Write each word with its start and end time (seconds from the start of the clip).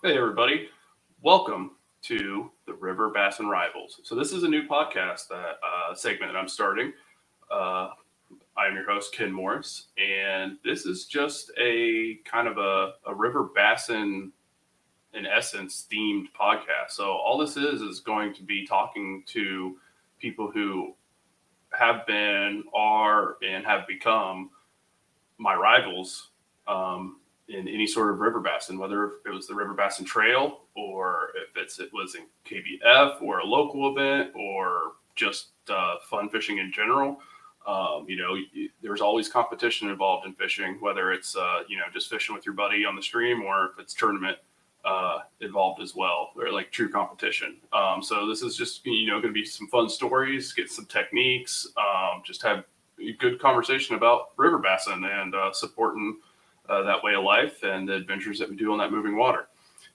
Hey, 0.00 0.16
everybody. 0.16 0.68
Welcome 1.22 1.72
to 2.02 2.52
the 2.66 2.74
River 2.74 3.10
Bass 3.10 3.40
and 3.40 3.50
Rivals. 3.50 3.98
So, 4.04 4.14
this 4.14 4.32
is 4.32 4.44
a 4.44 4.48
new 4.48 4.62
podcast 4.62 5.26
that 5.26 5.56
uh, 5.60 5.92
segment 5.92 6.32
that 6.32 6.38
I'm 6.38 6.46
starting. 6.46 6.92
Uh, 7.50 7.88
I'm 8.56 8.74
your 8.74 8.88
host, 8.88 9.12
Ken 9.12 9.32
Morris, 9.32 9.88
and 9.98 10.56
this 10.64 10.86
is 10.86 11.06
just 11.06 11.50
a 11.58 12.20
kind 12.24 12.46
of 12.46 12.58
a, 12.58 12.92
a 13.08 13.12
River 13.12 13.50
Bassin, 13.56 14.30
in 15.14 15.26
essence, 15.26 15.88
themed 15.92 16.26
podcast. 16.40 16.90
So, 16.90 17.10
all 17.10 17.36
this 17.36 17.56
is 17.56 17.82
is 17.82 17.98
going 17.98 18.34
to 18.34 18.44
be 18.44 18.64
talking 18.64 19.24
to 19.26 19.78
people 20.20 20.48
who 20.48 20.94
have 21.76 22.06
been, 22.06 22.62
are, 22.72 23.36
and 23.44 23.66
have 23.66 23.84
become 23.88 24.50
my 25.38 25.56
rivals 25.56 26.28
um, 26.68 27.16
in 27.48 27.66
any 27.66 27.86
sort 27.86 28.10
of 28.12 28.20
river 28.20 28.40
basin, 28.40 28.78
whether 28.78 29.12
it 29.24 29.32
was 29.32 29.46
the 29.46 29.54
River 29.54 29.74
Bassin 29.74 30.04
Trail 30.04 30.60
or 30.76 31.30
if 31.36 31.56
it's 31.56 31.78
it 31.78 31.90
was 31.92 32.14
in 32.14 32.26
KBF 32.44 33.22
or 33.22 33.38
a 33.38 33.44
local 33.44 33.90
event 33.90 34.32
or 34.34 34.92
just 35.16 35.48
uh, 35.70 35.96
fun 36.08 36.28
fishing 36.28 36.58
in 36.58 36.70
general. 36.72 37.20
Um, 37.66 38.06
you 38.08 38.16
know, 38.16 38.36
there's 38.82 39.00
always 39.00 39.28
competition 39.28 39.88
involved 39.88 40.26
in 40.26 40.34
fishing, 40.34 40.78
whether 40.80 41.12
it's 41.12 41.36
uh, 41.36 41.62
you 41.68 41.76
know 41.76 41.84
just 41.92 42.10
fishing 42.10 42.34
with 42.34 42.46
your 42.46 42.54
buddy 42.54 42.84
on 42.84 42.96
the 42.96 43.02
stream 43.02 43.42
or 43.42 43.70
if 43.72 43.78
it's 43.78 43.94
tournament 43.94 44.38
uh, 44.84 45.18
involved 45.40 45.82
as 45.82 45.94
well, 45.94 46.30
or 46.36 46.50
like 46.50 46.70
true 46.70 46.88
competition. 46.88 47.56
Um, 47.72 48.02
so 48.02 48.28
this 48.28 48.42
is 48.42 48.56
just 48.56 48.84
you 48.86 49.06
know 49.06 49.20
going 49.20 49.34
to 49.34 49.40
be 49.40 49.44
some 49.44 49.68
fun 49.68 49.88
stories, 49.88 50.52
get 50.52 50.70
some 50.70 50.86
techniques, 50.86 51.66
um, 51.76 52.22
just 52.24 52.42
have 52.42 52.64
a 53.00 53.12
good 53.14 53.40
conversation 53.40 53.96
about 53.96 54.30
river 54.36 54.58
bassin 54.58 55.04
and 55.04 55.34
uh, 55.34 55.52
supporting 55.52 56.18
uh, 56.68 56.82
that 56.82 57.02
way 57.02 57.14
of 57.14 57.24
life 57.24 57.62
and 57.62 57.88
the 57.88 57.94
adventures 57.94 58.38
that 58.38 58.48
we 58.48 58.56
do 58.56 58.72
on 58.72 58.78
that 58.78 58.90
moving 58.90 59.16
water. 59.16 59.48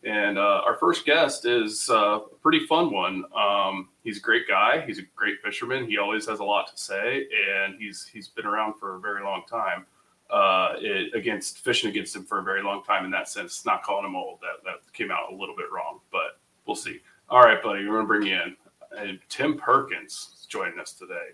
And 0.05 0.38
uh, 0.38 0.61
our 0.66 0.75
first 0.75 1.05
guest 1.05 1.45
is 1.45 1.89
uh, 1.89 2.19
a 2.19 2.35
pretty 2.41 2.66
fun 2.66 2.91
one. 2.91 3.23
Um, 3.35 3.89
he's 4.03 4.17
a 4.17 4.21
great 4.21 4.47
guy. 4.47 4.83
He's 4.85 4.99
a 4.99 5.03
great 5.16 5.41
fisherman. 5.41 5.88
He 5.88 5.97
always 5.97 6.25
has 6.27 6.39
a 6.39 6.44
lot 6.44 6.67
to 6.67 6.77
say, 6.81 7.25
and 7.49 7.75
he's 7.79 8.05
he's 8.11 8.27
been 8.27 8.45
around 8.45 8.73
for 8.79 8.95
a 8.95 8.99
very 8.99 9.23
long 9.23 9.44
time. 9.49 9.85
Uh, 10.29 10.73
it, 10.79 11.13
against 11.13 11.59
fishing 11.59 11.89
against 11.89 12.16
him 12.16 12.25
for 12.25 12.39
a 12.39 12.44
very 12.44 12.63
long 12.63 12.83
time 12.83 13.05
in 13.05 13.11
that 13.11 13.29
sense. 13.29 13.66
Not 13.66 13.83
calling 13.83 14.05
him 14.05 14.16
old. 14.16 14.39
That 14.41 14.63
that 14.66 14.94
came 14.94 15.09
out 15.09 15.31
a 15.31 15.35
little 15.35 15.55
bit 15.55 15.71
wrong, 15.71 15.99
but 16.11 16.39
we'll 16.66 16.75
see. 16.75 16.99
All 17.29 17.41
right, 17.41 17.61
buddy, 17.63 17.88
we're 17.88 17.95
gonna 17.95 18.07
bring 18.07 18.27
you 18.27 18.35
in. 18.35 18.57
And 18.97 19.19
Tim 19.29 19.57
Perkins 19.57 20.35
is 20.38 20.45
joining 20.47 20.79
us 20.79 20.91
today. 20.91 21.29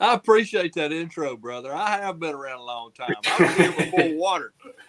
I 0.00 0.14
appreciate 0.14 0.72
that 0.74 0.92
intro, 0.92 1.36
brother. 1.36 1.74
I 1.74 1.98
have 1.98 2.18
been 2.18 2.34
around 2.34 2.60
a 2.60 2.64
long 2.64 2.90
time. 2.92 3.14
I 3.26 3.42
was 3.42 3.54
here 3.54 3.72
before 3.72 4.16
water. 4.16 4.54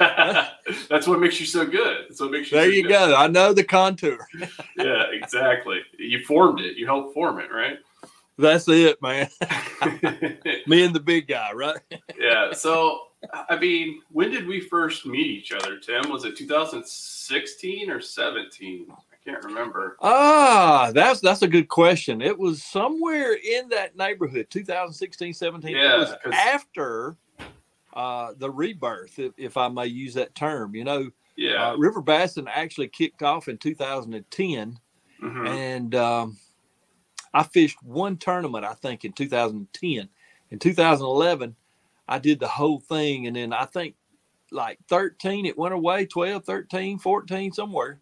That's 0.89 1.05
what 1.05 1.19
makes 1.19 1.37
you 1.39 1.45
so 1.45 1.65
good. 1.65 2.05
That's 2.07 2.21
what 2.21 2.31
makes 2.31 2.49
you. 2.49 2.57
There 2.57 2.67
so 2.67 2.71
you 2.71 2.83
good. 2.83 2.89
go. 2.89 3.15
I 3.15 3.27
know 3.27 3.53
the 3.53 3.63
contour. 3.63 4.25
Yeah, 4.77 5.03
exactly. 5.11 5.81
You 5.99 6.23
formed 6.25 6.61
it. 6.61 6.77
You 6.77 6.85
helped 6.85 7.13
form 7.13 7.39
it, 7.39 7.51
right? 7.51 7.77
That's 8.37 8.67
it, 8.67 8.99
man. 9.01 9.29
Me 10.65 10.83
and 10.83 10.95
the 10.95 11.01
big 11.03 11.27
guy, 11.27 11.51
right? 11.53 11.77
yeah. 12.17 12.53
So, 12.53 13.01
I 13.49 13.59
mean, 13.59 14.01
when 14.11 14.31
did 14.31 14.47
we 14.47 14.61
first 14.61 15.05
meet 15.05 15.27
each 15.27 15.51
other, 15.51 15.77
Tim? 15.77 16.09
Was 16.09 16.25
it 16.25 16.35
2016 16.37 17.91
or 17.91 18.01
17? 18.01 18.87
Can't 19.25 19.43
remember. 19.43 19.97
Ah, 20.01 20.91
that's 20.93 21.19
that's 21.19 21.43
a 21.43 21.47
good 21.47 21.67
question. 21.69 22.21
It 22.21 22.37
was 22.37 22.63
somewhere 22.63 23.33
in 23.33 23.69
that 23.69 23.95
neighborhood, 23.95 24.47
2016, 24.49 25.33
17. 25.33 25.75
Yeah, 25.75 25.95
it 25.95 25.99
was 25.99 26.15
after 26.33 27.17
uh, 27.93 28.33
the 28.37 28.49
rebirth, 28.49 29.19
if, 29.19 29.33
if 29.37 29.57
I 29.57 29.67
may 29.67 29.85
use 29.85 30.15
that 30.15 30.33
term. 30.33 30.73
You 30.75 30.85
know, 30.85 31.11
Yeah. 31.35 31.69
uh, 31.71 31.75
River 31.77 32.01
Bassin 32.01 32.47
actually 32.47 32.87
kicked 32.87 33.21
off 33.21 33.47
in 33.47 33.57
2010. 33.57 34.79
Mhm. 35.21 35.47
and 35.47 35.93
um, 35.93 36.37
I 37.31 37.43
fished 37.43 37.77
one 37.83 38.17
tournament, 38.17 38.65
I 38.65 38.73
think, 38.73 39.05
in 39.05 39.13
2010. 39.13 40.09
In 40.49 40.57
2011, 40.59 41.55
I 42.07 42.17
did 42.17 42.39
the 42.39 42.47
whole 42.47 42.79
thing. 42.79 43.27
And 43.27 43.35
then 43.35 43.53
I 43.53 43.65
think 43.65 43.93
like 44.51 44.79
13, 44.89 45.45
it 45.45 45.55
went 45.59 45.75
away 45.75 46.07
12, 46.07 46.43
13, 46.43 46.97
14, 46.97 47.51
somewhere 47.51 47.99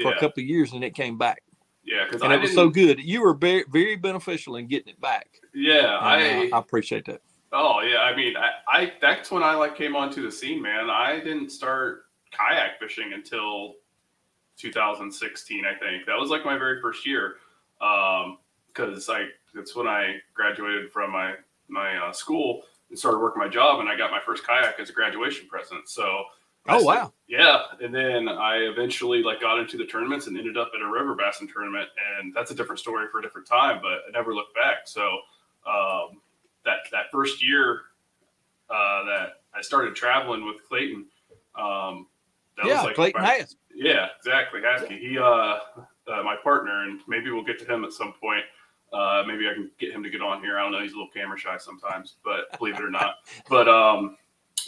for 0.00 0.10
Yeah. 0.10 0.16
a 0.16 0.20
couple 0.20 0.42
of 0.42 0.46
years, 0.48 0.72
and 0.72 0.82
it 0.84 0.94
came 0.94 1.18
back. 1.18 1.42
Yeah. 1.84 2.04
Because 2.06 2.22
And 2.22 2.32
I 2.32 2.36
it 2.36 2.42
was 2.42 2.54
so 2.54 2.68
good. 2.68 3.00
You 3.00 3.22
were 3.22 3.34
very, 3.34 3.64
very 3.70 3.96
beneficial 3.96 4.56
in 4.56 4.66
getting 4.68 4.92
it 4.92 5.00
back. 5.00 5.28
Yeah. 5.52 5.98
I. 6.00 6.48
uh, 6.50 6.56
I 6.56 6.58
appreciate 6.58 7.04
that. 7.06 7.20
Oh 7.52 7.80
yeah. 7.80 7.98
I 7.98 8.16
mean, 8.16 8.34
I, 8.36 8.50
I. 8.68 8.92
That's 9.00 9.30
when 9.30 9.42
I 9.42 9.54
like 9.54 9.76
came 9.76 9.94
onto 9.96 10.22
the 10.22 10.32
scene, 10.32 10.62
man. 10.62 10.88
I 10.88 11.18
didn't 11.20 11.50
start 11.50 12.04
kayak 12.30 12.78
fishing 12.78 13.12
until 13.12 13.74
2016, 14.58 15.64
I 15.64 15.74
think. 15.78 16.06
That 16.06 16.18
was 16.18 16.30
like 16.30 16.44
my 16.44 16.56
very 16.56 16.80
first 16.80 17.06
year. 17.06 17.36
Um, 17.80 18.38
because 18.68 19.08
I 19.10 19.26
that's 19.54 19.74
when 19.76 19.86
I 19.86 20.16
graduated 20.34 20.90
from 20.90 21.10
my 21.12 21.34
my 21.68 21.96
uh, 21.98 22.12
school 22.12 22.62
and 22.88 22.98
started 22.98 23.18
working 23.18 23.40
my 23.42 23.48
job, 23.48 23.80
and 23.80 23.88
I 23.88 23.96
got 23.96 24.10
my 24.10 24.20
first 24.24 24.46
kayak 24.46 24.78
as 24.80 24.88
a 24.88 24.92
graduation 24.92 25.46
present. 25.48 25.88
So, 25.88 26.24
Oh, 26.68 26.78
st- 26.78 26.86
wow. 26.86 27.12
yeah. 27.26 27.62
And 27.80 27.94
then 27.94 28.28
I 28.28 28.56
eventually 28.58 29.22
like 29.22 29.40
got 29.40 29.58
into 29.58 29.76
the 29.76 29.86
tournaments 29.86 30.26
and 30.26 30.36
ended 30.38 30.56
up 30.56 30.70
at 30.74 30.82
a 30.82 30.88
river 30.88 31.14
bassin 31.14 31.48
tournament, 31.52 31.88
and 32.18 32.32
that's 32.34 32.50
a 32.50 32.54
different 32.54 32.78
story 32.78 33.06
for 33.10 33.18
a 33.18 33.22
different 33.22 33.46
time. 33.48 33.80
But 33.82 34.00
I 34.08 34.10
never 34.12 34.34
looked 34.34 34.54
back. 34.54 34.86
So, 34.86 35.02
um, 35.66 36.20
that 36.64 36.78
that 36.92 37.10
first 37.10 37.44
year 37.44 37.82
uh, 38.70 39.04
that 39.04 39.28
I 39.54 39.60
started 39.60 39.96
traveling 39.96 40.44
with 40.44 40.56
Clayton, 40.68 41.06
um, 41.56 42.06
that 42.56 42.66
yeah, 42.66 42.76
was 42.76 42.84
like 42.84 42.94
Clayton 42.94 43.22
my- 43.22 43.44
yeah, 43.74 44.08
exactly. 44.18 44.60
Haskell. 44.62 44.90
He, 44.90 45.18
uh, 45.18 45.22
uh, 46.06 46.22
my 46.22 46.36
partner, 46.42 46.84
and 46.84 47.00
maybe 47.08 47.30
we'll 47.30 47.44
get 47.44 47.58
to 47.60 47.64
him 47.64 47.84
at 47.84 47.92
some 47.92 48.12
point. 48.12 48.44
Uh, 48.92 49.22
maybe 49.26 49.48
I 49.48 49.54
can 49.54 49.70
get 49.78 49.92
him 49.92 50.02
to 50.02 50.10
get 50.10 50.20
on 50.20 50.42
here. 50.42 50.58
I 50.58 50.62
don't 50.62 50.72
know. 50.72 50.82
He's 50.82 50.92
a 50.92 50.96
little 50.96 51.10
camera 51.12 51.38
shy 51.38 51.56
sometimes, 51.56 52.16
but 52.22 52.56
believe 52.58 52.74
it 52.74 52.82
or 52.82 52.90
not. 52.90 53.14
But 53.48 53.68
um, 53.68 54.16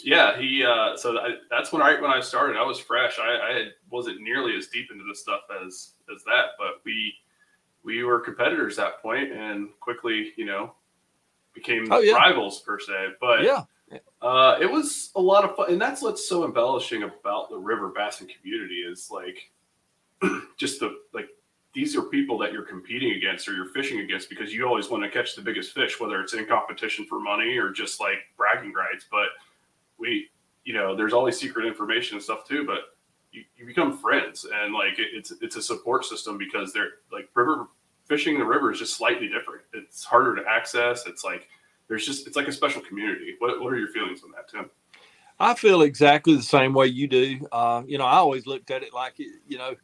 yeah, 0.03 0.37
he. 0.39 0.63
Uh, 0.63 0.95
so 0.97 1.17
I, 1.17 1.35
that's 1.49 1.71
when 1.71 1.81
I 1.81 1.99
when 2.01 2.11
I 2.11 2.19
started. 2.19 2.57
I 2.57 2.63
was 2.63 2.79
fresh. 2.79 3.19
I, 3.19 3.49
I 3.51 3.53
had, 3.53 3.67
wasn't 3.89 4.21
nearly 4.21 4.55
as 4.55 4.67
deep 4.67 4.91
into 4.91 5.03
this 5.07 5.21
stuff 5.21 5.41
as 5.65 5.91
as 6.13 6.23
that, 6.25 6.49
but 6.57 6.81
we 6.85 7.13
we 7.83 8.03
were 8.03 8.19
competitors 8.19 8.79
at 8.79 8.85
that 8.85 9.01
point, 9.01 9.31
and 9.31 9.69
quickly, 9.79 10.33
you 10.37 10.45
know, 10.45 10.73
became 11.53 11.91
Oh, 11.91 11.99
yeah. 11.99 12.13
rivals 12.13 12.61
per 12.61 12.79
se. 12.79 13.09
But 13.21 13.43
Yeah. 13.43 13.63
uh, 14.21 14.57
it 14.59 14.69
was 14.71 15.11
a 15.15 15.21
lot 15.21 15.43
of 15.43 15.55
fun, 15.55 15.71
and 15.71 15.79
that's 15.81 16.01
what's 16.01 16.27
so 16.27 16.45
embellishing 16.45 17.03
about 17.03 17.49
the 17.49 17.57
river 17.57 17.89
bassin 17.89 18.27
community 18.27 18.81
is 18.81 19.11
like 19.11 19.51
just 20.57 20.79
the 20.79 20.97
like 21.13 21.27
these 21.73 21.95
are 21.95 22.03
people 22.03 22.37
that 22.37 22.53
you're 22.53 22.63
competing 22.63 23.11
against 23.17 23.47
or 23.49 23.53
you're 23.53 23.65
fishing 23.67 23.99
against 23.99 24.29
because 24.29 24.53
you 24.53 24.65
always 24.65 24.89
want 24.89 25.03
to 25.03 25.09
catch 25.09 25.35
the 25.35 25.41
biggest 25.41 25.73
fish, 25.73 25.99
whether 25.99 26.21
it's 26.21 26.33
in 26.33 26.45
competition 26.45 27.05
for 27.05 27.19
money 27.19 27.57
or 27.57 27.69
just 27.69 27.99
like 27.99 28.19
bragging 28.37 28.71
rights. 28.73 29.05
But 29.11 29.27
we, 29.97 30.27
you 30.63 30.73
know, 30.73 30.95
there's 30.95 31.13
always 31.13 31.39
secret 31.39 31.65
information 31.65 32.15
and 32.15 32.23
stuff 32.23 32.47
too. 32.47 32.65
But 32.65 32.79
you, 33.31 33.43
you 33.57 33.65
become 33.65 33.97
friends, 33.97 34.45
and 34.53 34.73
like 34.73 34.99
it, 34.99 35.07
it's 35.13 35.33
it's 35.41 35.55
a 35.55 35.61
support 35.61 36.05
system 36.05 36.37
because 36.37 36.73
they're 36.73 36.91
like 37.11 37.29
river 37.35 37.67
fishing 38.05 38.37
the 38.37 38.45
river 38.45 38.71
is 38.71 38.79
just 38.79 38.95
slightly 38.95 39.27
different. 39.27 39.61
It's 39.73 40.03
harder 40.03 40.35
to 40.35 40.47
access. 40.47 41.05
It's 41.07 41.23
like 41.23 41.47
there's 41.87 42.05
just 42.05 42.27
it's 42.27 42.35
like 42.35 42.47
a 42.47 42.51
special 42.51 42.81
community. 42.81 43.35
What 43.39 43.61
what 43.61 43.73
are 43.73 43.77
your 43.77 43.89
feelings 43.89 44.23
on 44.23 44.31
that, 44.31 44.49
Tim? 44.49 44.69
I 45.39 45.53
feel 45.53 45.81
exactly 45.81 46.35
the 46.35 46.41
same 46.41 46.73
way 46.73 46.87
you 46.87 47.07
do. 47.07 47.45
Uh, 47.51 47.83
you 47.85 47.97
know, 47.97 48.05
I 48.05 48.15
always 48.15 48.47
looked 48.47 48.71
at 48.71 48.83
it 48.83 48.93
like, 48.93 49.19
you 49.19 49.57
know, 49.57 49.75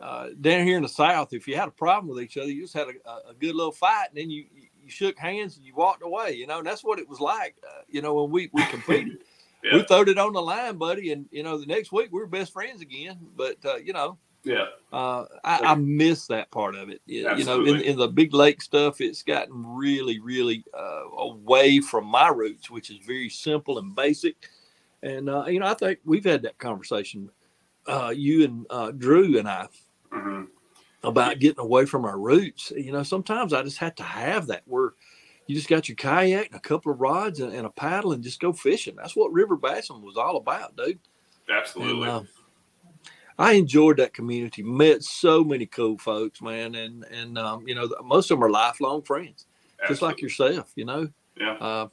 uh, 0.00 0.28
down 0.40 0.66
here 0.66 0.76
in 0.76 0.82
the 0.82 0.88
South, 0.88 1.32
if 1.32 1.48
you 1.48 1.56
had 1.56 1.68
a 1.68 1.72
problem 1.72 2.08
with 2.08 2.22
each 2.22 2.36
other, 2.36 2.50
you 2.50 2.62
just 2.62 2.74
had 2.74 2.88
a, 2.88 3.30
a 3.30 3.34
good 3.34 3.54
little 3.54 3.72
fight, 3.72 4.08
and 4.10 4.18
then 4.18 4.30
you 4.30 4.44
you 4.82 4.90
shook 4.90 5.18
hands 5.18 5.56
and 5.56 5.64
you 5.64 5.74
walked 5.74 6.02
away. 6.02 6.32
You 6.32 6.46
know, 6.46 6.58
and 6.58 6.66
that's 6.66 6.84
what 6.84 6.98
it 6.98 7.08
was 7.08 7.20
like. 7.20 7.56
Uh, 7.66 7.82
you 7.88 8.02
know, 8.02 8.14
when 8.14 8.30
we 8.30 8.50
we 8.52 8.64
competed, 8.66 9.18
Yeah, 9.62 9.74
we 9.74 9.82
throwed 9.82 10.08
it 10.08 10.18
on 10.18 10.32
the 10.32 10.42
line, 10.42 10.76
buddy, 10.76 11.12
and 11.12 11.26
you 11.30 11.42
know, 11.42 11.58
the 11.58 11.66
next 11.66 11.92
week 11.92 12.10
we 12.12 12.20
were 12.20 12.26
best 12.26 12.52
friends 12.52 12.80
again. 12.80 13.18
But 13.36 13.56
uh, 13.64 13.76
you 13.76 13.92
know, 13.92 14.18
yeah, 14.42 14.66
uh, 14.92 15.26
I, 15.44 15.60
I 15.64 15.74
miss 15.74 16.26
that 16.28 16.50
part 16.50 16.74
of 16.74 16.88
it. 16.88 17.00
You, 17.06 17.36
you 17.36 17.44
know, 17.44 17.64
in, 17.64 17.80
in 17.80 17.96
the 17.96 18.08
big 18.08 18.34
lake 18.34 18.62
stuff, 18.62 19.00
it's 19.00 19.22
gotten 19.22 19.64
really, 19.66 20.18
really 20.18 20.64
uh, 20.76 21.08
away 21.18 21.80
from 21.80 22.06
my 22.06 22.28
roots, 22.28 22.70
which 22.70 22.90
is 22.90 22.98
very 23.06 23.28
simple 23.28 23.78
and 23.78 23.94
basic. 23.94 24.36
And 25.02 25.28
uh, 25.28 25.44
you 25.46 25.60
know, 25.60 25.66
I 25.66 25.74
think 25.74 26.00
we've 26.04 26.24
had 26.24 26.42
that 26.42 26.58
conversation 26.58 27.30
uh, 27.86 28.12
you 28.14 28.44
and 28.44 28.66
uh, 28.70 28.90
Drew 28.92 29.38
and 29.38 29.48
I 29.48 29.68
hmm 30.12 30.44
about 31.02 31.38
getting 31.38 31.60
away 31.60 31.86
from 31.86 32.04
our 32.04 32.18
roots. 32.18 32.72
You 32.76 32.92
know, 32.92 33.02
sometimes 33.02 33.54
I 33.54 33.62
just 33.62 33.78
have 33.78 33.94
to 33.94 34.02
have 34.02 34.48
that 34.48 34.62
where 34.66 34.92
you 35.50 35.56
just 35.56 35.68
got 35.68 35.88
your 35.88 35.96
kayak 35.96 36.46
and 36.46 36.54
a 36.54 36.60
couple 36.60 36.92
of 36.92 37.00
rods 37.00 37.40
and, 37.40 37.52
and 37.52 37.66
a 37.66 37.70
paddle 37.70 38.12
and 38.12 38.22
just 38.22 38.38
go 38.38 38.52
fishing. 38.52 38.94
That's 38.94 39.16
what 39.16 39.32
river 39.32 39.56
bassing 39.56 40.00
was 40.00 40.16
all 40.16 40.36
about, 40.36 40.76
dude. 40.76 41.00
Absolutely. 41.52 42.08
And, 42.08 42.10
uh, 42.10 42.22
I 43.36 43.54
enjoyed 43.54 43.96
that 43.96 44.14
community. 44.14 44.62
Met 44.62 45.02
so 45.02 45.42
many 45.42 45.66
cool 45.66 45.98
folks, 45.98 46.40
man, 46.40 46.76
and 46.76 47.02
and 47.04 47.36
um, 47.36 47.66
you 47.66 47.74
know 47.74 47.90
most 48.04 48.30
of 48.30 48.36
them 48.36 48.44
are 48.44 48.50
lifelong 48.50 49.02
friends, 49.02 49.46
just 49.88 50.02
like 50.02 50.20
yourself. 50.20 50.70
You 50.76 50.84
know, 50.84 51.08
Yeah. 51.36 51.54
uh, 51.54 51.88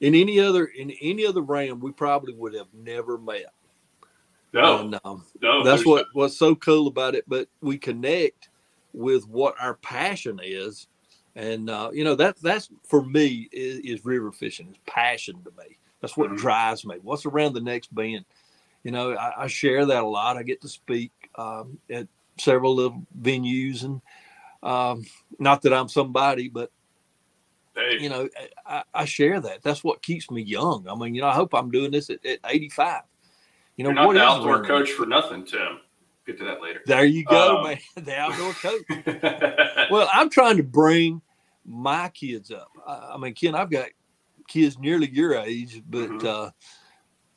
in 0.00 0.16
any 0.16 0.40
other 0.40 0.64
in 0.64 0.90
any 1.00 1.24
other 1.24 1.42
realm, 1.42 1.78
we 1.78 1.92
probably 1.92 2.34
would 2.34 2.54
have 2.54 2.74
never 2.74 3.18
met. 3.18 3.52
No, 4.52 4.80
And, 4.80 4.98
um, 5.04 5.24
no. 5.40 5.62
that's 5.62 5.86
what 5.86 6.06
what's 6.12 6.36
so 6.36 6.56
cool 6.56 6.88
about 6.88 7.14
it. 7.14 7.22
But 7.28 7.46
we 7.60 7.78
connect 7.78 8.48
with 8.92 9.28
what 9.28 9.54
our 9.60 9.74
passion 9.74 10.40
is, 10.42 10.88
and 11.40 11.70
uh, 11.70 11.90
you 11.92 12.04
know 12.04 12.14
that 12.16 12.36
that's 12.42 12.68
for 12.86 13.02
me 13.02 13.48
is, 13.50 13.78
is 13.78 14.04
river 14.04 14.30
fishing. 14.30 14.68
Is 14.70 14.76
passion 14.86 15.42
to 15.44 15.50
me. 15.52 15.78
That's 16.00 16.16
what 16.16 16.30
Mhm. 16.30 16.36
drives 16.36 16.84
me. 16.84 16.96
What's 17.02 17.24
around 17.26 17.54
the 17.54 17.60
next 17.62 17.94
bend? 17.94 18.26
You 18.84 18.90
know, 18.90 19.12
I, 19.14 19.44
I 19.44 19.46
share 19.46 19.86
that 19.86 20.02
a 20.02 20.06
lot. 20.06 20.36
I 20.36 20.42
get 20.42 20.60
to 20.62 20.68
speak 20.68 21.12
um, 21.36 21.78
at 21.88 22.08
several 22.38 22.74
little 22.74 23.02
venues, 23.18 23.84
and 23.84 24.00
um, 24.62 25.04
not 25.38 25.62
that 25.62 25.72
I'm 25.72 25.88
somebody, 25.88 26.48
but 26.48 26.70
Hey, 27.74 27.98
you 28.00 28.08
know, 28.10 28.28
I, 28.66 28.82
I 28.92 29.04
share 29.06 29.40
that. 29.40 29.62
That's 29.62 29.82
what 29.82 30.02
keeps 30.02 30.30
me 30.30 30.42
young. 30.42 30.86
I 30.88 30.94
mean, 30.94 31.14
you 31.14 31.22
know, 31.22 31.28
I 31.28 31.34
hope 31.34 31.54
I'm 31.54 31.70
doing 31.70 31.90
this 31.90 32.10
at, 32.10 32.24
at 32.26 32.40
85. 32.44 33.02
You 33.76 33.84
know, 33.84 33.90
you're 33.90 33.94
not 33.94 34.06
what 34.08 34.14
the 34.14 34.22
outdoor 34.22 34.60
me? 34.60 34.66
coach 34.68 34.90
for 34.90 35.06
nothing, 35.06 35.46
Tim. 35.46 35.78
Get 36.26 36.36
to 36.38 36.44
that 36.44 36.60
later. 36.60 36.82
There 36.84 37.04
you 37.04 37.24
go, 37.24 37.56
Um, 37.58 37.62
man. 37.64 37.78
The 38.04 38.16
outdoor 38.18 38.54
coach. 38.54 38.84
Well, 39.90 40.08
I'm 40.12 40.30
trying 40.30 40.56
to 40.58 40.62
bring 40.62 41.20
my 41.70 42.08
kids 42.08 42.50
up. 42.50 42.68
I, 42.86 43.12
I 43.14 43.18
mean, 43.18 43.34
Ken, 43.34 43.54
I've 43.54 43.70
got 43.70 43.88
kids 44.48 44.78
nearly 44.78 45.08
your 45.10 45.34
age, 45.34 45.82
but 45.88 46.10
Mhm. 46.10 46.24
uh, 46.24 46.50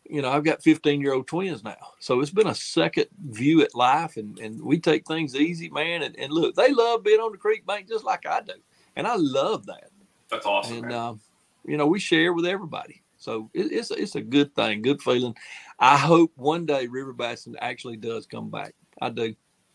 you 0.09 0.21
know, 0.21 0.29
I've 0.29 0.43
got 0.43 0.61
15 0.61 0.99
year 0.99 1.13
old 1.13 1.27
twins 1.27 1.63
now. 1.63 1.77
So 1.99 2.19
it's 2.19 2.29
been 2.31 2.47
a 2.47 2.55
second 2.55 3.07
view 3.29 3.61
at 3.61 3.73
life, 3.73 4.17
and, 4.17 4.37
and 4.39 4.61
we 4.61 4.79
take 4.79 5.07
things 5.07 5.35
easy, 5.35 5.69
man. 5.69 6.03
And, 6.03 6.17
and 6.19 6.31
look, 6.33 6.55
they 6.55 6.71
love 6.73 7.03
being 7.03 7.19
on 7.21 7.31
the 7.31 7.37
creek 7.37 7.65
bank 7.65 7.87
just 7.87 8.03
like 8.03 8.25
I 8.25 8.41
do, 8.41 8.53
and 8.95 9.07
I 9.07 9.15
love 9.15 9.65
that. 9.67 9.89
That's 10.29 10.45
awesome. 10.45 10.83
and 10.83 10.93
um, 10.93 11.21
you 11.65 11.77
know 11.77 11.85
we 11.87 11.99
share 11.99 12.33
with 12.33 12.45
everybody 12.45 13.03
so 13.17 13.49
it, 13.53 13.71
it's 13.71 13.91
it's 13.91 14.15
a 14.15 14.21
good 14.21 14.53
thing 14.55 14.81
good 14.81 15.01
feeling 15.01 15.35
i 15.79 15.95
hope 15.95 16.31
one 16.35 16.65
day 16.65 16.87
river 16.87 17.13
bassin 17.13 17.55
actually 17.61 17.95
does 17.95 18.25
come 18.25 18.49
back 18.49 18.73
i 19.01 19.09
do 19.09 19.33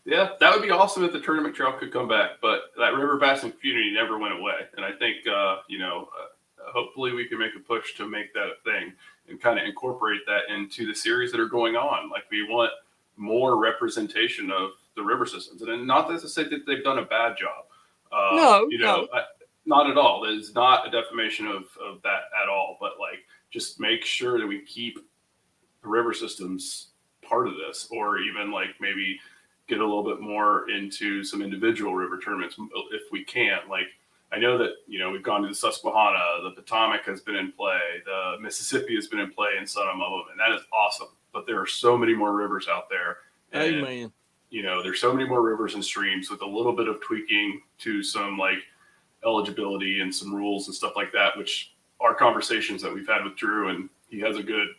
Yeah, 0.09 0.29
that 0.39 0.53
would 0.53 0.63
be 0.63 0.71
awesome 0.71 1.03
if 1.03 1.13
the 1.13 1.19
tournament 1.19 1.55
trail 1.55 1.71
could 1.73 1.93
come 1.93 2.07
back, 2.07 2.31
but 2.41 2.71
that 2.77 2.95
river 2.95 3.17
bassin 3.17 3.51
community 3.51 3.91
never 3.91 4.17
went 4.17 4.33
away. 4.39 4.61
And 4.75 4.83
I 4.83 4.91
think, 4.93 5.27
uh, 5.27 5.57
you 5.67 5.77
know, 5.77 6.09
uh, 6.19 6.71
hopefully 6.71 7.13
we 7.13 7.27
can 7.27 7.37
make 7.37 7.55
a 7.55 7.59
push 7.59 7.95
to 7.97 8.07
make 8.07 8.33
that 8.33 8.47
a 8.47 8.55
thing 8.63 8.93
and 9.27 9.39
kind 9.39 9.59
of 9.59 9.65
incorporate 9.65 10.21
that 10.25 10.53
into 10.53 10.87
the 10.87 10.95
series 10.95 11.31
that 11.31 11.39
are 11.39 11.47
going 11.47 11.75
on. 11.75 12.09
Like 12.09 12.23
we 12.31 12.43
want 12.49 12.71
more 13.17 13.57
representation 13.59 14.49
of 14.49 14.71
the 14.95 15.03
river 15.03 15.25
systems, 15.27 15.61
and 15.61 15.85
not 15.85 16.07
to 16.09 16.27
say 16.27 16.43
that 16.45 16.65
they've 16.65 16.83
done 16.83 16.99
a 16.99 17.05
bad 17.05 17.37
job. 17.37 17.65
Uh, 18.11 18.35
No, 18.35 18.67
you 18.69 18.79
know, 18.79 19.07
I, 19.13 19.23
not 19.65 19.89
at 19.89 19.97
all. 19.97 20.25
It 20.25 20.35
is 20.35 20.55
not 20.55 20.87
a 20.87 20.89
defamation 20.89 21.45
of 21.45 21.65
of 21.79 22.01
that 22.01 22.23
at 22.41 22.49
all. 22.49 22.77
But 22.79 22.93
like, 22.99 23.19
just 23.51 23.79
make 23.79 24.03
sure 24.03 24.39
that 24.39 24.47
we 24.47 24.61
keep 24.65 24.97
the 25.83 25.87
river 25.87 26.13
systems 26.13 26.87
part 27.21 27.47
of 27.47 27.53
this, 27.55 27.87
or 27.91 28.17
even 28.17 28.51
like 28.51 28.69
maybe 28.79 29.19
get 29.69 29.79
a 29.79 29.85
little 29.85 30.03
bit 30.03 30.19
more 30.19 30.69
into 30.69 31.23
some 31.23 31.41
individual 31.41 31.95
river 31.95 32.19
tournaments 32.19 32.57
if 32.91 33.03
we 33.11 33.23
can. 33.23 33.59
Like 33.69 33.85
I 34.31 34.39
know 34.39 34.57
that 34.57 34.71
you 34.87 34.99
know 34.99 35.11
we've 35.11 35.23
gone 35.23 35.43
to 35.43 35.47
the 35.47 35.55
Susquehanna, 35.55 36.43
the 36.43 36.51
Potomac 36.51 37.05
has 37.05 37.21
been 37.21 37.35
in 37.35 37.51
play, 37.51 37.79
the 38.05 38.35
Mississippi 38.41 38.95
has 38.95 39.07
been 39.07 39.19
in 39.19 39.31
play 39.31 39.51
in 39.59 39.65
some 39.65 39.87
of 39.87 39.97
them, 39.97 40.23
and 40.31 40.39
that 40.39 40.51
is 40.53 40.61
awesome. 40.73 41.09
But 41.31 41.45
there 41.45 41.61
are 41.61 41.67
so 41.67 41.97
many 41.97 42.13
more 42.13 42.35
rivers 42.35 42.67
out 42.67 42.89
there. 42.89 43.17
and, 43.51 43.75
amen 43.75 44.11
You 44.49 44.63
know, 44.63 44.81
there's 44.81 44.99
so 44.99 45.13
many 45.13 45.29
more 45.29 45.43
rivers 45.43 45.75
and 45.75 45.85
streams 45.85 46.31
with 46.31 46.41
a 46.41 46.45
little 46.45 46.73
bit 46.73 46.87
of 46.87 46.99
tweaking 47.01 47.61
to 47.79 48.01
some 48.01 48.37
like 48.37 48.57
eligibility 49.23 50.01
and 50.01 50.13
some 50.13 50.33
rules 50.33 50.67
and 50.67 50.75
stuff 50.75 50.93
like 50.95 51.11
that, 51.13 51.37
which 51.37 51.75
are 51.99 52.15
conversations 52.15 52.81
that 52.81 52.93
we've 52.93 53.07
had 53.07 53.23
with 53.23 53.35
Drew, 53.35 53.69
and 53.69 53.89
he 54.09 54.19
has 54.21 54.37
a 54.37 54.43
good 54.43 54.69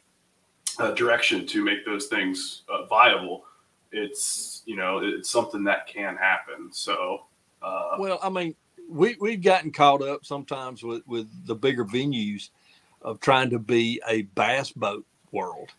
uh, 0.78 0.92
direction 0.92 1.46
to 1.46 1.62
make 1.62 1.84
those 1.84 2.06
things 2.06 2.62
uh, 2.68 2.86
viable. 2.86 3.44
It's 3.92 4.62
you 4.66 4.76
know 4.76 4.98
it's 4.98 5.30
something 5.30 5.64
that 5.64 5.86
can 5.86 6.16
happen. 6.16 6.72
So 6.72 7.26
uh, 7.62 7.96
well 7.98 8.18
i 8.22 8.28
mean 8.28 8.54
we 8.88 9.16
we've 9.20 9.42
gotten 9.42 9.70
caught 9.70 10.02
up 10.02 10.24
sometimes 10.24 10.82
with 10.82 11.02
with 11.06 11.28
the 11.46 11.54
bigger 11.54 11.84
venues 11.84 12.50
of 13.02 13.20
trying 13.20 13.50
to 13.50 13.58
be 13.58 14.00
a 14.08 14.22
bass 14.22 14.72
boat 14.72 15.04
world 15.32 15.70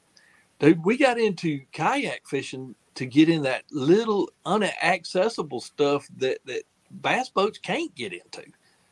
dude 0.59 0.83
we 0.85 0.97
got 0.97 1.19
into 1.19 1.61
kayak 1.71 2.27
fishing 2.27 2.75
to 2.95 3.05
get 3.05 3.29
in 3.29 3.41
that 3.41 3.63
little 3.71 4.29
unaccessible 4.45 5.61
stuff 5.61 6.07
that 6.17 6.39
that 6.45 6.63
bass 7.01 7.29
boats 7.29 7.57
can't 7.57 7.93
get 7.95 8.13
into 8.13 8.43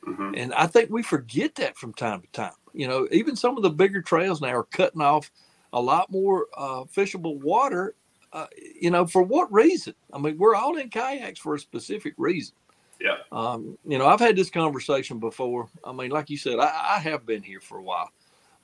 mhm. 0.06 0.38
And 0.38 0.54
I 0.54 0.68
think 0.68 0.89
we 0.89 1.04
forget 1.04 1.56
that 1.56 1.77
from 1.77 1.94
time 1.94 2.21
to 2.21 2.27
time. 2.31 2.54
You 2.74 2.88
know, 2.88 3.07
even 3.12 3.36
some 3.36 3.57
of 3.57 3.63
the 3.63 3.69
bigger 3.69 4.01
trails 4.01 4.42
now 4.42 4.56
are 4.56 4.63
cutting 4.63 5.01
off 5.01 5.30
a 5.74 5.81
lot 5.81 6.10
more 6.10 6.48
uh, 6.57 6.83
fishable 6.86 7.39
water. 7.42 7.95
Uh, 8.31 8.45
you 8.79 8.91
know, 8.91 9.07
for 9.07 9.23
what 9.23 9.51
reason? 9.51 9.93
I 10.13 10.19
mean, 10.19 10.37
we're 10.37 10.55
all 10.55 10.77
in 10.77 10.89
kayaks 10.89 11.39
for 11.39 11.55
a 11.55 11.59
specific 11.59 12.13
reason. 12.17 12.55
Yeah. 13.01 13.17
Um, 13.31 13.77
you 13.85 13.97
know, 13.97 14.07
I've 14.07 14.19
had 14.19 14.35
this 14.35 14.49
conversation 14.49 15.19
before. 15.19 15.69
I 15.83 15.91
mean, 15.93 16.11
like 16.11 16.29
you 16.29 16.37
said, 16.37 16.59
I, 16.59 16.95
I 16.95 16.99
have 16.99 17.25
been 17.25 17.41
here 17.41 17.61
for 17.61 17.77
a 17.77 17.83
while, 17.83 18.11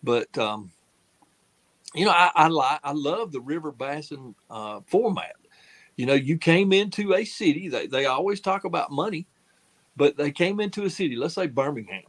but 0.04 0.38
um, 0.38 0.72
you 1.94 2.06
know, 2.06 2.12
I 2.12 2.32
I, 2.36 2.48
li- 2.50 2.80
I 2.84 2.92
love 2.92 3.32
the 3.32 3.42
river 3.42 3.72
bassin 3.72 4.36
uh, 4.50 4.82
format. 4.88 5.36
You 5.96 6.06
know, 6.06 6.14
you 6.14 6.38
came 6.38 6.74
into 6.74 7.14
a 7.16 7.26
city. 7.26 7.70
They 7.70 7.88
they 7.88 8.06
always 8.06 8.42
talk 8.42 8.66
about 8.66 8.92
money, 8.92 9.26
but 9.96 10.18
they 10.18 10.32
came 10.32 10.60
into 10.60 10.84
a 10.84 10.90
city. 10.90 11.16
Let's 11.16 11.36
say 11.36 11.48
Birmingham. 11.48 12.04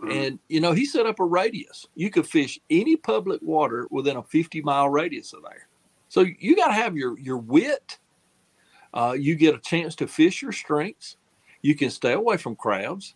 Mhm. 0.00 0.26
And 0.28 0.38
you 0.48 0.60
know, 0.60 0.72
he 0.72 0.86
set 0.86 1.06
up 1.06 1.20
a 1.20 1.24
radius. 1.24 1.86
You 1.94 2.10
could 2.10 2.26
fish 2.26 2.58
any 2.70 2.96
public 2.96 3.40
water 3.42 3.86
within 3.90 4.16
a 4.16 4.22
50 4.22 4.62
mile 4.62 4.88
radius 4.88 5.32
of 5.34 5.42
there. 5.42 5.68
So 6.12 6.26
you 6.40 6.54
got 6.56 6.66
to 6.66 6.74
have 6.74 6.94
your 6.94 7.18
your 7.18 7.38
wit. 7.38 7.98
Uh, 8.92 9.16
you 9.18 9.34
get 9.34 9.54
a 9.54 9.58
chance 9.58 9.94
to 9.94 10.06
fish 10.06 10.42
your 10.42 10.52
strengths. 10.52 11.16
You 11.62 11.74
can 11.74 11.88
stay 11.88 12.12
away 12.12 12.36
from 12.36 12.54
crowds, 12.54 13.14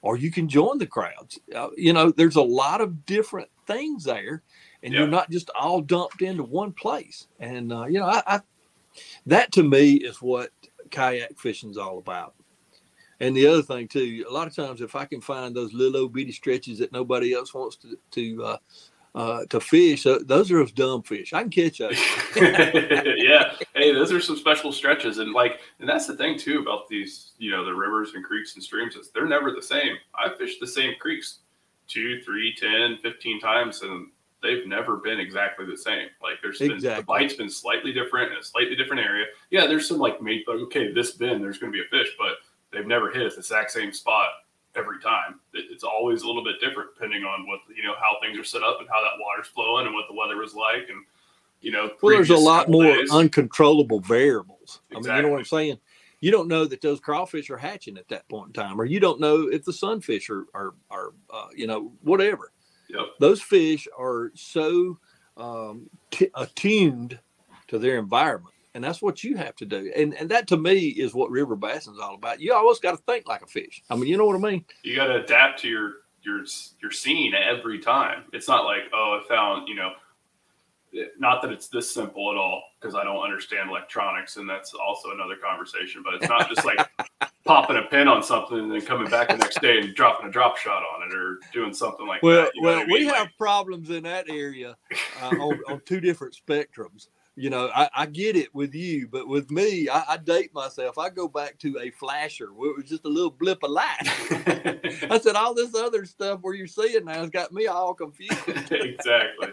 or 0.00 0.16
you 0.16 0.30
can 0.30 0.48
join 0.48 0.78
the 0.78 0.86
crowds. 0.86 1.38
Uh, 1.54 1.68
you 1.76 1.92
know, 1.92 2.10
there's 2.10 2.36
a 2.36 2.42
lot 2.42 2.80
of 2.80 3.04
different 3.04 3.50
things 3.66 4.04
there, 4.04 4.42
and 4.82 4.94
Yeah. 4.94 5.00
you're 5.00 5.08
not 5.08 5.30
just 5.30 5.50
all 5.50 5.82
dumped 5.82 6.22
into 6.22 6.42
one 6.42 6.72
place. 6.72 7.26
And 7.38 7.70
uh, 7.70 7.84
you 7.84 8.00
know, 8.00 8.06
I, 8.06 8.22
I 8.26 8.40
that 9.26 9.52
to 9.52 9.62
me 9.62 9.96
is 9.96 10.22
what 10.22 10.52
kayak 10.90 11.38
fishing's 11.38 11.76
all 11.76 11.98
about. 11.98 12.32
And 13.20 13.36
the 13.36 13.46
other 13.46 13.62
thing 13.62 13.88
too, 13.88 14.24
a 14.26 14.32
lot 14.32 14.48
of 14.48 14.56
times 14.56 14.80
if 14.80 14.96
I 14.96 15.04
can 15.04 15.20
find 15.20 15.54
those 15.54 15.74
little 15.74 16.08
bitty 16.08 16.32
stretches 16.32 16.78
that 16.78 16.92
nobody 16.92 17.34
else 17.34 17.52
wants 17.52 17.76
to 17.76 17.98
to 18.12 18.42
uh, 18.42 18.56
uh, 19.14 19.44
to 19.46 19.60
fish, 19.60 20.06
uh, 20.06 20.18
those 20.24 20.50
are 20.50 20.58
those 20.58 20.72
dumb 20.72 21.02
fish. 21.02 21.32
I 21.32 21.42
can 21.42 21.50
catch 21.50 21.78
those. 21.78 21.98
yeah. 22.36 23.52
Hey, 23.74 23.92
those 23.92 24.10
are 24.12 24.20
some 24.20 24.36
special 24.36 24.72
stretches. 24.72 25.18
And 25.18 25.32
like, 25.32 25.60
and 25.80 25.88
that's 25.88 26.06
the 26.06 26.16
thing 26.16 26.38
too 26.38 26.60
about 26.60 26.88
these, 26.88 27.32
you 27.38 27.50
know, 27.50 27.64
the 27.64 27.74
rivers 27.74 28.14
and 28.14 28.24
creeks 28.24 28.54
and 28.54 28.62
streams 28.62 28.96
is 28.96 29.10
they're 29.10 29.26
never 29.26 29.50
the 29.50 29.62
same. 29.62 29.96
I've 30.14 30.38
fished 30.38 30.60
the 30.60 30.66
same 30.66 30.94
creeks 30.98 31.40
two, 31.88 32.22
three, 32.22 32.54
10, 32.54 32.98
15 33.02 33.40
times 33.40 33.82
and 33.82 34.08
they've 34.42 34.66
never 34.66 34.96
been 34.96 35.20
exactly 35.20 35.66
the 35.66 35.76
same. 35.76 36.08
Like 36.22 36.36
there's 36.40 36.58
been, 36.58 36.68
the 36.68 36.74
Exactly. 36.74 37.04
bite's 37.06 37.34
been 37.34 37.50
slightly 37.50 37.92
different 37.92 38.32
in 38.32 38.38
a 38.38 38.42
slightly 38.42 38.76
different 38.76 39.02
area. 39.02 39.26
Yeah. 39.50 39.66
There's 39.66 39.86
some 39.86 39.98
like 39.98 40.22
made, 40.22 40.44
like, 40.46 40.58
okay, 40.60 40.90
this 40.92 41.12
bend, 41.12 41.42
there's 41.44 41.58
going 41.58 41.72
to 41.72 41.76
be 41.76 41.84
a 41.84 41.88
fish, 41.90 42.12
but 42.18 42.36
they've 42.72 42.86
never 42.86 43.10
hit 43.10 43.22
at 43.22 43.32
the 43.32 43.38
exact 43.38 43.72
same 43.72 43.92
spot 43.92 44.28
every 44.74 45.00
time. 45.00 45.40
It- 45.54 45.66
It's 45.70 45.84
always 45.84 46.22
a 46.22 46.26
little 46.26 46.44
bit 46.44 46.60
different 46.60 46.94
depending 46.94 47.24
on 47.24 47.46
what, 47.46 47.60
you 47.74 47.82
know, 47.82 47.94
how 48.00 48.18
things 48.20 48.38
are 48.38 48.44
set 48.44 48.62
up 48.62 48.80
and 48.80 48.88
how 48.88 49.00
that 49.02 49.12
water's 49.20 49.48
flowing 49.48 49.86
and 49.86 49.94
what 49.94 50.06
the 50.08 50.14
weather 50.14 50.36
was 50.36 50.54
like. 50.54 50.88
And, 50.88 51.04
you 51.60 51.72
know, 51.72 51.90
Well, 52.00 52.14
there's 52.16 52.30
a 52.30 52.36
lot 52.36 52.68
more 52.68 52.84
days. 52.84 53.10
uncontrollable 53.10 54.00
variables. 54.00 54.80
I 54.90 54.94
mean, 55.00 55.04
you 55.16 55.22
know 55.22 55.28
what 55.28 55.38
I'm 55.40 55.44
saying? 55.44 55.78
You 56.20 56.30
don't 56.30 56.46
know 56.48 56.64
that 56.66 56.80
those 56.80 57.00
crawfish 57.00 57.50
are 57.50 57.56
hatching 57.56 57.98
at 57.98 58.08
that 58.08 58.28
point 58.28 58.48
in 58.48 58.52
time, 58.52 58.80
or 58.80 58.84
you 58.84 59.00
don't 59.00 59.18
know 59.20 59.48
if 59.48 59.64
the 59.64 59.72
sunfish 59.72 60.30
are, 60.30 60.46
are, 60.54 60.74
are 60.90 61.12
uh, 61.30 61.48
you 61.54 61.66
know, 61.66 61.92
whatever. 62.02 62.52
Yep. 62.88 63.06
Those 63.18 63.42
fish 63.42 63.88
are 63.98 64.30
so 64.34 64.98
um, 65.36 65.90
t- 66.10 66.30
attuned 66.34 67.18
to 67.68 67.78
their 67.78 67.98
environment. 67.98 68.54
And 68.74 68.82
that's 68.82 69.02
what 69.02 69.22
you 69.22 69.36
have 69.36 69.54
to 69.56 69.66
do. 69.66 69.92
And, 69.94 70.14
and 70.14 70.30
that 70.30 70.46
to 70.48 70.56
me 70.56 70.88
is 70.88 71.12
what 71.12 71.30
river 71.30 71.56
bassing 71.56 71.92
is 71.92 71.98
all 71.98 72.14
about. 72.14 72.40
You 72.40 72.54
always 72.54 72.78
got 72.78 72.92
to 72.92 72.96
think 72.96 73.28
like 73.28 73.42
a 73.42 73.46
fish. 73.46 73.82
I 73.90 73.96
mean, 73.96 74.06
you 74.06 74.16
know 74.16 74.24
what 74.24 74.36
I 74.36 74.38
mean? 74.38 74.64
you 74.82 74.96
got 74.96 75.08
to 75.08 75.22
adapt 75.22 75.60
to 75.60 75.68
your 75.68 75.92
your 76.22 76.44
your 76.80 76.90
scene 76.90 77.34
every 77.34 77.80
time. 77.80 78.24
It's 78.32 78.48
not 78.48 78.64
like 78.64 78.82
oh, 78.94 79.20
I 79.22 79.28
found 79.28 79.68
you 79.68 79.74
know, 79.74 79.92
not 81.18 81.42
that 81.42 81.50
it's 81.50 81.68
this 81.68 81.92
simple 81.92 82.30
at 82.30 82.38
all 82.38 82.62
because 82.80 82.94
I 82.94 83.04
don't 83.04 83.22
understand 83.22 83.68
electronics, 83.68 84.36
and 84.36 84.48
that's 84.48 84.72
also 84.72 85.10
another 85.10 85.36
conversation. 85.36 86.02
But 86.02 86.14
it's 86.14 86.28
not 86.28 86.48
just 86.48 86.64
like 86.64 86.78
popping 87.44 87.76
a 87.76 87.82
pin 87.82 88.08
on 88.08 88.22
something 88.22 88.58
and 88.58 88.72
then 88.72 88.80
coming 88.80 89.10
back 89.10 89.28
the 89.28 89.36
next 89.36 89.60
day 89.60 89.80
and 89.80 89.94
dropping 89.94 90.28
a 90.28 90.30
drop 90.30 90.56
shot 90.56 90.82
on 90.94 91.08
it 91.08 91.14
or 91.14 91.40
doing 91.52 91.74
something 91.74 92.06
like 92.06 92.22
well, 92.22 92.44
that. 92.44 92.52
well, 92.62 92.78
I 92.78 92.84
mean? 92.84 92.92
we 92.92 93.06
have 93.06 93.28
problems 93.36 93.90
in 93.90 94.04
that 94.04 94.30
area 94.30 94.76
uh, 95.20 95.26
on, 95.26 95.60
on 95.68 95.80
two 95.84 96.00
different 96.00 96.36
spectrums 96.36 97.08
you 97.34 97.48
know, 97.48 97.70
I, 97.74 97.88
I, 97.94 98.06
get 98.06 98.36
it 98.36 98.54
with 98.54 98.74
you, 98.74 99.08
but 99.08 99.26
with 99.26 99.50
me, 99.50 99.88
I, 99.88 100.04
I, 100.10 100.16
date 100.18 100.52
myself. 100.52 100.98
I 100.98 101.08
go 101.08 101.28
back 101.28 101.58
to 101.60 101.78
a 101.80 101.90
flasher 101.90 102.52
where 102.52 102.70
it 102.70 102.76
was 102.76 102.88
just 102.88 103.06
a 103.06 103.08
little 103.08 103.30
blip 103.30 103.62
of 103.62 103.70
light. 103.70 103.96
I 104.02 105.18
said, 105.22 105.34
all 105.34 105.54
this 105.54 105.74
other 105.74 106.04
stuff 106.04 106.40
where 106.42 106.54
you're 106.54 106.66
seeing 106.66 107.06
now 107.06 107.20
has 107.20 107.30
got 107.30 107.52
me 107.52 107.66
all 107.68 107.94
confused. 107.94 108.36
exactly. 108.70 109.48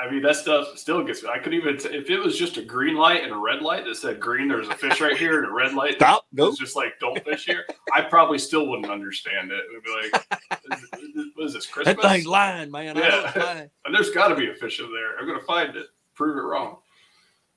I 0.00 0.10
mean, 0.10 0.22
that 0.22 0.36
stuff 0.36 0.78
still 0.78 1.04
gets 1.04 1.22
me. 1.22 1.30
I 1.32 1.38
could 1.38 1.54
even, 1.54 1.76
if 1.76 2.10
it 2.10 2.18
was 2.18 2.38
just 2.38 2.56
a 2.56 2.62
green 2.62 2.96
light 2.96 3.22
and 3.22 3.32
a 3.32 3.36
red 3.36 3.62
light 3.62 3.84
that 3.84 3.96
said 3.96 4.20
green, 4.20 4.48
there's 4.48 4.68
a 4.68 4.74
fish 4.74 5.00
right 5.00 5.16
here, 5.16 5.38
and 5.38 5.48
a 5.48 5.52
red 5.52 5.74
light, 5.74 5.94
stop, 5.94 6.26
go. 6.34 6.48
It's 6.48 6.58
just 6.58 6.76
like 6.76 6.98
don't 7.00 7.22
fish 7.24 7.44
here. 7.44 7.64
I 7.92 8.02
probably 8.02 8.38
still 8.38 8.66
wouldn't 8.68 8.90
understand 8.90 9.50
it. 9.52 9.58
It 9.58 9.66
would 9.72 9.84
be 9.84 10.08
like, 10.10 11.34
what 11.34 11.46
is 11.46 11.52
this 11.52 11.66
Christmas? 11.66 11.96
That 11.96 12.10
thing's 12.10 12.26
lying, 12.26 12.70
man. 12.70 12.96
Yeah. 12.96 13.66
And 13.84 13.94
there's 13.94 14.10
got 14.10 14.28
to 14.28 14.34
be 14.34 14.50
a 14.50 14.54
fish 14.54 14.80
in 14.80 14.92
there. 14.92 15.18
I'm 15.18 15.26
gonna 15.26 15.40
find 15.40 15.74
it 15.74 15.86
prove 16.18 16.36
it 16.36 16.40
wrong. 16.40 16.78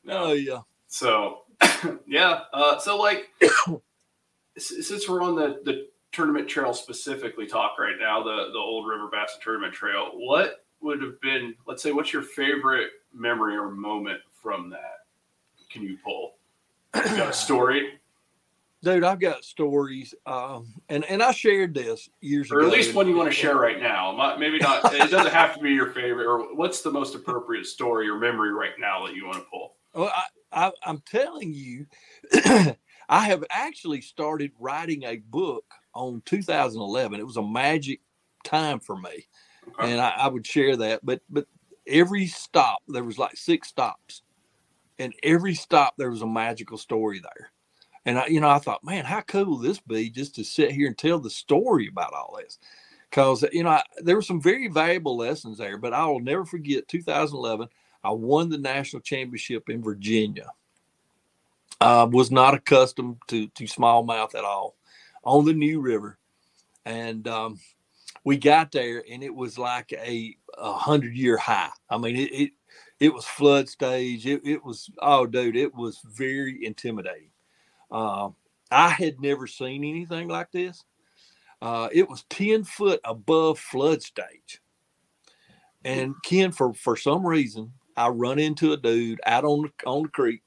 No, 0.06 0.26
oh 0.26 0.34
yeah. 0.34 0.60
So 0.88 1.40
yeah, 2.08 2.42
uh, 2.54 2.78
so 2.80 2.98
like 2.98 3.30
since 4.58 5.10
we're 5.10 5.24
on 5.24 5.36
the 5.36 5.62
the 5.66 5.88
tournament 6.12 6.48
trail 6.48 6.74
specifically 6.74 7.48
talk 7.48 7.80
right 7.80 7.96
now, 8.00 8.24
the 8.24 8.52
the 8.54 8.60
old 8.60 8.88
River 8.88 9.10
Bass 9.12 9.38
Tournament 9.44 9.74
Trail, 9.74 10.12
what 10.14 10.64
would 10.82 11.02
have 11.02 11.20
been 11.22 11.56
let's 11.66 11.82
say 11.82 11.92
what's 11.92 12.14
your 12.14 12.22
favorite 12.22 12.92
memory 13.14 13.58
or 13.58 13.72
moment 13.72 14.22
from 14.42 14.70
that? 14.70 15.06
Can 15.72 15.82
you 15.82 15.98
pull? 16.04 16.36
You 16.96 17.02
got 17.02 17.30
a 17.30 17.34
story? 17.34 18.00
Dude, 18.84 19.04
I've 19.04 19.20
got 19.20 19.44
stories, 19.44 20.16
um, 20.26 20.74
and 20.90 21.06
and 21.06 21.22
I 21.22 21.32
shared 21.32 21.76
this 21.76 22.10
years 22.20 22.52
or 22.52 22.60
ago. 22.60 22.66
Or 22.66 22.72
at 22.72 22.74
least 22.76 22.96
one 22.96 23.08
you 23.08 23.16
want 23.16 23.30
to 23.30 23.36
share 23.36 23.56
right 23.56 23.80
now. 23.80 24.36
Maybe 24.40 24.58
not. 24.58 24.82
it 24.94 25.12
doesn't 25.12 25.32
have 25.32 25.54
to 25.54 25.60
be 25.60 25.72
your 25.72 25.92
favorite. 25.92 26.26
Or 26.26 26.56
what's 26.56 26.82
the 26.82 26.92
most 26.92 27.14
appropriate 27.14 27.68
story 27.68 28.10
or 28.10 28.18
memory 28.18 28.52
right 28.52 28.74
now 28.80 29.06
that 29.06 29.16
you 29.16 29.28
want 29.28 29.38
to 29.38 29.46
pull? 29.52 29.76
Well, 29.94 30.12
I, 30.52 30.68
I, 30.68 30.72
I'm 30.84 31.00
telling 31.02 31.54
you, 31.54 31.86
I 33.08 33.26
have 33.26 33.44
actually 33.52 34.02
started 34.02 34.52
writing 34.60 35.04
a 35.04 35.18
book 35.18 35.66
on 35.94 36.24
2011. 36.26 37.20
It 37.20 37.28
was 37.28 37.38
a 37.38 37.44
magic 37.44 38.02
time 38.44 38.80
for 38.80 38.98
me, 38.98 39.28
okay. 39.68 39.92
and 39.92 40.02
I, 40.02 40.10
I 40.10 40.28
would 40.28 40.48
share 40.48 40.76
that. 40.78 41.06
But 41.06 41.22
but 41.30 41.46
every 41.86 42.26
stop 42.26 42.80
there 42.88 43.04
was 43.04 43.20
like 43.20 43.38
six 43.38 43.68
stops, 43.68 44.24
and 44.98 45.14
every 45.22 45.54
stop 45.54 45.94
there 46.00 46.10
was 46.10 46.24
a 46.24 46.28
magical 46.28 46.80
story 46.80 47.20
there 47.20 47.52
and 48.06 48.18
I, 48.20 48.28
you 48.28 48.40
know, 48.40 48.50
I 48.50 48.60
thought, 48.60 48.84
man, 48.84 49.06
how 49.06 49.22
cool 49.22 49.58
this 49.58 49.80
be 49.80 50.10
just 50.10 50.36
to 50.36 50.44
sit 50.44 50.72
here 50.72 50.88
and 50.88 50.98
tell 50.98 51.20
the 51.20 51.30
story 51.30 51.88
about 51.88 52.14
all 52.14 52.38
this? 52.38 52.58
Because 53.10 53.46
you 53.52 53.64
know, 53.64 53.70
I, 53.70 53.84
there 53.98 54.16
were 54.16 54.22
some 54.22 54.42
very 54.42 54.68
valuable 54.68 55.18
lessons 55.18 55.58
there. 55.58 55.78
But 55.78 55.94
I 55.94 56.06
will 56.06 56.20
never 56.20 56.46
forget 56.46 56.88
2011. 56.88 57.68
I 58.04 58.12
won 58.12 58.50
the 58.50 58.58
national 58.58 59.02
championship 59.02 59.70
in 59.70 59.84
Virginia. 59.84 60.48
I 61.80 62.04
was 62.04 62.32
not 62.32 62.54
accustomed 62.54 63.18
to 63.28 63.48
to 63.48 63.64
smallmouth 63.66 64.36
at 64.36 64.44
all 64.44 64.76
on 65.24 65.46
the 65.46 65.54
New 65.54 65.82
River, 65.82 66.18
and 66.86 67.28
um, 67.28 67.60
we 68.24 68.38
got 68.38 68.72
there, 68.72 69.04
and 69.10 69.24
it 69.24 69.34
was 69.34 69.58
like 69.58 69.92
a, 69.94 70.36
a 70.58 70.74
hundred 70.74 71.16
year 71.16 71.38
high. 71.38 71.72
I 71.90 71.98
mean, 71.98 72.16
it, 72.16 72.32
it 72.32 72.52
it 73.00 73.14
was 73.14 73.26
flood 73.26 73.68
stage. 73.68 74.28
It, 74.28 74.42
it 74.46 74.64
was 74.64 74.90
oh, 75.02 75.26
dude, 75.26 75.56
it 75.56 75.74
was 75.74 76.00
very 76.06 76.64
intimidating. 76.66 77.31
Uh, 77.92 78.30
I 78.72 78.90
had 78.90 79.20
never 79.20 79.48
seen 79.48 79.84
anything 79.84 80.28
like 80.28 80.52
this. 80.52 80.84
Uh, 81.62 81.90
it 81.92 82.10
was 82.10 82.24
10 82.30 82.64
foot 82.64 83.00
above 83.04 83.60
flood 83.60 84.02
stage. 84.02 84.62
And 85.84 86.16
Ken, 86.24 86.52
for, 86.52 86.74
for 86.74 86.96
some 86.96 87.26
reason, 87.26 87.72
I 87.98 88.08
run 88.08 88.40
into 88.40 88.74
a 88.74 88.78
dude 88.78 89.22
out 89.26 89.44
on 89.44 89.64
the, 89.64 89.90
on 89.90 90.04
the 90.04 90.10
creek. 90.10 90.42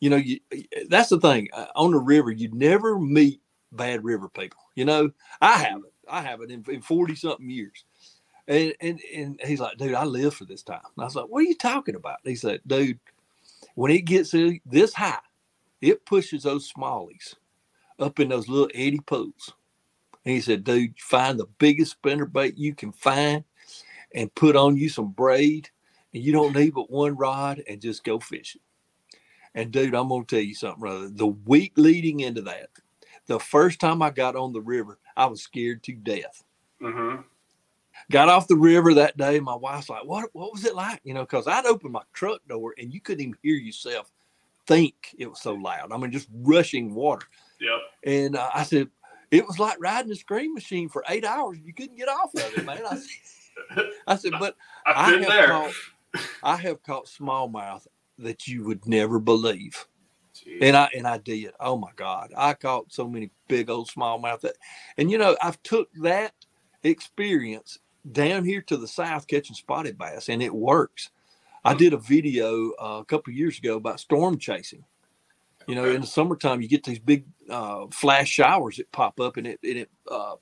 You 0.00 0.10
know, 0.10 0.16
you, 0.16 0.40
that's 0.88 1.08
the 1.08 1.20
thing 1.20 1.48
uh, 1.52 1.66
on 1.74 1.92
the 1.92 1.98
river, 1.98 2.30
you 2.30 2.50
never 2.52 2.98
meet 2.98 3.40
bad 3.72 4.04
river 4.04 4.28
people. 4.28 4.60
You 4.74 4.84
know, 4.84 5.10
I 5.40 5.58
haven't. 5.58 5.92
I 6.10 6.22
haven't 6.22 6.50
in, 6.50 6.64
in 6.68 6.80
40 6.80 7.14
something 7.16 7.50
years. 7.50 7.84
And, 8.46 8.72
and 8.80 8.98
and 9.14 9.38
he's 9.44 9.60
like, 9.60 9.76
dude, 9.76 9.92
I 9.92 10.04
live 10.04 10.32
for 10.34 10.46
this 10.46 10.62
time. 10.62 10.80
And 10.96 11.02
I 11.02 11.04
was 11.04 11.14
like, 11.14 11.26
what 11.26 11.40
are 11.40 11.48
you 11.48 11.54
talking 11.54 11.96
about? 11.96 12.18
And 12.24 12.30
he 12.30 12.36
said, 12.36 12.60
dude, 12.66 12.98
when 13.74 13.92
it 13.92 14.06
gets 14.06 14.34
this 14.64 14.94
high, 14.94 15.18
it 15.80 16.04
pushes 16.04 16.42
those 16.42 16.72
smallies 16.72 17.34
up 17.98 18.20
in 18.20 18.28
those 18.28 18.48
little 18.48 18.70
eddy 18.74 19.00
pools. 19.00 19.54
And 20.24 20.34
he 20.34 20.40
said, 20.40 20.64
dude, 20.64 20.98
find 20.98 21.38
the 21.38 21.46
biggest 21.58 21.92
spinner 21.92 22.26
bait 22.26 22.56
you 22.56 22.74
can 22.74 22.92
find 22.92 23.44
and 24.14 24.34
put 24.34 24.56
on 24.56 24.76
you 24.76 24.88
some 24.88 25.12
braid. 25.12 25.70
And 26.12 26.22
you 26.22 26.32
don't 26.32 26.54
need 26.54 26.74
but 26.74 26.90
one 26.90 27.16
rod 27.16 27.62
and 27.68 27.80
just 27.80 28.04
go 28.04 28.18
fishing. 28.18 28.62
And 29.54 29.70
dude, 29.70 29.94
I'm 29.94 30.08
gonna 30.08 30.24
tell 30.24 30.40
you 30.40 30.54
something, 30.54 30.80
brother. 30.80 31.08
The 31.10 31.26
week 31.26 31.72
leading 31.76 32.20
into 32.20 32.42
that, 32.42 32.68
the 33.26 33.38
first 33.38 33.80
time 33.80 34.02
I 34.02 34.10
got 34.10 34.36
on 34.36 34.52
the 34.52 34.60
river, 34.60 34.98
I 35.16 35.26
was 35.26 35.42
scared 35.42 35.82
to 35.84 35.92
death. 35.92 36.42
Mm-hmm. 36.80 37.22
Got 38.10 38.28
off 38.28 38.48
the 38.48 38.56
river 38.56 38.94
that 38.94 39.16
day. 39.16 39.40
My 39.40 39.54
wife's 39.54 39.90
like, 39.90 40.04
"What? 40.04 40.30
What 40.32 40.52
was 40.52 40.64
it 40.64 40.74
like?" 40.74 41.00
You 41.04 41.14
know, 41.14 41.22
because 41.22 41.46
I'd 41.46 41.66
open 41.66 41.92
my 41.92 42.02
truck 42.12 42.40
door 42.48 42.74
and 42.78 42.92
you 42.92 43.00
couldn't 43.00 43.22
even 43.22 43.38
hear 43.42 43.56
yourself 43.56 44.10
think 44.68 45.16
it 45.18 45.28
was 45.28 45.40
so 45.40 45.54
loud. 45.54 45.90
I 45.90 45.96
mean, 45.96 46.12
just 46.12 46.28
rushing 46.32 46.94
water. 46.94 47.26
Yep. 47.60 47.80
And 48.04 48.36
uh, 48.36 48.50
I 48.54 48.62
said, 48.62 48.88
it 49.30 49.46
was 49.46 49.58
like 49.58 49.78
riding 49.80 50.12
a 50.12 50.14
screen 50.14 50.54
machine 50.54 50.88
for 50.88 51.02
eight 51.08 51.24
hours. 51.24 51.58
You 51.62 51.74
couldn't 51.74 51.96
get 51.96 52.08
off 52.08 52.34
of 52.34 52.56
it, 52.56 52.64
man. 52.64 52.82
I 52.88 52.96
said, 52.96 53.90
I 54.06 54.16
said 54.16 54.32
but 54.38 54.56
I 54.86 55.10
have 55.12 55.26
there. 55.26 55.48
caught, 55.48 55.72
I 56.42 56.56
have 56.56 56.82
caught 56.82 57.06
smallmouth 57.06 57.86
that 58.18 58.46
you 58.46 58.64
would 58.64 58.86
never 58.86 59.18
believe. 59.18 59.86
Jeez. 60.34 60.58
And 60.62 60.76
I 60.76 60.88
and 60.96 61.06
I 61.06 61.18
did. 61.18 61.52
Oh 61.58 61.76
my 61.76 61.90
God. 61.96 62.32
I 62.36 62.54
caught 62.54 62.92
so 62.92 63.08
many 63.08 63.30
big 63.48 63.70
old 63.70 63.90
smallmouth 63.90 64.40
that 64.42 64.56
and 64.96 65.10
you 65.10 65.18
know, 65.18 65.36
I've 65.42 65.60
took 65.62 65.92
that 66.02 66.32
experience 66.84 67.78
down 68.12 68.44
here 68.44 68.62
to 68.62 68.76
the 68.76 68.88
south 68.88 69.26
catching 69.26 69.56
spotted 69.56 69.98
bass 69.98 70.28
and 70.28 70.42
it 70.42 70.54
works. 70.54 71.10
I 71.68 71.74
did 71.74 71.92
a 71.92 71.98
video 71.98 72.72
uh, 72.80 73.00
a 73.00 73.04
couple 73.04 73.30
years 73.34 73.58
ago 73.58 73.76
about 73.76 74.00
storm 74.00 74.38
chasing. 74.38 74.84
You 75.66 75.74
know, 75.74 75.84
in 75.84 76.00
the 76.00 76.06
summertime, 76.06 76.62
you 76.62 76.68
get 76.68 76.82
these 76.82 76.98
big 76.98 77.26
uh, 77.50 77.88
flash 77.90 78.30
showers 78.30 78.78
that 78.78 78.90
pop 78.90 79.20
up, 79.20 79.36
and 79.36 79.46
it 79.46 79.60
and 79.62 79.76
it 79.76 79.90
uh, 80.10 80.36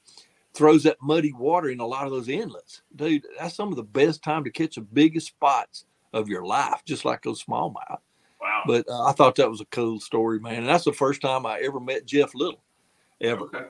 throws 0.55 0.85
that 0.85 0.99
muddy 1.03 1.33
water 1.33 1.69
in 1.69 1.81
a 1.81 1.87
lot 1.87 2.07
of 2.07 2.13
those 2.13 2.29
inlets. 2.29 2.83
Dude, 2.95 3.27
that's 3.37 3.57
some 3.57 3.71
of 3.71 3.77
the 3.77 3.83
best 3.83 4.23
time 4.23 4.45
to 4.45 4.51
catch 4.51 4.77
the 4.77 4.83
biggest 4.83 5.27
spots 5.27 5.85
of 6.13 6.29
your 6.29 6.47
life, 6.47 6.83
just 6.85 7.05
like 7.05 7.23
those 7.23 7.45
smallmouth. 7.45 7.99
Wow! 8.41 8.63
But 8.69 8.89
uh, 8.89 9.03
I 9.07 9.11
thought 9.11 9.35
that 9.35 9.51
was 9.51 9.61
a 9.61 9.67
cool 9.67 9.99
story, 9.99 10.39
man. 10.39 10.59
And 10.59 10.69
that's 10.69 10.85
the 10.85 10.93
first 10.93 11.23
time 11.23 11.45
I 11.45 11.59
ever 11.59 11.81
met 11.81 12.07
Jeff 12.07 12.33
Little, 12.37 12.63
ever. 13.21 13.47
Okay. 13.47 13.67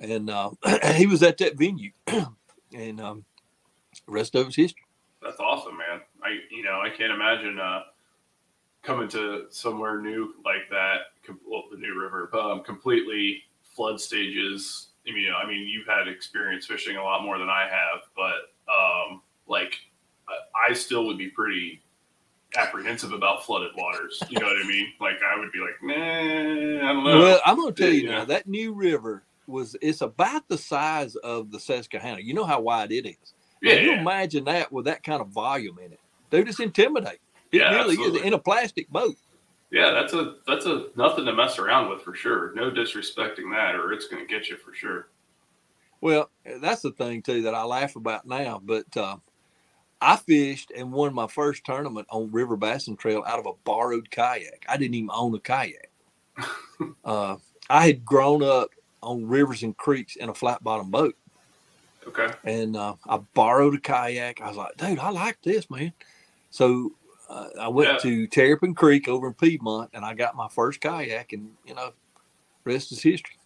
And 0.00 0.28
uh, 0.28 0.50
he 0.92 1.06
was 1.06 1.22
at 1.22 1.38
that 1.38 1.56
venue, 1.56 1.92
and 2.74 3.00
um, 3.00 3.24
the 4.06 4.12
rest 4.12 4.34
of 4.34 4.48
it's 4.48 4.56
history. 4.56 4.84
That's 6.30 6.46
awesome, 6.46 6.50
man. 6.50 6.50
I 6.50 6.54
you 6.54 6.62
know 6.62 6.80
I 6.80 6.90
can't 6.90 7.12
imagine 7.12 7.58
uh, 7.58 7.82
coming 8.82 9.08
to 9.08 9.46
somewhere 9.50 10.00
new 10.00 10.34
like 10.44 10.68
that. 10.70 10.98
Well, 11.46 11.64
the 11.70 11.76
New 11.76 12.00
River, 12.00 12.30
um, 12.38 12.62
completely 12.62 13.42
flood 13.62 14.00
stages. 14.00 14.88
I 15.06 15.12
mean, 15.12 15.32
I 15.32 15.46
mean, 15.46 15.66
you've 15.66 15.86
had 15.86 16.08
experience 16.08 16.66
fishing 16.66 16.96
a 16.96 17.02
lot 17.02 17.22
more 17.22 17.38
than 17.38 17.48
I 17.48 17.68
have, 17.70 18.02
but 18.16 18.52
um, 18.72 19.22
like 19.46 19.76
I 20.68 20.72
still 20.72 21.06
would 21.06 21.18
be 21.18 21.28
pretty 21.28 21.82
apprehensive 22.56 23.12
about 23.12 23.44
flooded 23.44 23.72
waters. 23.76 24.22
You 24.28 24.40
know 24.40 24.46
what 24.46 24.64
I 24.64 24.66
mean? 24.66 24.92
Like 25.00 25.18
I 25.22 25.38
would 25.38 25.52
be 25.52 25.60
like, 25.60 25.82
nah, 25.82 25.94
I 25.94 26.92
don't 26.92 27.04
know. 27.04 27.18
Well, 27.20 27.40
I'm 27.44 27.56
gonna 27.56 27.72
tell 27.72 27.90
you 27.90 28.08
now 28.08 28.24
that 28.24 28.46
New 28.46 28.72
River 28.72 29.22
was 29.46 29.76
it's 29.80 30.00
about 30.00 30.48
the 30.48 30.58
size 30.58 31.14
of 31.16 31.50
the 31.50 31.60
Susquehanna. 31.60 32.20
You 32.20 32.34
know 32.34 32.44
how 32.44 32.60
wide 32.60 32.92
it 32.92 33.06
is. 33.06 33.34
Yeah, 33.62 33.74
you 33.74 33.92
imagine 33.92 34.44
that 34.44 34.70
with 34.72 34.84
that 34.84 35.02
kind 35.02 35.20
of 35.20 35.28
volume 35.28 35.78
in 35.78 35.92
it 35.92 36.00
dude, 36.30 36.48
it's 36.48 36.60
intimidating. 36.60 37.18
It 37.52 37.58
yeah, 37.58 37.70
really 37.74 37.94
absolutely. 37.94 38.20
is 38.20 38.26
in 38.26 38.34
a 38.34 38.38
plastic 38.38 38.88
boat. 38.90 39.16
Yeah, 39.70 39.90
that's 39.90 40.14
a 40.14 40.36
that's 40.46 40.66
a 40.66 40.86
nothing 40.96 41.26
to 41.26 41.32
mess 41.32 41.58
around 41.58 41.90
with 41.90 42.02
for 42.02 42.14
sure. 42.14 42.52
No 42.54 42.70
disrespecting 42.70 43.52
that, 43.52 43.74
or 43.74 43.92
it's 43.92 44.08
going 44.08 44.26
to 44.26 44.32
get 44.32 44.48
you 44.48 44.56
for 44.56 44.74
sure. 44.74 45.08
Well, 46.00 46.30
that's 46.60 46.82
the 46.82 46.92
thing 46.92 47.22
too 47.22 47.42
that 47.42 47.54
I 47.54 47.64
laugh 47.64 47.96
about 47.96 48.26
now. 48.26 48.60
But 48.64 48.96
uh, 48.96 49.16
I 50.00 50.16
fished 50.16 50.72
and 50.74 50.92
won 50.92 51.14
my 51.14 51.26
first 51.26 51.64
tournament 51.64 52.06
on 52.10 52.30
River 52.30 52.56
Bassin 52.56 52.96
Trail 52.96 53.24
out 53.26 53.38
of 53.38 53.46
a 53.46 53.52
borrowed 53.64 54.10
kayak. 54.10 54.64
I 54.68 54.76
didn't 54.76 54.94
even 54.94 55.10
own 55.12 55.34
a 55.34 55.40
kayak. 55.40 55.90
uh, 57.04 57.36
I 57.68 57.86
had 57.86 58.04
grown 58.04 58.42
up 58.42 58.70
on 59.02 59.28
rivers 59.28 59.62
and 59.62 59.76
creeks 59.76 60.16
in 60.16 60.28
a 60.28 60.34
flat 60.34 60.62
bottom 60.62 60.90
boat. 60.90 61.16
Okay. 62.06 62.28
And 62.44 62.76
uh, 62.76 62.94
I 63.06 63.18
borrowed 63.34 63.74
a 63.74 63.80
kayak. 63.80 64.40
I 64.40 64.48
was 64.48 64.56
like, 64.56 64.76
dude, 64.76 64.98
I 64.98 65.10
like 65.10 65.42
this, 65.42 65.68
man. 65.68 65.92
So 66.50 66.92
uh, 67.28 67.48
I 67.60 67.68
went 67.68 67.88
Yeah. 67.90 67.98
to 67.98 68.26
Terrapin 68.26 68.74
Creek 68.74 69.08
over 69.08 69.28
in 69.28 69.34
Piedmont, 69.34 69.90
and 69.92 70.04
I 70.04 70.14
got 70.14 70.34
my 70.36 70.48
first 70.48 70.80
kayak, 70.80 71.32
and 71.32 71.50
you 71.64 71.74
know, 71.74 71.92
rest 72.64 72.92
is 72.92 73.02
history. 73.02 73.36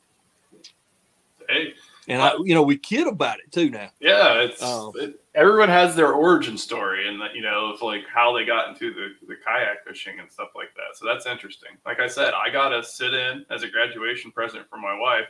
Hey, 1.49 1.75
And 2.09 2.23
I, 2.23 2.35
you 2.44 2.54
know, 2.54 2.62
we 2.62 2.76
kid 2.76 3.06
about 3.06 3.38
it 3.40 3.50
too 3.50 3.68
now. 3.71 3.90
yeah, 4.00 4.40
it's 4.40 4.62
Oh. 4.62 4.92
it, 4.97 5.21
everyone 5.35 5.68
has 5.68 5.94
their 5.97 6.12
origin 6.12 6.56
story, 6.56 7.09
and 7.09 7.21
that 7.21 7.35
you 7.35 7.42
know, 7.42 7.73
of 7.73 7.82
like 7.82 8.06
how 8.12 8.32
they 8.32 8.44
got 8.44 8.68
into 8.68 8.92
the 8.94 9.09
the 9.26 9.35
kayak 9.44 9.85
fishing 9.87 10.21
and 10.21 10.30
stuff 10.30 10.50
like 10.54 10.73
that. 10.76 10.97
So 10.97 11.04
that's 11.06 11.26
interesting. 11.26 11.71
Like 11.85 11.99
I 12.00 12.06
said, 12.06 12.32
I 12.35 12.50
got 12.50 12.73
a 12.73 12.82
sit 12.82 13.12
in 13.12 13.44
as 13.50 13.62
a 13.64 13.68
graduation 13.68 14.30
present 14.30 14.68
for 14.71 14.78
my 14.78 14.97
wife. 14.97 15.26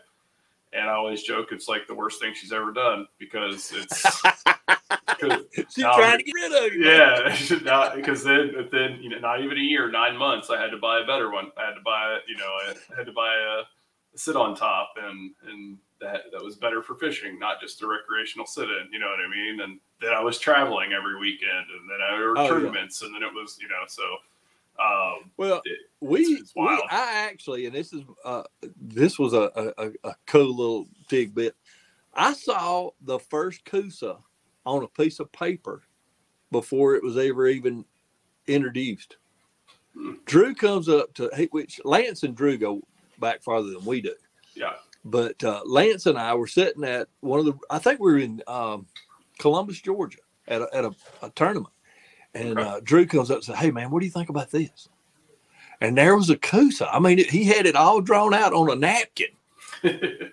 And 0.72 0.88
I 0.88 0.94
always 0.94 1.22
joke 1.22 1.48
it's 1.52 1.68
like 1.68 1.86
the 1.86 1.94
worst 1.94 2.20
thing 2.20 2.32
she's 2.34 2.52
ever 2.52 2.72
done 2.72 3.06
because 3.18 3.72
it's 3.74 4.22
She's 5.68 5.84
Um, 5.84 5.92
trying 5.94 6.18
to 6.18 6.24
get 6.24 6.34
rid 6.34 6.66
of 6.66 6.74
you. 6.74 6.84
yeah, 6.84 7.36
not, 7.62 7.94
because 7.94 8.24
then 8.24 8.68
then 8.72 8.98
you 9.00 9.08
know 9.10 9.18
not 9.18 9.40
even 9.42 9.56
a 9.56 9.60
year, 9.60 9.90
nine 9.90 10.16
months, 10.16 10.50
I 10.50 10.60
had 10.60 10.70
to 10.70 10.78
buy 10.78 11.00
a 11.00 11.06
better 11.06 11.30
one. 11.30 11.50
I 11.56 11.66
had 11.66 11.74
to 11.74 11.80
buy 11.84 12.18
you 12.26 12.36
know 12.36 12.44
I 12.46 12.74
had 12.96 13.06
to 13.06 13.12
buy 13.12 13.32
a, 13.34 13.62
sit 14.18 14.34
on 14.36 14.56
top, 14.56 14.94
and 15.00 15.30
and 15.48 15.78
that 16.00 16.22
that 16.32 16.42
was 16.42 16.56
better 16.56 16.82
for 16.82 16.94
fishing, 16.96 17.38
not 17.38 17.60
just 17.60 17.82
a 17.82 17.86
recreational 17.86 18.46
sit 18.46 18.68
in. 18.68 18.88
You 18.92 18.98
know 18.98 19.06
what 19.06 19.20
I 19.20 19.28
mean? 19.30 19.60
And 19.60 19.78
then 20.00 20.12
I 20.12 20.20
was 20.20 20.38
traveling 20.38 20.92
every 20.92 21.18
weekend, 21.18 21.66
and 21.70 21.88
then 21.88 21.98
I 22.02 22.18
were 22.18 22.36
Oh, 22.36 22.42
yeah. 22.42 22.48
tournaments, 22.48 23.02
and 23.02 23.14
then 23.14 23.22
it 23.22 23.32
was 23.32 23.58
you 23.60 23.68
know 23.68 23.84
so. 23.86 24.02
Um, 24.78 25.30
Well, 25.36 25.62
It- 25.64 25.78
we, 26.00 26.42
we. 26.56 26.64
I 26.90 27.28
actually, 27.30 27.66
and 27.66 27.74
this 27.74 27.92
is 27.92 28.02
uh, 28.24 28.42
this 28.76 29.18
was 29.18 29.32
a, 29.34 29.50
a 29.54 29.86
a- 29.86 30.08
a 30.10 30.14
cool 30.26 30.56
little 30.56 30.88
tidbit. 31.08 31.54
I 32.14 32.32
saw 32.32 32.90
the 33.02 33.18
first 33.20 33.64
Coosa 33.64 34.18
on 34.66 34.82
a 34.82 34.88
piece 34.88 35.20
of 35.20 35.30
paper 35.32 35.82
before 36.50 36.94
it 36.96 37.02
was 37.04 37.16
ever 37.16 37.46
even 37.46 37.84
introduced. 38.48 39.16
Hmm. 39.94 40.14
Drew 40.26 40.54
comes 40.54 40.88
up 40.88 41.14
to 41.14 41.30
which 41.52 41.80
Lance 41.84 42.22
and 42.24 42.34
Drew 42.36 42.58
go 42.58 42.82
back 43.20 43.42
farther 43.42 43.70
than 43.70 43.84
we 43.84 44.00
do. 44.00 44.14
yeah, 44.54 44.74
But 45.04 45.42
uh, 45.44 45.62
Lance 45.64 46.06
and 46.06 46.18
I 46.18 46.34
were 46.34 46.46
sitting 46.48 46.84
at 46.84 47.08
one 47.20 47.38
of 47.38 47.46
the, 47.46 47.54
I 47.70 47.78
think 47.78 48.00
we 48.00 48.12
were 48.12 48.18
in 48.18 48.42
um, 48.46 48.86
Columbus, 49.38 49.80
Georgia, 49.80 50.18
at 50.48 50.62
a, 50.62 50.68
at 50.74 50.84
a, 50.84 50.94
a 51.22 51.30
tournament. 51.30 51.72
And 52.34 52.58
Okay. 52.58 52.62
uh, 52.62 52.80
Drew 52.82 53.06
comes 53.06 53.30
up 53.30 53.36
and 53.38 53.44
says, 53.44 53.56
Hey, 53.56 53.70
man, 53.70 53.90
what 53.90 54.00
do 54.00 54.06
you 54.06 54.12
think 54.12 54.28
about 54.28 54.50
this? 54.50 54.88
And 55.80 55.98
there 55.98 56.16
was 56.16 56.30
a 56.30 56.36
Coosa. 56.36 56.88
I 56.92 56.98
mean, 57.00 57.18
it, 57.18 57.30
he 57.30 57.44
had 57.44 57.66
it 57.66 57.74
all 57.76 58.00
drawn 58.00 58.32
out 58.34 58.52
on 58.52 58.70
a 58.70 58.76
napkin. 58.76 59.28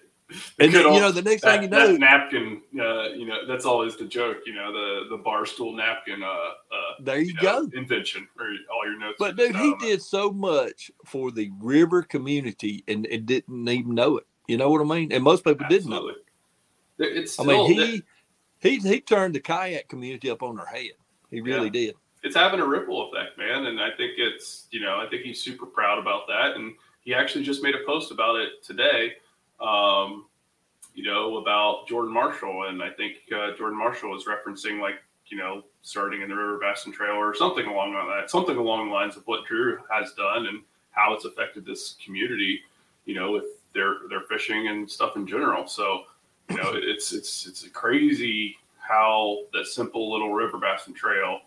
And 0.60 0.72
then, 0.72 0.94
you 0.94 1.00
know, 1.00 1.12
the 1.12 1.24
next 1.24 1.41
that, 1.41 1.56
thing 1.56 1.63
you 1.63 1.70
know, 1.70 1.91
that 1.94 2.00
napkin, 2.00 2.62
uh, 2.79 3.10
you 3.10 3.25
know, 3.25 3.48
that's 3.48 3.65
always 3.65 3.96
the 3.98 4.06
joke. 4.06 4.39
You 4.46 4.53
know, 4.53 4.72
the 4.72 5.15
the 5.15 5.18
bar 5.18 5.46
stool 5.46 5.74
napkin, 5.74 6.22
uh, 6.22 6.27
uh, 6.27 6.51
there 7.00 7.20
you 7.20 7.27
you 7.29 7.34
know, 7.34 7.41
go. 7.41 7.70
invention, 7.74 8.27
or 8.39 8.46
all 8.72 8.86
your 8.86 9.00
notes. 9.00 9.15
But 9.18 9.38
dude, 9.38 9.56
he 9.56 9.72
it. 9.72 9.79
did 9.79 10.01
so 10.03 10.32
much 10.32 10.91
for 11.06 11.32
the 11.32 11.50
river 11.60 12.03
community 12.03 12.84
and, 12.88 13.08
and 13.08 13.25
didn't 13.25 13.68
even 13.68 13.96
know 13.96 14.18
it. 14.18 14.27
You 14.48 14.58
know 14.58 14.70
what 14.70 14.82
I 14.82 14.84
mean? 14.84 15.12
And 15.12 15.24
most 15.24 15.44
people 15.44 15.65
didn't 15.68 15.89
know 15.89 16.10
it. 16.10 16.18
Absolutely. 17.00 17.22
It's 17.22 17.39
I 17.39 17.44
still, 17.44 17.65
mean, 17.68 17.75
he 17.75 18.03
he 18.60 18.77
he 18.88 19.01
turned 19.01 19.34
the 19.34 19.39
kayak 19.39 19.88
community 19.88 20.29
up 20.29 20.44
on 20.44 20.58
their 20.58 20.65
head. 20.68 20.91
He 21.32 21.42
really 21.42 21.66
Yeah. 21.66 21.70
did. 21.88 21.96
it's 22.22 22.36
having 22.36 22.60
a 22.60 22.66
ripple 22.68 23.10
effect, 23.10 23.38
man. 23.38 23.68
And 23.68 23.80
I 23.80 23.92
think 23.92 24.14
it's, 24.18 24.68
you 24.72 24.82
know, 24.82 25.00
I 25.00 25.08
think 25.08 25.22
he's 25.24 25.42
super 25.42 25.66
proud 25.66 25.98
about 26.00 26.28
that. 26.28 26.58
And 26.58 26.76
he 27.00 27.14
actually 27.14 27.46
just 27.46 27.64
made 27.64 27.76
a 27.76 27.84
post 27.86 28.12
about 28.12 28.36
it 28.36 28.62
today, 28.62 29.14
um, 29.62 30.26
you 30.94 31.04
know, 31.04 31.38
about 31.38 31.88
Jordan 31.88 32.14
Marshall. 32.14 32.64
And 32.68 32.84
I 32.84 32.90
think 32.90 33.18
uh, 33.34 33.56
Jordan 33.56 33.78
Marshall 33.78 34.18
is 34.18 34.26
referencing, 34.26 34.82
like, 34.82 34.96
you 35.28 35.38
know, 35.38 35.64
starting 35.82 36.22
in 36.22 36.28
the 36.30 36.36
River 36.36 36.58
Bassin 36.60 36.92
Trail 36.92 37.16
or 37.16 37.34
something 37.34 37.66
along 37.68 37.94
that, 37.94 38.30
something 38.30 38.58
along 38.58 38.88
the 38.90 38.94
lines 38.94 39.16
of 39.16 39.24
what 39.26 39.46
Drew 39.46 39.78
has 39.90 40.12
done 40.14 40.48
and 40.48 40.62
how 40.92 41.14
it's 41.14 41.24
affected 41.24 41.66
this 41.66 41.96
community, 42.04 42.60
you 43.06 43.16
know, 43.16 43.32
with 43.32 43.46
their 43.74 44.00
their 44.10 44.22
fishing 44.22 44.68
and 44.68 44.92
stuff 44.92 45.15
in 45.15 45.26
general. 45.26 45.68
So, 45.68 46.04
you 46.50 46.58
know, 46.58 46.72
it's 46.76 47.13
it's 47.13 47.46
it's 47.48 47.63
a 47.65 47.70
crazy 47.70 48.58
how 48.89 49.41
that 49.54 49.67
simple 49.67 50.12
little 50.12 50.34
River 50.34 50.58
Bassin 50.58 50.93
Trail 50.93 51.41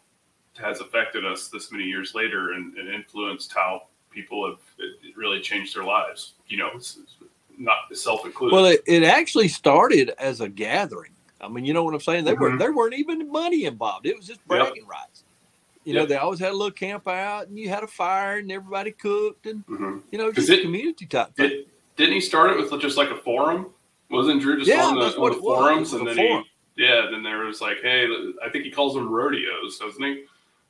has 0.56 0.80
affected 0.80 1.26
us 1.26 1.48
this 1.48 1.72
many 1.72 1.84
years 1.84 2.14
later 2.14 2.52
and, 2.52 2.76
and 2.78 2.88
influenced 2.88 3.52
how 3.52 3.82
people 4.10 4.48
have 4.48 4.60
it, 4.78 5.08
it 5.08 5.16
really 5.16 5.40
changed 5.40 5.74
their 5.74 5.82
lives. 5.84 6.34
You 6.46 6.58
know, 6.58 6.70
it's, 6.74 6.98
it's 7.02 7.16
not 7.58 7.78
self 7.92 8.24
included. 8.24 8.54
Well, 8.54 8.66
it, 8.66 8.82
it 8.86 9.02
actually 9.02 9.48
started 9.48 10.12
as 10.18 10.40
a 10.40 10.48
gathering. 10.48 11.12
I 11.40 11.48
mean, 11.48 11.64
you 11.64 11.74
know 11.74 11.82
what 11.82 11.94
I'm 11.94 12.00
saying? 12.00 12.24
They 12.24 12.34
were 12.34 12.50
Mhm. 12.50 12.58
there 12.60 12.72
weren't 12.72 12.94
even 12.94 13.30
money 13.32 13.64
involved. 13.64 14.06
It 14.06 14.16
was 14.16 14.26
just 14.26 14.46
bragging 14.46 14.86
rights. 14.86 15.24
You 15.84 15.94
know, 15.94 16.06
they 16.06 16.14
always 16.16 16.38
had 16.38 16.50
a 16.52 16.56
little 16.56 16.70
camp 16.70 17.08
out, 17.08 17.48
and 17.48 17.58
you 17.58 17.68
had 17.68 17.82
a 17.82 17.88
fire, 17.88 18.38
and 18.38 18.52
everybody 18.52 18.92
cooked, 18.92 19.46
and 19.46 19.64
hmm 19.66 19.98
you 20.12 20.18
know, 20.18 20.30
just 20.30 20.48
it- 20.48 20.60
a 20.60 20.62
community 20.62 21.06
type 21.06 21.34
thing. 21.34 21.48
Did, 21.48 21.66
didn't 21.96 22.14
he 22.14 22.20
start 22.20 22.50
it 22.50 22.70
with 22.70 22.80
just 22.80 22.96
like 22.96 23.10
a 23.10 23.16
forum? 23.16 23.70
Wasn't 24.10 24.40
Drew 24.40 24.58
just 24.58 24.68
Yeah, 24.68 24.84
on 24.84 24.94
the, 24.98 25.06
on 25.16 25.30
the 25.32 25.38
forums 25.38 25.94
and 25.94 26.06
then 26.06 26.16
forum. 26.16 26.44
he 26.44 26.51
yeah, 26.76 27.08
then 27.10 27.22
there 27.22 27.44
was 27.44 27.60
like, 27.60 27.78
hey, 27.82 28.06
I 28.44 28.48
think 28.50 28.64
he 28.64 28.70
calls 28.70 28.94
them 28.94 29.10
rodeos, 29.10 29.78
doesn't 29.78 30.02
he? 30.02 30.24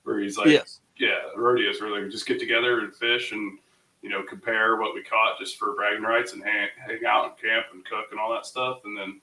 Where 0.04 0.20
he's 0.20 0.36
like, 0.36 0.48
yes, 0.48 0.80
yeah, 0.98 1.18
rodeos 1.36 1.80
where 1.80 2.02
they 2.02 2.08
just 2.08 2.26
get 2.26 2.40
together 2.40 2.80
and 2.80 2.94
fish 2.94 3.32
and 3.32 3.58
you 4.02 4.10
know 4.10 4.22
compare 4.22 4.76
what 4.76 4.94
we 4.94 5.02
caught 5.02 5.38
just 5.38 5.58
for 5.58 5.74
bragging 5.74 6.02
rights 6.02 6.32
and 6.32 6.42
hang, 6.42 6.68
hang 6.76 7.04
out 7.06 7.24
and 7.24 7.38
camp 7.38 7.66
and 7.72 7.84
cook 7.84 8.06
and 8.10 8.18
all 8.18 8.32
that 8.32 8.46
stuff, 8.46 8.80
and 8.84 8.96
then 8.96 9.20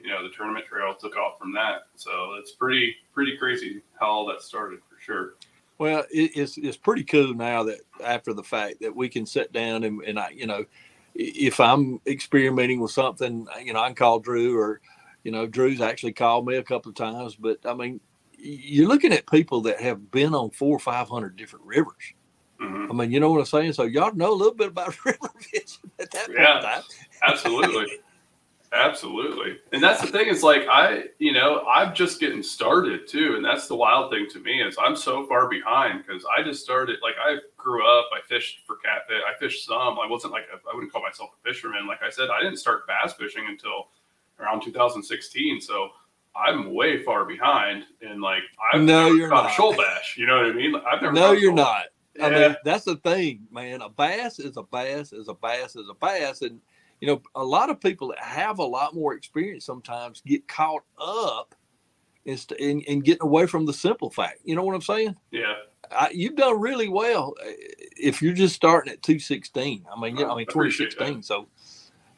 you 0.00 0.08
know 0.08 0.22
the 0.22 0.34
tournament 0.34 0.66
trail 0.66 0.94
took 0.94 1.16
off 1.16 1.38
from 1.38 1.52
that. 1.52 1.82
So 1.96 2.34
it's 2.38 2.52
pretty 2.52 2.96
pretty 3.12 3.36
crazy 3.36 3.82
how 4.00 4.06
all 4.06 4.26
that 4.26 4.40
started 4.40 4.80
for 4.88 5.00
sure. 5.00 5.34
Well, 5.78 6.04
it's 6.10 6.56
it's 6.56 6.76
pretty 6.76 7.04
cool 7.04 7.34
now 7.34 7.64
that 7.64 7.80
after 8.02 8.32
the 8.32 8.44
fact 8.44 8.80
that 8.80 8.94
we 8.94 9.08
can 9.08 9.26
sit 9.26 9.52
down 9.52 9.84
and, 9.84 10.02
and 10.04 10.18
I, 10.18 10.30
you 10.30 10.46
know, 10.46 10.64
if 11.14 11.58
I'm 11.58 12.00
experimenting 12.06 12.80
with 12.80 12.92
something, 12.92 13.46
you 13.62 13.72
know, 13.72 13.80
I 13.80 13.86
can 13.86 13.96
call 13.96 14.20
Drew 14.20 14.56
or, 14.56 14.80
you 15.24 15.32
know, 15.32 15.46
Drew's 15.46 15.80
actually 15.80 16.12
called 16.12 16.46
me 16.46 16.56
a 16.56 16.62
couple 16.62 16.90
of 16.90 16.96
times. 16.96 17.34
But 17.34 17.58
I 17.64 17.74
mean, 17.74 18.00
you're 18.38 18.88
looking 18.88 19.12
at 19.12 19.26
people 19.26 19.62
that 19.62 19.80
have 19.80 20.10
been 20.10 20.34
on 20.34 20.50
four 20.50 20.76
or 20.76 20.80
five 20.80 21.08
hundred 21.08 21.36
different 21.36 21.64
rivers. 21.64 22.12
hmm 22.60 22.86
I 22.90 22.94
mean, 22.94 23.10
you 23.10 23.18
know 23.18 23.30
what 23.30 23.40
I'm 23.40 23.46
saying? 23.46 23.72
So 23.72 23.84
y'all 23.84 24.14
know 24.14 24.32
a 24.32 24.34
little 24.34 24.54
bit 24.54 24.68
about 24.68 24.94
river 25.04 25.30
fishing 25.38 25.90
at 25.98 26.10
that 26.12 26.26
point 26.26 26.38
Yeah. 26.38 26.80
Absolutely. 27.22 27.86
Absolutely. 28.74 29.58
And 29.72 29.80
that's 29.80 30.00
the 30.00 30.08
thing 30.08 30.26
is 30.26 30.42
like 30.42 30.66
I, 30.68 31.04
you 31.20 31.32
know, 31.32 31.64
I'm 31.64 31.94
just 31.94 32.18
getting 32.18 32.42
started 32.42 33.06
too. 33.06 33.34
And 33.36 33.44
that's 33.44 33.68
the 33.68 33.76
wild 33.76 34.10
thing 34.10 34.26
to 34.32 34.40
me 34.40 34.62
is 34.62 34.76
I'm 34.84 34.96
so 34.96 35.26
far 35.26 35.48
behind 35.48 36.04
because 36.04 36.26
I 36.36 36.42
just 36.42 36.64
started 36.64 36.98
like 37.00 37.14
I 37.24 37.36
grew 37.56 37.86
up, 37.86 38.06
I 38.12 38.20
fished 38.26 38.62
for 38.66 38.76
catfish, 38.76 39.22
I 39.26 39.38
fished 39.38 39.64
some. 39.64 39.98
I 40.00 40.08
wasn't 40.08 40.32
like 40.32 40.46
a, 40.52 40.56
I 40.68 40.74
wouldn't 40.74 40.92
call 40.92 41.02
myself 41.02 41.30
a 41.38 41.48
fisherman. 41.48 41.86
Like 41.86 42.02
I 42.02 42.10
said, 42.10 42.30
I 42.30 42.42
didn't 42.42 42.58
start 42.58 42.86
bass 42.88 43.12
fishing 43.12 43.44
until 43.48 43.90
around 44.40 44.62
2016. 44.62 45.60
So 45.60 45.88
I'm 46.36 46.74
way 46.74 47.02
far 47.04 47.24
behind 47.24 47.84
and 48.02 48.20
like 48.20 48.42
I've 48.72 48.82
No, 48.82 49.04
never 49.04 49.16
you're 49.16 49.28
caught 49.28 49.44
not. 49.44 49.52
a 49.52 49.54
shoal 49.54 49.72
bass. 49.76 50.14
You 50.16 50.26
know 50.26 50.36
what 50.38 50.46
I 50.46 50.52
mean? 50.52 50.74
I've 50.74 51.02
never 51.02 51.12
No, 51.12 51.32
you're 51.32 51.52
not. 51.52 51.84
I 52.22 52.30
mean, 52.30 52.56
that's 52.64 52.84
the 52.84 52.96
thing, 52.96 53.40
man. 53.50 53.82
A 53.82 53.88
bass 53.88 54.38
is 54.38 54.56
a 54.56 54.62
bass 54.62 55.12
is 55.12 55.28
a 55.28 55.34
bass 55.34 55.74
is 55.74 55.88
a 55.90 55.94
bass. 55.94 56.42
And, 56.42 56.60
you 57.00 57.08
know, 57.08 57.20
a 57.34 57.44
lot 57.44 57.70
of 57.70 57.80
people 57.80 58.08
that 58.08 58.20
have 58.20 58.58
a 58.60 58.64
lot 58.64 58.94
more 58.94 59.14
experience 59.14 59.64
sometimes 59.64 60.22
get 60.24 60.46
caught 60.46 60.84
up 61.00 61.54
in, 62.24 62.38
in, 62.58 62.80
in 62.82 63.00
getting 63.00 63.22
away 63.22 63.46
from 63.46 63.66
the 63.66 63.72
simple 63.72 64.10
fact. 64.10 64.38
You 64.44 64.54
know 64.54 64.62
what 64.62 64.74
I'm 64.74 64.80
saying? 64.80 65.16
Yeah. 65.32 65.54
I, 65.90 66.10
you've 66.14 66.36
done 66.36 66.60
really 66.60 66.88
well 66.88 67.34
uh, 67.40 67.50
if 67.96 68.22
you're 68.22 68.32
just 68.32 68.54
starting 68.54 68.92
at 68.92 69.02
216. 69.02 69.84
I 69.92 70.00
mean, 70.00 70.14
know, 70.14 70.30
I 70.30 70.36
mean, 70.36 70.46
I 70.48 70.52
2016. 70.52 71.22
So, 71.22 71.48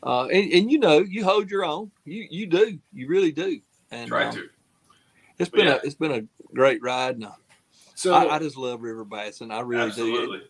uh, 0.02 0.26
and, 0.26 0.52
and 0.52 0.70
you 0.70 0.78
know, 0.78 0.98
you 0.98 1.24
hold 1.24 1.50
your 1.50 1.64
own. 1.64 1.90
You 2.04 2.26
you 2.30 2.46
do. 2.46 2.78
You 2.92 3.08
really 3.08 3.32
do. 3.32 3.60
And 3.90 4.08
Try 4.08 4.26
um, 4.26 4.34
to. 4.34 4.48
it's 5.38 5.50
But 5.50 5.58
been 5.58 5.66
yeah. 5.66 5.74
a 5.74 5.80
it's 5.84 5.94
been 5.94 6.12
a 6.12 6.22
great 6.54 6.82
ride. 6.82 7.16
And 7.16 7.24
uh, 7.24 7.32
So 7.94 8.14
I, 8.14 8.36
I 8.36 8.38
just 8.38 8.56
love 8.56 8.82
river 8.82 9.04
bassing. 9.04 9.52
I 9.52 9.60
really 9.60 9.90
do 9.92 10.02
absolutely. 10.02 10.42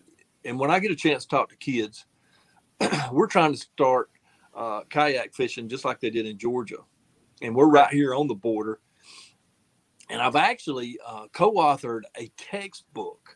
and 0.44 0.58
when 0.58 0.70
I 0.70 0.78
get 0.78 0.90
a 0.90 0.96
chance 0.96 1.24
to 1.24 1.28
talk 1.28 1.48
to 1.50 1.56
kids, 1.56 2.06
we're 3.12 3.26
trying 3.26 3.52
to 3.52 3.58
start 3.58 4.10
uh, 4.54 4.82
kayak 4.90 5.34
fishing 5.34 5.68
just 5.68 5.84
like 5.84 6.00
they 6.00 6.10
did 6.10 6.26
in 6.26 6.38
Georgia, 6.38 6.78
and 7.42 7.54
we're 7.54 7.68
right 7.68 7.92
here 7.92 8.14
on 8.14 8.26
the 8.26 8.34
border. 8.34 8.80
And 10.08 10.22
I've 10.22 10.36
actually 10.36 10.98
uh, 11.04 11.26
co-authored 11.32 12.02
a 12.16 12.30
textbook 12.36 13.35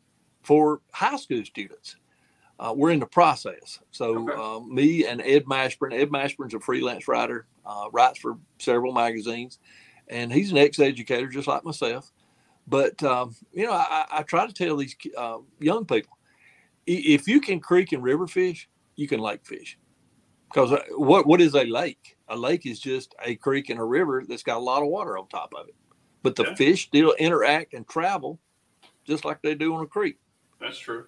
for 0.43 0.81
high 0.91 1.17
school 1.17 1.43
students. 1.45 1.95
Uh, 2.59 2.73
we're 2.75 2.91
in 2.91 2.99
the 2.99 3.07
process. 3.07 3.79
So 3.91 4.29
Okay. 4.29 4.33
um, 4.33 4.73
me 4.73 5.05
and 5.05 5.19
Ed 5.21 5.45
Mashburn. 5.45 5.93
Ed 5.93 6.09
Mashburn's 6.09 6.53
a 6.53 6.59
freelance 6.59 7.07
writer, 7.07 7.47
uh, 7.65 7.85
writes 7.91 8.19
for 8.19 8.37
several 8.59 8.93
magazines, 8.93 9.57
and 10.07 10.31
he's 10.31 10.51
an 10.51 10.57
ex-educator 10.57 11.27
just 11.27 11.47
like 11.47 11.63
myself. 11.63 12.11
But 12.67 13.01
um, 13.01 13.35
you 13.51 13.65
know, 13.65 13.73
I, 13.73 14.05
I 14.11 14.23
try 14.23 14.45
to 14.45 14.53
tell 14.53 14.77
these 14.77 14.95
uh, 15.17 15.39
young 15.59 15.85
people, 15.85 16.17
if 16.85 17.27
you 17.27 17.41
can 17.41 17.59
creek 17.59 17.91
and 17.93 18.03
river 18.03 18.27
fish, 18.27 18.69
you 18.95 19.07
can 19.07 19.19
lake 19.19 19.43
fish. 19.43 19.79
Because 20.47 20.77
what 20.91 21.25
what 21.25 21.41
is 21.41 21.55
a 21.55 21.63
lake? 21.63 22.17
A 22.27 22.35
lake 22.35 22.65
is 22.65 22.79
just 22.79 23.15
a 23.23 23.35
creek 23.35 23.69
and 23.69 23.79
a 23.79 23.83
river 23.83 24.23
that's 24.27 24.43
got 24.43 24.57
a 24.57 24.59
lot 24.59 24.83
of 24.83 24.89
water 24.89 25.17
on 25.17 25.27
top 25.29 25.53
of 25.55 25.67
it. 25.67 25.75
But 26.21 26.35
the 26.35 26.43
Yeah. 26.43 26.55
fish 26.55 26.85
still 26.85 27.13
interact 27.13 27.73
and 27.73 27.87
travel 27.87 28.39
just 29.03 29.25
like 29.25 29.41
they 29.41 29.55
do 29.55 29.73
on 29.73 29.83
a 29.83 29.87
creek 29.87 30.17
That's 30.61 30.77
true. 30.77 31.05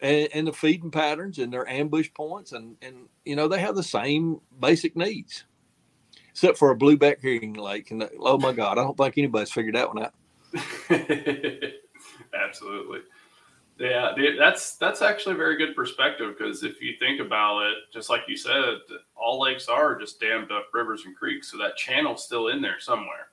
and, 0.00 0.28
and 0.34 0.46
the 0.46 0.52
feeding 0.52 0.90
patterns 0.90 1.38
and 1.38 1.52
their 1.52 1.68
ambush 1.68 2.08
points 2.14 2.52
and 2.52 2.76
and 2.82 3.08
you 3.24 3.36
know 3.36 3.46
they 3.48 3.60
have 3.60 3.76
the 3.76 3.82
same 3.82 4.40
basic 4.60 4.96
needs 4.96 5.44
except 6.30 6.58
for 6.58 6.70
a 6.70 6.76
blueback 6.76 7.22
herring 7.22 7.54
lake 7.54 7.90
and 7.90 8.08
oh 8.20 8.38
my 8.38 8.52
god 8.52 8.78
i 8.78 8.82
don't 8.82 8.96
think 8.96 9.16
anybody's 9.16 9.50
figured 9.50 9.74
that 9.74 9.92
one 9.92 10.04
out 10.04 10.14
Absolutely. 12.34 13.00
Yeah, 13.78 14.12
that's 14.38 14.76
that's 14.76 15.02
actually 15.02 15.34
a 15.34 15.38
very 15.38 15.58
good 15.58 15.76
perspective 15.76 16.34
because 16.36 16.62
if 16.62 16.80
you 16.80 16.94
think 16.98 17.20
about 17.20 17.66
it, 17.66 17.76
just 17.92 18.08
like 18.08 18.22
you 18.26 18.36
said, 18.36 18.78
all 19.14 19.40
lakes 19.40 19.68
are 19.68 19.98
just 19.98 20.18
dammed 20.18 20.50
up 20.50 20.68
rivers 20.72 21.04
and 21.04 21.14
creeks, 21.14 21.50
so 21.50 21.58
that 21.58 21.76
channel's 21.76 22.24
still 22.24 22.48
in 22.48 22.62
there 22.62 22.80
somewhere. 22.80 23.28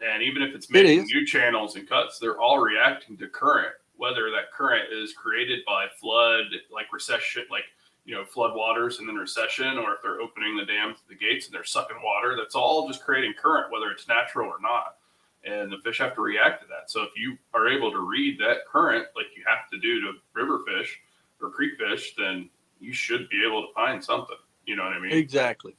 And 0.00 0.22
even 0.22 0.42
if 0.42 0.54
it's 0.54 0.70
making 0.70 1.00
is. 1.00 1.10
new 1.12 1.26
channels 1.26 1.74
and 1.74 1.88
cuts, 1.88 2.20
they're 2.20 2.40
all 2.40 2.60
reacting 2.60 3.16
to 3.16 3.26
current, 3.26 3.74
whether 3.98 4.30
that 4.30 4.52
current 4.52 4.92
is 4.92 5.12
created 5.12 5.60
by 5.66 5.86
flood, 6.00 6.46
like 6.72 6.92
recession, 6.92 7.44
like 7.50 7.64
you 8.04 8.14
know, 8.14 8.24
flood 8.24 8.56
waters 8.56 9.00
and 9.00 9.08
then 9.08 9.16
recession, 9.16 9.76
or 9.76 9.92
if 9.94 10.02
they're 10.02 10.22
opening 10.22 10.56
the 10.56 10.64
dams, 10.64 10.98
the 11.10 11.14
gates, 11.14 11.46
and 11.46 11.54
they're 11.54 11.64
sucking 11.64 11.98
water. 12.02 12.36
That's 12.38 12.54
all 12.54 12.88
just 12.88 13.04
creating 13.04 13.34
current, 13.38 13.70
whether 13.70 13.90
it's 13.90 14.08
natural 14.08 14.48
or 14.48 14.60
not 14.62 14.96
and 15.44 15.70
the 15.70 15.78
fish 15.78 15.98
have 15.98 16.14
to 16.14 16.20
react 16.20 16.62
to 16.62 16.68
that. 16.68 16.90
So 16.90 17.02
if 17.02 17.10
you 17.16 17.36
are 17.54 17.68
able 17.68 17.90
to 17.92 18.00
read 18.00 18.38
that 18.40 18.66
current 18.66 19.06
like 19.14 19.26
you 19.36 19.44
have 19.46 19.68
to 19.70 19.78
do 19.78 20.00
to 20.00 20.12
river 20.34 20.60
fish 20.66 21.00
or 21.40 21.50
creek 21.50 21.72
fish, 21.78 22.14
then 22.16 22.48
you 22.80 22.92
should 22.92 23.28
be 23.28 23.44
able 23.46 23.62
to 23.62 23.72
find 23.74 24.02
something. 24.02 24.36
You 24.66 24.76
know 24.76 24.84
what 24.84 24.92
I 24.92 25.00
mean? 25.00 25.12
exactly 25.12 25.74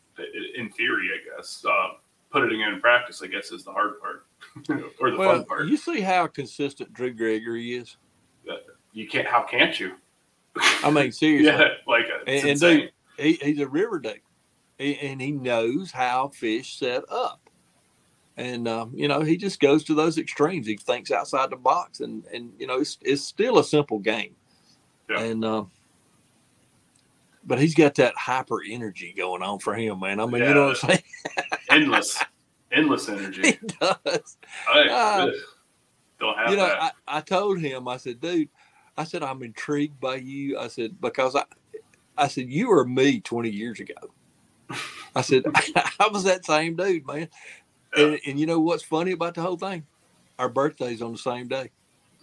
In 0.58 0.70
theory, 0.72 1.10
I 1.14 1.38
guess. 1.38 1.64
Um, 1.66 1.98
putting 2.32 2.62
it 2.62 2.68
in 2.68 2.80
practice, 2.80 3.22
I 3.24 3.28
guess, 3.28 3.52
is 3.52 3.64
the 3.64 3.72
hard 3.72 4.00
part 4.00 4.26
or 5.00 5.12
the 5.12 5.18
well 5.18 5.38
fun 5.38 5.46
part. 5.46 5.68
you 5.68 5.78
see 5.78 6.02
how 6.02 6.28
consistent 6.28 6.94
drew 6.94 7.12
gregory 7.12 7.74
is 7.74 7.98
You 8.94 9.08
can't. 9.08 9.28
How 9.28 9.44
can't 9.44 9.80
you? 9.80 9.94
i 10.84 10.90
mean 10.90 11.12
seriously 11.14 11.46
yeah, 11.46 11.68
like 11.88 12.06
uh, 12.06 12.24
and, 12.28 12.50
and 12.50 12.60
dude 12.60 12.92
he, 13.18 13.34
he's 13.34 13.60
a 13.60 13.68
river 13.68 14.00
dude 14.00 14.20
He- 14.80 14.98
and 15.00 15.22
he 15.22 15.32
knows 15.32 15.92
how 15.92 16.30
fish 16.30 16.78
set 16.80 17.04
up 17.10 17.40
and 18.36 18.68
um, 18.68 18.92
you 18.96 19.08
know 19.08 19.22
he 19.22 19.38
just 19.38 19.60
goes 19.60 19.84
to 19.86 19.94
those 19.94 20.18
extremes 20.18 20.66
he 20.66 20.76
thinks 20.76 21.12
outside 21.12 21.52
the 21.52 21.56
box 21.56 22.00
and 22.00 22.26
and 22.34 22.52
you 22.60 22.66
know 22.68 22.80
it's, 22.80 22.98
it's 23.04 23.22
still 23.22 23.60
a 23.60 23.64
simple 23.64 24.00
game 24.00 24.36
Yeah. 25.10 25.22
and 25.22 25.46
um, 25.46 25.72
but 27.46 27.60
he's 27.60 27.76
got 27.76 27.96
that 27.96 28.16
hyper 28.18 28.60
energy 28.68 29.14
going 29.16 29.44
on 29.44 29.60
for 29.60 29.76
him 29.76 30.00
man 30.00 30.20
i 30.20 30.26
mean 30.26 30.42
you 30.44 30.54
know 30.54 30.68
what 30.70 30.84
i'm 30.84 30.90
saying 30.90 31.04
endless, 31.70 32.22
endless 32.72 33.08
energy. 33.08 33.44
he 33.52 33.60
does 33.80 34.38
I 34.68 34.88
Ah. 34.90 35.28
Have 36.38 36.50
you 36.52 36.58
know 36.58 36.68
that. 36.68 36.94
I, 37.08 37.18
I 37.18 37.22
told 37.22 37.60
him 37.60 37.88
i 37.88 37.98
said 37.98 38.20
dude 38.20 38.50
i 38.98 39.04
said 39.04 39.24
i'm 39.24 39.42
intrigued 39.44 40.00
by 40.00 40.16
you 40.16 40.58
i 40.60 40.68
said 40.68 41.00
because 41.02 41.36
i 41.36 41.44
i 42.18 42.28
said 42.28 42.50
you 42.50 42.70
were 42.70 42.86
me 42.86 43.20
20 43.22 43.50
years 43.50 43.80
ago 43.80 43.96
i 45.16 45.22
said 45.22 45.44
i 45.56 46.10
was 46.12 46.24
that 46.26 46.46
same 46.46 46.76
dude 46.76 47.06
man 47.08 47.28
and, 47.96 48.20
and 48.28 48.40
you 48.40 48.46
know 48.46 48.60
what's 48.60 48.84
funny 48.84 49.12
about 49.12 49.34
the 49.36 49.42
whole 49.42 49.58
thing 49.58 49.84
our 50.38 50.50
birthdays 50.50 51.02
on 51.02 51.12
the 51.14 51.18
same 51.18 51.48
day 51.48 51.70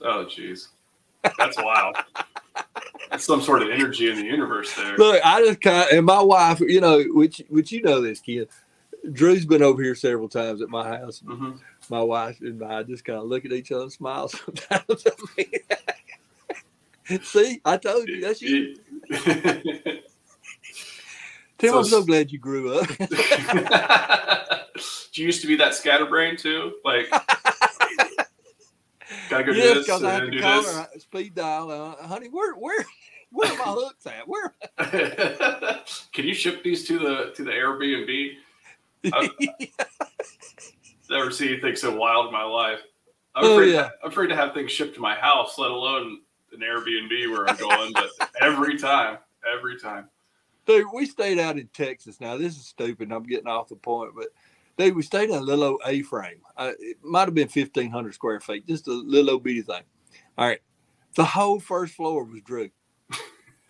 oh, 0.03 0.25
jeez, 0.27 0.69
that's 1.39 1.57
wild. 1.57 1.97
That's 3.11 3.25
some 3.25 3.41
sort 3.43 3.63
of 3.63 3.71
energy 3.71 4.11
in 4.11 4.17
the 4.17 4.25
universe 4.25 4.75
there. 4.75 4.97
look 4.97 5.21
i 5.25 5.41
just 5.45 5.61
kind 5.61 5.91
of 5.91 5.97
and 5.97 6.07
my 6.07 6.21
wife 6.21 6.61
you 6.61 6.81
know 6.81 7.03
which 7.09 7.43
which 7.49 7.73
you 7.73 7.83
know 7.83 8.01
this 8.01 8.21
kid 8.21 8.49
drew's 9.13 9.45
been 9.47 9.63
over 9.63 9.83
here 9.83 9.95
several 9.95 10.29
times 10.29 10.61
at 10.63 10.69
my 10.69 10.87
house 10.99 11.23
Mhm. 11.25 11.59
My 11.91 12.03
wife 12.03 12.41
and 12.41 12.63
I 12.63 12.83
just 12.83 13.05
kind 13.05 13.19
of 13.19 13.27
look 13.27 13.45
at 13.45 13.53
each 13.53 13.71
other 13.73 13.83
and 13.85 13.93
smile 13.93 14.29
sometimes. 14.31 15.05
See, 17.23 17.61
I 17.65 17.77
told 17.77 18.09
you 18.09 18.21
that's 18.21 18.43
you. 18.43 18.77
Tim, 21.59 21.71
So 21.71 21.79
I'm 21.79 21.85
so 21.85 22.03
glad 22.03 22.31
you 22.33 22.39
grew 22.39 22.75
up. 22.79 22.87
Do 25.13 25.23
you 25.23 25.27
used 25.27 25.41
to 25.41 25.47
be 25.47 25.57
that 25.57 25.75
scatterbrain 25.75 26.37
too? 26.37 26.75
Like, 26.85 27.09
gotta 29.31 29.45
go 29.45 29.53
do 29.53 29.59
yes, 29.59 29.75
this 29.77 29.87
because 29.87 30.03
and 30.03 30.11
I 30.11 30.15
have 30.15 30.25
to 30.25 30.31
do 30.31 30.41
call 30.41 30.63
this. 30.63 30.75
her 30.75 30.81
uh, 30.81 30.87
speed 30.99 31.35
dial. 31.35 31.71
Uh, 31.71 31.97
honey, 32.07 32.29
where 32.29 32.55
where 32.55 32.85
where 33.31 33.51
are 33.53 33.57
my 33.57 33.65
hooks 33.65 34.07
at? 34.07 34.27
Where? 34.29 34.53
Can 36.13 36.27
you 36.27 36.35
ship 36.35 36.63
these 36.63 36.87
to 36.89 36.99
the 36.99 37.33
to 37.37 37.45
the 37.45 37.53
Airbnb? 37.53 38.33
I- 39.13 39.31
Never 41.11 41.31
seen 41.31 41.49
anything 41.49 41.77
so 41.77 41.95
wild 41.97 42.27
in 42.27 42.33
my 42.33 42.43
life. 42.45 42.81
I'm 43.35 43.45
Oh, 43.45 43.53
afraid, 43.55 43.75
yeah. 43.75 43.91
I'm 44.03 44.11
afraid 44.11 44.29
to 44.29 44.37
have 44.37 44.55
things 44.55 44.73
shipped 44.73 44.95
to 44.95 45.01
my 45.01 45.15
house, 45.15 45.59
let 45.59 45.71
alone 45.71 46.21
an 46.53 46.61
Airbnb 46.61 47.31
where 47.31 47.49
I'm 47.49 47.57
going. 47.57 47.93
but 47.93 48.31
every 48.41 48.79
time, 48.79 49.19
every 49.57 49.79
time. 49.79 50.09
Dude, 50.67 50.87
we 50.93 51.07
stayed 51.07 51.39
out 51.39 51.59
in 51.59 51.69
Texas. 51.69 52.21
Now 52.21 52.37
this 52.37 52.57
is 52.57 52.67
stupid. 52.67 53.13
I'm 53.13 53.23
getting 53.25 53.47
off 53.47 53.69
the 53.69 53.77
point, 53.77 54.13
but 54.17 54.29
dude, 54.79 54.97
we 54.97 55.03
stayed 55.03 55.31
in 55.31 55.37
a 55.37 55.41
little 55.41 55.65
old 55.65 55.81
A-frame. 55.87 56.41
Uh, 56.57 56.73
it 56.81 56.97
might 57.05 57.27
have 57.29 57.35
been 57.35 57.49
1,500 57.49 58.15
square 58.15 58.41
feet, 58.41 58.67
just 58.67 58.89
a 58.89 58.93
little 58.93 59.31
old 59.35 59.45
bitty 59.45 59.63
thing. 59.63 59.83
All 60.39 60.49
right, 60.49 60.61
the 61.15 61.25
whole 61.25 61.61
first 61.61 61.95
floor 61.95 62.25
was 62.25 62.41
Drew. 62.43 62.71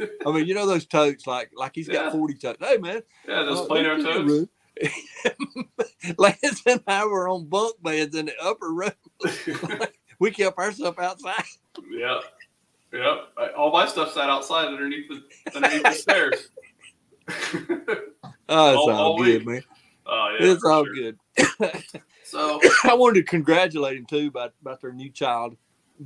I 0.00 0.32
mean, 0.32 0.46
you 0.46 0.54
know 0.54 0.66
those 0.66 0.86
totes, 0.86 1.26
like 1.26 1.50
like 1.54 1.72
he's 1.74 1.88
got 1.88 2.12
40 2.12 2.34
totes. 2.34 2.64
Hey 2.64 2.76
man, 2.78 3.02
Yeah, 3.28 3.42
those 3.44 3.60
uh, 3.60 3.64
Plano 3.66 3.96
let's 3.96 4.48
Lance 6.18 6.62
and 6.66 6.82
I 6.86 7.04
were 7.06 7.28
on 7.28 7.46
bunk 7.46 7.76
beds 7.82 8.14
in 8.16 8.26
the 8.26 8.34
upper 8.42 8.70
room. 8.72 8.90
we 10.18 10.30
kept 10.30 10.58
ourselves 10.58 10.98
outside. 10.98 11.44
yeah. 11.90 12.20
Yep. 12.92 13.54
All 13.56 13.72
my 13.72 13.86
stuff 13.86 14.12
sat 14.12 14.30
outside 14.30 14.68
underneath 14.68 15.08
the 15.08 15.22
underneath 15.54 15.82
the 15.82 15.90
stairs. 15.92 16.50
Oh, 17.28 18.68
it's 18.70 18.78
All- 18.78 18.90
all, 18.90 19.18
good, 19.18 19.44
week. 19.44 19.46
man. 19.46 19.62
Oh 20.06 20.36
yeah. 20.38 20.52
it's 20.52 20.64
all 20.64 20.84
sure. 20.84 20.94
good. 20.94 21.18
So 22.22 22.60
I 22.84 22.94
wanted 22.94 23.20
to 23.20 23.22
congratulate 23.24 23.96
him 23.96 24.06
too 24.06 24.28
about, 24.28 24.52
about 24.62 24.80
their 24.80 24.92
new 24.92 25.10
child. 25.10 25.56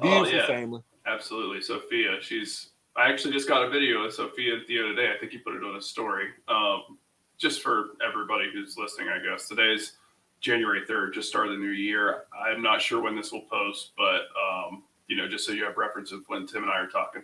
Beautiful 0.00 0.26
Oh, 0.26 0.30
yeah. 0.30 0.46
family. 0.46 0.82
Absolutely. 1.06 1.60
Sophia, 1.60 2.16
she's 2.20 2.70
I 2.96 3.10
actually 3.10 3.32
just 3.34 3.46
got 3.48 3.62
a 3.64 3.70
video 3.70 4.02
of 4.02 4.12
Sophia 4.12 4.56
the 4.66 4.78
other 4.80 4.94
day. 4.94 5.12
I 5.14 5.18
think 5.18 5.32
he 5.32 5.38
put 5.38 5.54
it 5.54 5.62
on 5.62 5.76
a 5.76 5.82
story. 5.82 6.26
Um, 6.48 6.98
just 7.40 7.62
for 7.62 7.90
everybody 8.06 8.50
who's 8.52 8.76
listening, 8.76 9.08
I 9.08 9.18
guess. 9.18 9.48
Today's 9.48 9.92
January 10.40 10.82
3rd, 10.88 11.14
just 11.14 11.28
started 11.28 11.52
the 11.52 11.56
new 11.56 11.70
year. 11.70 12.24
I'm 12.38 12.62
not 12.62 12.80
sure 12.82 13.00
when 13.00 13.16
this 13.16 13.32
will 13.32 13.42
post, 13.50 13.92
but 13.96 14.26
um, 14.40 14.82
you 15.08 15.16
know, 15.16 15.26
just 15.26 15.46
so 15.46 15.52
you 15.52 15.64
have 15.64 15.76
reference 15.76 16.12
of 16.12 16.20
when 16.28 16.46
Tim 16.46 16.62
and 16.62 16.70
I 16.70 16.76
are 16.78 16.86
talking, 16.86 17.22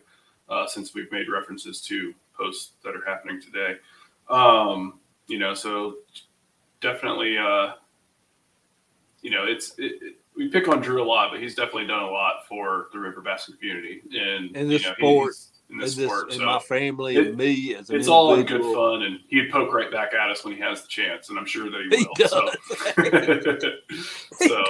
uh, 0.49 0.67
since 0.67 0.95
we've 0.95 1.13
made 1.13 1.29
references 1.29 1.81
to 1.83 2.15
posts 2.37 2.73
that 2.83 2.97
are 2.97 3.05
happening 3.07 3.41
today. 3.41 3.77
Um, 4.29 4.99
you 5.29 5.39
know, 5.39 5.55
so 5.55 5.97
definitely 6.81 7.39
uh 7.39 7.73
you 9.23 9.31
know, 9.31 9.45
it's 9.45 9.73
it, 9.79 9.93
it- 10.03 10.17
we 10.37 10.49
pick 10.49 10.69
on 10.69 10.83
Drew 10.83 11.03
a 11.03 11.07
lot, 11.07 11.31
but 11.31 11.41
he's 11.41 11.55
definitely 11.55 11.87
done 11.87 12.03
a 12.03 12.11
lot 12.11 12.47
for 12.47 12.89
the 12.93 12.99
river 12.99 13.23
bassin 13.23 13.57
community 13.59 14.03
and 14.13 14.55
In 14.55 14.69
this 14.69 14.83
you 14.83 14.89
know, 14.91 14.95
sport, 14.97 15.29
he's- 15.29 15.51
in 15.69 15.75
And, 15.77 15.83
this 15.83 15.95
this, 15.97 16.07
sport. 16.07 16.31
and 16.31 16.39
So 16.39 16.45
my 16.47 16.59
family 16.61 17.17
it- 17.17 17.27
and 17.29 17.37
me 17.37 17.75
as 17.75 17.91
an 17.91 17.97
it's 17.97 18.09
all 18.09 18.35
in 18.35 18.47
good 18.47 18.63
fun, 18.63 19.03
and 19.03 19.21
he'd 19.29 19.51
poke 19.51 19.73
right 19.73 19.91
back 19.91 20.15
at 20.15 20.31
us 20.31 20.45
when 20.45 20.55
he 20.55 20.61
has 20.61 20.83
the 20.83 20.89
chance, 20.89 21.29
and 21.31 21.39
I'm 21.39 21.47
sure 21.47 21.71
that 21.71 21.81
he 21.91 21.97
He 21.99 22.07
will. 22.07 22.29
So, 22.29 22.51
so, 24.49 24.65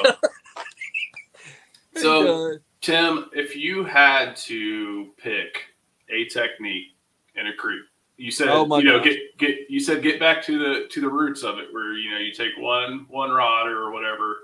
does. 1.94 2.02
so 2.02 2.52
Uh, 2.54 2.59
Tim, 2.80 3.26
if 3.32 3.56
you 3.56 3.85
had 3.85 4.37
to 4.37 5.11
pick 5.16 5.64
a 6.11 6.24
technique 6.26 6.94
in 7.35 7.46
a 7.48 7.54
creek, 7.54 7.82
you 8.16 8.30
said 8.30 8.48
Oh 8.48 8.64
my 8.64 8.78
you 8.78 8.85
know 8.85 8.98
gosh. 8.98 9.09
get 9.09 9.38
get 9.38 9.59
you 9.70 9.80
said 9.80 10.02
get 10.02 10.18
back 10.18 10.42
to 10.44 10.59
the 10.59 10.88
to 10.88 11.00
the 11.00 11.09
roots 11.09 11.42
of 11.42 11.59
it, 11.59 11.72
where 11.72 11.92
you 11.94 12.11
know 12.11 12.18
you 12.18 12.32
take 12.32 12.52
one 12.59 13.06
one 13.11 13.30
rod 13.30 13.66
or 13.68 13.90
whatever. 13.90 14.37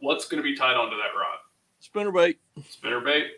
What's 0.00 0.28
going 0.28 0.42
to 0.42 0.48
be 0.48 0.54
tied 0.54 0.76
onto 0.76 0.96
that 0.96 1.18
rod? 1.18 1.38
spinner 1.80 2.10
bait, 2.12 2.38
Spinner 2.68 3.00
bait. 3.00 3.28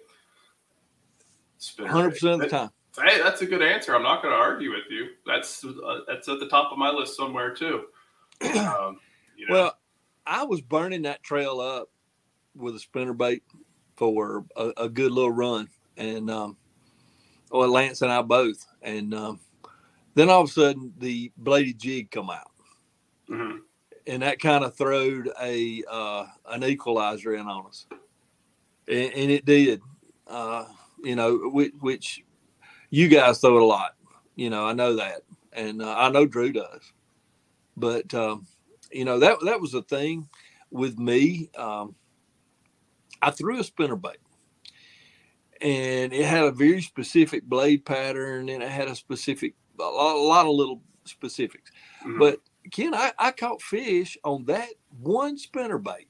Hundred 1.87 2.11
percent 2.11 2.35
of 2.35 2.40
the 2.40 2.49
time. 2.49 2.71
Hey, 3.03 3.21
that's 3.23 3.42
a 3.42 3.47
good 3.47 3.62
answer. 3.62 3.94
I'm 3.94 4.03
not 4.03 4.23
going 4.23 4.35
to 4.35 4.40
argue 4.40 4.71
with 4.71 4.85
you. 4.90 5.09
That's 5.27 5.64
uh, 5.64 6.01
that's 6.07 6.29
at 6.29 6.40
the 6.40 6.49
top 6.49 6.73
of 6.73 6.79
my 6.79 6.90
list 6.90 7.16
somewhere 7.16 7.55
too. 7.55 7.85
Um, 8.40 9.01
you 9.37 9.49
know, 9.49 9.55
Well, 9.55 9.79
I 10.27 10.44
was 10.44 10.61
burning 10.61 11.03
that 11.03 11.23
trail 11.23 11.61
up 11.61 11.90
with 12.55 12.77
a 12.77 12.79
spinner 12.79 13.14
bait 13.14 13.42
for 13.97 14.44
a, 14.57 14.73
a 14.77 14.88
good 14.88 15.11
little 15.11 15.33
run, 15.33 15.68
and 15.97 16.31
um, 16.31 16.57
well, 17.51 17.68
Lance 17.68 18.03
and 18.03 18.12
I 18.12 18.23
both, 18.23 18.64
and 18.83 19.14
um, 19.14 19.40
then 20.14 20.29
all 20.29 20.42
of 20.42 20.51
a 20.51 20.53
sudden 20.53 20.92
the 20.99 21.33
bladed 21.37 21.79
jig 21.79 22.11
come 22.11 22.31
out, 22.31 22.51
mhm. 23.29 23.59
and 24.07 24.23
that 24.23 24.40
kind 24.40 24.64
of 24.64 24.77
throwed 24.77 25.31
a 25.40 25.83
uh, 25.90 26.27
an 26.47 26.64
equalizer 26.64 27.35
in 27.35 27.47
on 27.47 27.66
us, 27.66 27.87
and, 28.87 29.12
and 29.14 29.31
it 29.31 29.44
did. 29.44 29.81
Uh, 30.27 30.66
you 31.02 31.16
know, 31.16 31.50
which, 31.52 31.72
which 31.80 32.24
you 32.90 33.08
guys 33.08 33.40
throw 33.40 33.56
it 33.56 33.62
a 33.62 33.66
lot. 33.66 33.94
You 34.37 34.50
know, 34.50 34.66
I 34.66 34.72
know 34.72 34.96
that, 34.96 35.22
and 35.52 35.82
uh, 35.82 35.94
I 35.96 36.11
know 36.11 36.26
Drew 36.26 36.52
does. 36.52 36.92
But 37.76 38.12
um, 38.14 38.46
you 38.92 39.04
know 39.04 39.18
that 39.20 39.38
that 39.44 39.61
was 39.61 39.72
the 39.72 39.82
thing 39.82 40.28
with 40.70 40.98
me. 40.98 41.50
Um, 41.56 41.94
I 43.22 43.30
threw 43.30 43.61
a 43.61 43.64
spinner 43.64 43.96
bait, 43.96 44.18
and 45.61 46.12
it 46.12 46.24
had 46.24 46.44
a 46.44 46.52
very 46.52 46.82
specific 46.82 47.44
blade 47.44 47.84
pattern, 47.84 48.48
and 48.48 48.62
it 48.62 48.70
had 48.70 48.88
a 48.88 48.96
specific 48.96 49.54
a 49.80 49.84
lot, 49.84 50.16
a 50.16 50.20
lot 50.20 50.46
of 50.46 50.54
little 50.54 50.82
specifics. 51.04 51.70
Mhm. 52.04 52.18
But 52.18 52.40
Ken, 52.70 52.94
I, 52.94 53.12
I 53.18 53.30
caught 53.30 53.62
fish 53.62 54.18
on 54.24 54.44
that 54.46 54.68
one 55.00 55.38
spinner 55.38 55.78
bait 55.78 56.08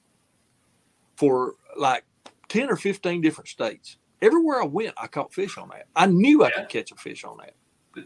for 1.16 1.55
like 1.77 2.05
10 2.48 2.70
or 2.70 2.77
15 2.77 3.20
different 3.20 3.48
states. 3.48 3.98
Everywhere 4.21 4.63
I 4.63 4.67
went, 4.67 4.95
I 4.97 5.07
caught 5.07 5.33
fish 5.33 5.59
on 5.59 5.69
that. 5.71 5.87
I 5.95 6.07
knew 6.07 6.45
I 6.45 6.49
Yeah. 6.49 6.61
could 6.61 6.69
catch 6.69 6.93
a 6.93 6.97
fish 6.97 7.25
on 7.25 7.39
that. 7.39 7.55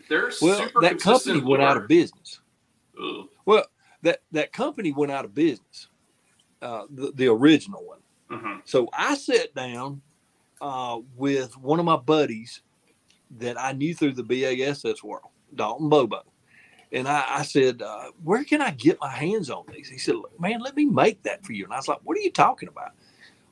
they're 0.09 0.33
Well, 0.41 0.59
super 0.59 0.81
that 0.81 0.99
company 1.01 1.41
went 1.43 1.63
out 1.63 1.77
of 1.77 1.87
business. 1.89 2.41
Ugh. 3.03 3.29
Well, 3.45 3.65
that, 4.03 4.21
that 4.33 4.53
company 4.53 4.93
went 4.93 5.13
out 5.13 5.25
of 5.25 5.35
business, 5.35 5.89
uh, 6.63 6.85
the, 6.91 7.13
the 7.15 7.29
original 7.29 7.85
one. 7.85 8.01
Mhm. 8.31 8.63
So 8.65 8.89
I 8.93 9.15
sat 9.17 9.55
down 9.55 10.01
uh, 10.61 11.01
with 11.17 11.57
one 11.59 11.79
of 11.79 11.85
my 11.85 11.97
buddies 11.97 12.63
that 13.39 13.61
I 13.61 13.73
knew 13.73 13.95
through 13.95 14.13
the 14.15 14.23
BASS 14.23 15.03
world, 15.03 15.31
Dalton 15.55 15.89
Bobo. 15.89 16.23
And 16.93 17.09
I, 17.09 17.25
I 17.29 17.43
said, 17.43 17.83
uh, 17.83 18.11
Where 18.23 18.45
can 18.45 18.63
I 18.63 18.71
get 18.71 18.99
my 19.01 19.11
hands 19.11 19.51
on 19.51 19.65
these? 19.73 19.89
He 19.89 19.99
said, 19.99 20.15
Man, 20.39 20.61
let 20.61 20.77
me 20.77 20.85
make 20.85 21.23
that 21.25 21.45
for 21.45 21.53
you. 21.53 21.65
And 21.65 21.73
I 21.73 21.77
was 21.77 21.89
like, 21.89 22.01
What 22.05 22.17
are 22.17 22.21
you 22.21 22.31
talking 22.31 22.69
about? 22.69 22.93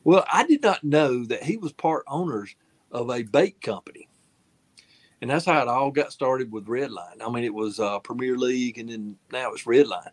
Well, 0.04 0.24
I 0.32 0.46
did 0.46 0.62
not 0.62 0.82
know 0.82 1.24
that 1.26 1.42
he 1.42 1.56
was 1.56 1.72
part 1.72 2.04
owners 2.08 2.54
of 2.90 3.10
a 3.10 3.22
bait 3.22 3.60
company. 3.60 4.08
And 5.20 5.30
that's 5.30 5.44
how 5.44 5.60
it 5.60 5.68
all 5.68 5.90
got 5.90 6.12
started 6.12 6.50
with 6.50 6.66
Redline. 6.66 7.20
I 7.20 7.30
mean, 7.30 7.44
it 7.44 7.52
was 7.52 7.78
uh, 7.78 7.98
Premier 7.98 8.36
League, 8.36 8.78
and 8.78 8.88
then 8.88 9.16
now 9.30 9.52
it's 9.52 9.64
Redline. 9.64 10.08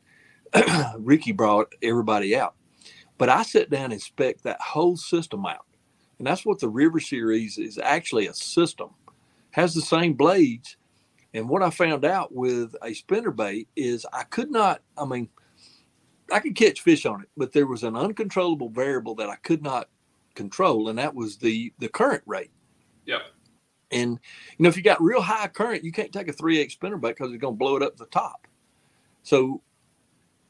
Ricky 1.00 1.32
brought 1.32 1.74
everybody 1.82 2.36
out. 2.36 2.56
But 3.18 3.30
I 3.30 3.44
sat 3.44 3.70
down 3.70 3.92
and 3.92 4.02
spec 4.02 4.42
that 4.42 4.62
whole 4.62 4.98
system 4.98 5.46
out. 5.46 5.66
And 6.18 6.28
that's 6.28 6.46
what 6.46 6.60
the 6.60 6.70
River 6.70 7.00
Series 7.00 7.58
is 7.58 7.80
actually 7.82 8.28
a 8.28 8.34
system. 8.34 8.90
Has 9.52 9.74
the 9.74 9.82
same 9.82 10.14
blades. 10.14 10.78
And 11.34 11.48
what 11.48 11.64
I 11.64 11.70
found 11.70 12.06
out 12.06 12.34
with 12.34 12.76
a 12.82 12.94
spinner 12.94 13.32
bait 13.32 13.68
is 13.76 14.06
I 14.12 14.24
could 14.24 14.52
not, 14.52 14.82
I 14.98 15.06
mean, 15.06 15.30
I 16.32 16.40
could 16.40 16.56
catch 16.56 16.82
fish 16.82 17.06
on 17.06 17.22
it, 17.22 17.30
but 17.38 17.54
there 17.54 17.68
was 17.68 17.84
an 17.84 17.96
uncontrollable 17.96 18.70
variable 18.70 19.16
that 19.16 19.30
I 19.30 19.36
could 19.38 19.64
not 19.64 19.90
control, 20.36 20.90
and 20.90 21.00
that 21.00 21.16
was 21.16 21.38
the 21.38 21.74
the 21.80 21.90
current 21.90 22.24
rate. 22.26 22.52
Yep. 23.06 23.22
And 23.92 24.20
you 24.58 24.64
know, 24.64 24.70
if 24.70 24.78
you 24.78 24.84
got 24.84 25.02
real 25.02 25.22
high 25.22 25.48
current, 25.48 25.84
you 25.84 25.92
can't 25.92 26.12
take 26.12 26.28
a 26.28 26.34
three 26.34 26.60
eight 26.60 26.72
spinner 26.72 26.98
bait 26.98 27.16
because 27.18 27.32
it's 27.32 27.42
going 27.42 27.56
to 27.56 27.58
blow 27.58 27.76
it 27.76 27.84
up 27.84 27.98
the 27.98 28.06
top. 28.08 28.48
So 29.24 29.62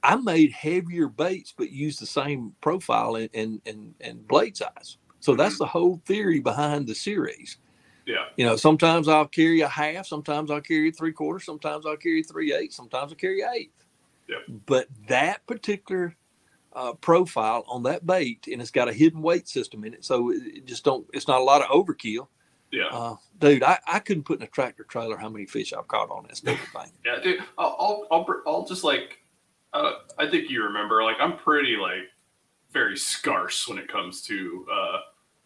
I 0.04 0.16
made 0.16 0.52
heavier 0.52 1.08
baits, 1.08 1.54
but 1.56 1.72
used 1.72 2.02
the 2.02 2.06
same 2.06 2.54
profile 2.62 3.16
and 3.16 3.30
and 3.34 3.62
and, 3.66 3.94
and 4.02 4.28
blade 4.28 4.58
size. 4.58 4.98
So 5.20 5.36
that's 5.36 5.56
mm-hmm. 5.56 5.63
the 5.63 5.68
whole 5.68 6.02
theory 6.06 6.40
behind 6.40 6.88
the 6.88 6.96
series. 6.96 7.58
Yeah. 8.06 8.26
You 8.38 8.46
know, 8.46 8.56
sometimes 8.56 9.10
I'll 9.10 9.28
carry 9.28 9.62
a 9.62 9.68
half, 9.68 10.08
sometimes 10.08 10.50
I'll 10.50 10.62
carry 10.62 10.92
three 10.92 11.12
quarters, 11.12 11.46
sometimes 11.46 11.86
I'll 11.86 11.98
carry 11.98 12.24
three 12.24 12.54
eighths, 12.54 12.78
sometimes 12.78 13.12
I'll 13.12 13.18
carry 13.18 13.44
eighth. 13.44 13.84
Yep. 14.30 14.60
But 14.66 14.88
that 15.08 15.46
particular 15.48 16.16
uh, 16.74 16.94
profile 16.94 17.63
on 17.68 17.84
that 17.84 18.06
bait, 18.06 18.48
and 18.52 18.62
it's 18.62 18.72
got 18.72 18.90
a 18.90 18.94
hidden 18.94 19.22
weight 19.22 19.48
system 19.48 19.84
in 19.84 19.94
it, 19.94 20.06
so 20.06 20.32
it, 20.32 20.66
just 20.66 20.84
don't. 20.84 21.08
It's 21.13 21.28
not 21.28 21.42
a 21.42 21.44
lot 21.44 21.62
of 21.62 21.70
overkill. 21.70 22.28
Yeah. 22.72 22.88
Uh, 22.92 23.16
dude, 23.40 23.63
I, 23.63 23.80
I 23.88 24.00
couldn't 24.00 24.24
put 24.24 24.40
in 24.40 24.44
a 24.44 24.50
tractor 24.50 24.84
trailer 24.84 25.18
how 25.18 25.30
many 25.30 25.46
fish 25.46 25.74
I've 25.74 25.88
caught 25.88 26.12
on 26.12 26.26
this 26.28 26.42
thing. 26.42 26.58
Yeah, 27.06 27.20
dude. 27.24 27.40
I'll, 27.58 28.06
I'll, 28.12 28.42
I'll, 28.46 28.66
just 28.66 28.84
like, 28.84 29.20
uh, 29.74 29.94
I 30.18 30.30
think 30.30 30.50
you 30.50 30.63
remember, 30.63 31.04
like, 31.04 31.16
I'm 31.20 31.38
pretty, 31.38 31.78
like, 31.78 32.10
very 32.72 32.98
scarce 32.98 33.68
when 33.68 33.78
it 33.78 33.88
comes 33.88 34.22
to 34.24 34.66
uh, 34.72 34.98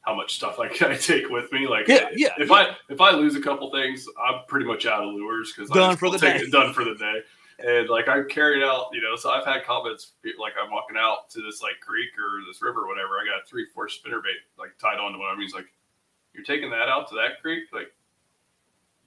how 0.01 0.15
much 0.15 0.35
stuff 0.35 0.57
like 0.57 0.81
I 0.81 0.95
take 0.95 1.29
with 1.29 1.51
me. 1.51 1.67
Like, 1.67 1.87
Yeah, 1.87 2.09
yeah, 2.15 2.29
If 2.39 2.49
yeah. 2.49 2.55
I 2.55 2.75
if 2.89 2.99
I 2.99 3.11
lose 3.11 3.35
a 3.35 3.41
couple 3.41 3.71
things, 3.71 4.05
I'm 4.27 4.41
pretty 4.47 4.65
much 4.65 4.85
out 4.85 5.03
of 5.03 5.13
lures 5.13 5.53
because 5.55 5.69
Done 5.69 5.91
I 5.91 5.95
for 5.95 6.09
the 6.09 6.17
take 6.17 6.39
day. 6.39 6.43
It, 6.45 6.51
done 6.51 6.73
for 6.73 6.83
the 6.83 6.95
day. 6.95 7.21
And 7.65 7.89
like 7.89 8.07
I 8.07 8.23
carried 8.23 8.63
out, 8.63 8.87
you 8.93 9.01
know, 9.01 9.15
so 9.15 9.29
I've 9.29 9.45
had 9.45 9.63
comments 9.63 10.13
like 10.39 10.53
I'm 10.61 10.71
walking 10.71 10.97
out 10.97 11.29
to 11.31 11.41
this 11.41 11.61
like 11.61 11.79
creek 11.81 12.09
or 12.17 12.41
this 12.47 12.61
river 12.61 12.81
or 12.81 12.87
whatever. 12.87 13.19
I 13.19 13.25
got 13.25 13.43
a 13.43 13.47
three 13.47 13.67
four 13.73 13.89
spinner 13.89 14.21
bait 14.21 14.37
like 14.57 14.77
tied 14.79 14.99
onto 14.99 15.19
one 15.19 15.29
of 15.29 15.37
them. 15.37 15.41
He's 15.41 15.53
like, 15.53 15.71
"You're 16.33 16.43
taking 16.43 16.69
that 16.71 16.89
out 16.89 17.07
to 17.09 17.15
that 17.15 17.41
creek?" 17.41 17.65
Like, 17.73 17.93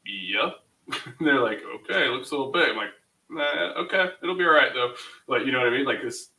yeah. 0.05 0.51
they're 1.21 1.40
like, 1.40 1.61
"Okay, 1.77 2.09
looks 2.09 2.31
a 2.31 2.37
little 2.37 2.53
big." 2.53 2.69
I'm 2.71 2.77
like, 2.77 2.90
nah, 3.31 3.73
"Okay, 3.85 4.11
it'll 4.23 4.37
be 4.37 4.45
all 4.45 4.51
right 4.51 4.73
though." 4.75 4.93
Like, 5.27 5.47
you 5.47 5.53
know 5.53 5.59
what 5.59 5.69
I 5.69 5.71
mean? 5.71 5.87
Like 5.87 6.03
this, 6.03 6.31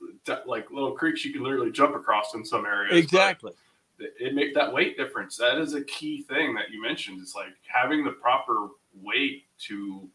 like 0.46 0.72
little 0.72 0.92
creeks 0.92 1.26
you 1.26 1.34
can 1.34 1.44
literally 1.44 1.72
jump 1.72 1.96
across 1.96 2.34
in 2.34 2.46
some 2.46 2.66
areas. 2.66 2.98
Exactly. 2.98 3.54
it 3.98 4.36
make 4.36 4.54
that 4.54 4.72
weight 4.72 4.98
difference. 4.98 5.38
That 5.38 5.58
is 5.58 5.74
a 5.74 5.84
key 5.84 6.22
thing 6.24 6.54
that 6.56 6.70
you 6.72 6.82
mentioned. 6.82 7.20
It's 7.22 7.36
like 7.36 7.54
having 7.68 8.04
the 8.04 8.12
proper 8.12 8.70
weight 9.02 9.44
to 9.68 10.08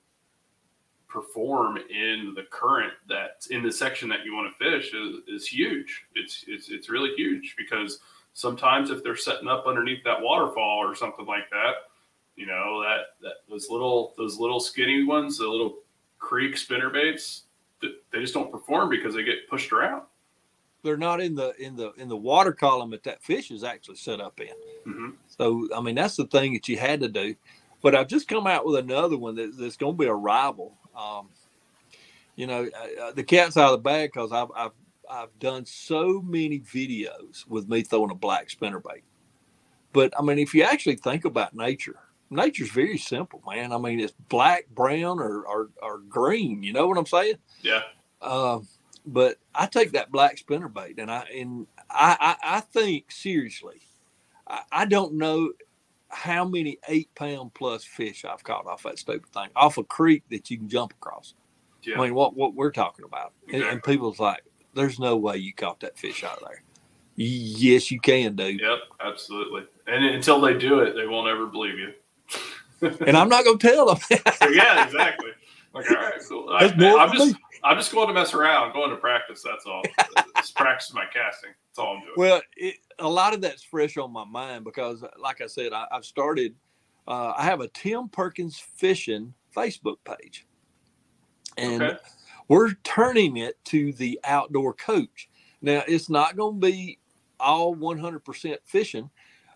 perform 1.10 1.76
in 1.76 2.32
the 2.34 2.44
current 2.50 2.92
that's 3.08 3.48
in 3.48 3.62
the 3.62 3.72
section 3.72 4.08
that 4.08 4.24
you 4.24 4.34
want 4.34 4.50
to 4.50 4.64
fish 4.64 4.94
is, 4.94 5.16
is 5.28 5.46
huge. 5.48 6.04
It's 6.14 6.44
it's 6.48 6.70
it's 6.70 6.88
really 6.88 7.14
huge 7.16 7.54
because 7.58 7.98
sometimes 8.32 8.90
if 8.90 9.02
they're 9.02 9.16
setting 9.16 9.48
up 9.48 9.66
underneath 9.66 10.02
that 10.04 10.22
waterfall 10.22 10.78
or 10.78 10.94
something 10.94 11.26
like 11.26 11.50
that, 11.50 11.74
you 12.36 12.46
know 12.46 12.82
that 12.82 13.00
that 13.22 13.34
those 13.48 13.68
little 13.70 14.14
those 14.16 14.38
little 14.38 14.60
skinny 14.60 15.04
ones, 15.04 15.38
the 15.38 15.48
little 15.48 15.80
creek 16.18 16.56
spinner 16.56 16.90
baits, 16.90 17.44
they 17.82 18.20
just 18.20 18.34
don't 18.34 18.52
perform 18.52 18.88
because 18.88 19.14
they 19.14 19.22
get 19.24 19.48
pushed 19.50 19.72
around. 19.72 20.02
they're 20.82 20.96
not 20.96 21.20
in 21.20 21.34
the 21.34 21.54
in 21.62 21.76
the 21.76 21.92
in 21.94 22.08
the 22.08 22.16
water 22.16 22.52
column 22.52 22.90
that 22.90 23.02
that 23.04 23.22
fish 23.22 23.50
is 23.50 23.64
actually 23.64 23.96
set 23.96 24.20
up 24.20 24.40
in. 24.40 24.54
hmm 24.84 25.10
So 25.26 25.68
I 25.76 25.80
mean 25.80 25.94
that's 25.96 26.16
the 26.16 26.26
thing 26.26 26.54
that 26.54 26.68
you 26.68 26.78
had 26.78 27.00
to 27.00 27.08
do. 27.08 27.34
But 27.82 27.94
I've 27.94 28.08
just 28.08 28.28
come 28.28 28.46
out 28.46 28.66
with 28.66 28.76
another 28.76 29.16
one 29.16 29.34
that, 29.36 29.56
that's 29.58 29.76
going 29.78 29.94
to 29.94 29.98
be 29.98 30.06
a 30.06 30.14
rival. 30.14 30.76
Um, 31.00 31.28
you 32.36 32.46
know, 32.46 32.68
uh, 32.74 33.02
uh, 33.02 33.12
the 33.12 33.24
cat's 33.24 33.56
out 33.56 33.72
of 33.72 33.78
the 33.78 33.82
bag 33.82 34.10
because 34.12 34.32
I've, 34.32 34.50
I've 34.54 34.72
I've 35.10 35.38
done 35.38 35.66
so 35.66 36.22
many 36.22 36.60
videos 36.60 37.46
with 37.48 37.68
me 37.68 37.82
throwing 37.82 38.10
a 38.10 38.14
black 38.14 38.48
spinnerbait. 38.48 39.02
But 39.92 40.12
I 40.18 40.22
mean, 40.22 40.38
if 40.38 40.54
you 40.54 40.62
actually 40.62 40.96
think 40.96 41.24
about 41.24 41.54
nature, 41.54 41.98
nature's 42.30 42.70
very 42.70 42.98
simple, 42.98 43.42
man. 43.46 43.72
I 43.72 43.78
mean, 43.78 43.98
it's 44.00 44.14
black, 44.28 44.68
brown, 44.70 45.18
or 45.18 45.44
or, 45.44 45.70
or 45.82 45.98
green. 45.98 46.62
You 46.62 46.72
know 46.72 46.86
what 46.86 46.98
I'm 46.98 47.06
saying? 47.06 47.36
Yeah. 47.60 47.82
Um, 48.22 48.68
but 49.04 49.38
I 49.54 49.66
take 49.66 49.92
that 49.92 50.12
black 50.12 50.36
spinnerbait, 50.36 50.98
and 50.98 51.10
I 51.10 51.24
and 51.34 51.66
I 51.90 52.36
I, 52.42 52.56
I 52.56 52.60
think 52.60 53.10
seriously, 53.10 53.80
I, 54.46 54.62
I 54.70 54.84
don't 54.84 55.14
know 55.14 55.52
how 56.10 56.44
many 56.44 56.78
eight 56.88 57.14
pound 57.14 57.54
plus 57.54 57.84
fish 57.84 58.24
I've 58.24 58.44
caught 58.44 58.66
off 58.66 58.82
that 58.82 58.98
stupid 58.98 59.32
thing, 59.32 59.48
off 59.56 59.78
a 59.78 59.84
creek 59.84 60.24
that 60.30 60.50
you 60.50 60.58
can 60.58 60.68
jump 60.68 60.92
across. 60.92 61.34
Yeah. 61.82 61.98
I 61.98 62.02
mean, 62.02 62.14
what 62.14 62.36
what 62.36 62.54
we're 62.54 62.72
talking 62.72 63.04
about, 63.04 63.32
and, 63.52 63.62
and 63.62 63.82
people's 63.82 64.18
like, 64.18 64.42
"There's 64.74 64.98
no 64.98 65.16
way 65.16 65.38
you 65.38 65.54
caught 65.54 65.80
that 65.80 65.98
fish 65.98 66.24
out 66.24 66.42
of 66.42 66.48
there." 66.48 66.62
Yes, 67.16 67.90
you 67.90 68.00
can, 68.00 68.36
dude. 68.36 68.60
Yep. 68.60 68.78
Absolutely. 69.00 69.62
And 69.86 70.04
until 70.04 70.40
they 70.40 70.56
do 70.56 70.80
it, 70.80 70.94
they 70.94 71.06
won't 71.06 71.28
ever 71.28 71.46
believe 71.46 71.78
you. 71.78 71.92
And 73.06 73.16
I'm 73.16 73.28
not 73.28 73.44
gonna 73.44 73.58
tell 73.58 73.86
them. 73.86 73.98
yeah, 74.52 74.86
exactly. 74.86 75.30
Like, 75.74 75.90
all 75.90 75.96
right, 75.96 76.20
cool. 76.26 76.48
I, 76.50 76.64
I'm 76.64 77.12
just, 77.12 77.34
me. 77.34 77.40
I'm 77.62 77.76
just 77.76 77.92
going 77.92 78.08
to 78.08 78.14
mess 78.14 78.34
around, 78.34 78.72
going 78.72 78.90
to 78.90 78.96
practice. 78.96 79.42
That's 79.44 79.66
all. 79.66 79.82
just 80.36 80.54
practice 80.56 80.92
my 80.94 81.04
casting. 81.12 81.50
That's 81.68 81.78
all 81.78 81.96
I'm 81.96 82.00
doing. 82.00 82.14
Well, 82.16 82.40
it, 82.56 82.76
a 82.98 83.08
lot 83.08 83.34
of 83.34 83.40
that's 83.40 83.62
fresh 83.62 83.96
on 83.96 84.12
my 84.12 84.24
mind 84.24 84.64
because, 84.64 85.04
like 85.18 85.40
I 85.40 85.46
said, 85.46 85.72
I, 85.72 85.86
I've 85.92 86.04
started. 86.04 86.54
Uh, 87.06 87.32
I 87.36 87.44
have 87.44 87.60
a 87.60 87.68
Tim 87.68 88.08
Perkins 88.08 88.58
Fishing 88.58 89.34
Facebook 89.54 89.96
page, 90.04 90.46
and 91.58 91.82
Okay. 91.82 91.96
we're 92.48 92.72
turning 92.84 93.36
it 93.38 93.62
to 93.66 93.92
the 93.94 94.20
outdoor 94.24 94.74
coach. 94.74 95.28
Now, 95.62 95.82
it's 95.86 96.08
not 96.08 96.36
going 96.36 96.60
to 96.60 96.66
be 96.66 96.98
all 97.38 97.74
100% 97.74 98.56
fishing, 98.64 99.10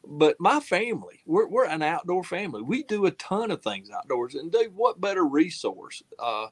but 0.06 0.36
my 0.40 0.60
family, 0.60 1.22
we're, 1.26 1.46
we're 1.46 1.66
an 1.66 1.82
outdoor 1.82 2.24
family. 2.24 2.62
We 2.62 2.82
do 2.82 3.06
a 3.06 3.10
ton 3.12 3.50
of 3.50 3.62
things 3.62 3.90
outdoors, 3.90 4.34
and 4.34 4.50
dude, 4.50 4.74
what 4.74 5.00
better 5.00 5.24
resource? 5.24 6.02
Uh, 6.18 6.46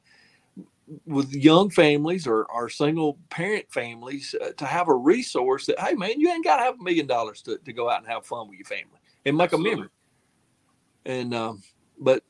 with 1.05 1.33
young 1.33 1.69
families 1.69 2.27
or, 2.27 2.45
or 2.45 2.69
single 2.69 3.17
parent 3.29 3.65
families 3.71 4.35
uh, 4.41 4.51
to 4.57 4.65
have 4.65 4.87
a 4.87 4.93
resource 4.93 5.65
that 5.65 5.79
hey 5.79 5.93
man 5.93 6.19
you 6.19 6.29
ain't 6.29 6.43
got 6.43 6.57
to 6.57 6.63
have 6.63 6.79
a 6.79 6.83
million 6.83 7.07
dollars 7.07 7.41
to, 7.41 7.57
to 7.59 7.73
go 7.73 7.89
out 7.89 7.99
and 7.99 8.07
have 8.07 8.25
fun 8.25 8.47
with 8.47 8.57
your 8.57 8.65
family 8.65 8.99
and 9.25 9.37
make 9.37 9.45
Absolutely. 9.45 9.71
a 9.71 9.75
memory 9.75 9.89
and 11.05 11.33
um, 11.33 11.63
but 11.99 12.23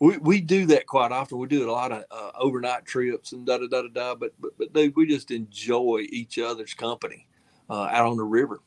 we, 0.00 0.16
we 0.18 0.40
do 0.40 0.66
that 0.66 0.86
quite 0.86 1.12
often 1.12 1.38
we 1.38 1.46
do 1.46 1.68
a 1.68 1.72
lot 1.72 1.92
of 1.92 2.04
uh, 2.10 2.30
overnight 2.38 2.84
trips 2.84 3.32
and 3.32 3.46
da 3.46 3.58
da 3.58 3.66
da 3.66 3.82
da 3.82 3.88
da 3.88 4.14
but, 4.14 4.32
but 4.40 4.50
but 4.58 4.72
dude 4.72 4.94
we 4.96 5.06
just 5.06 5.30
enjoy 5.30 6.04
each 6.10 6.38
other's 6.38 6.74
company 6.74 7.26
uh, 7.70 7.84
out 7.90 8.06
on 8.06 8.16
the 8.16 8.24
river 8.24 8.60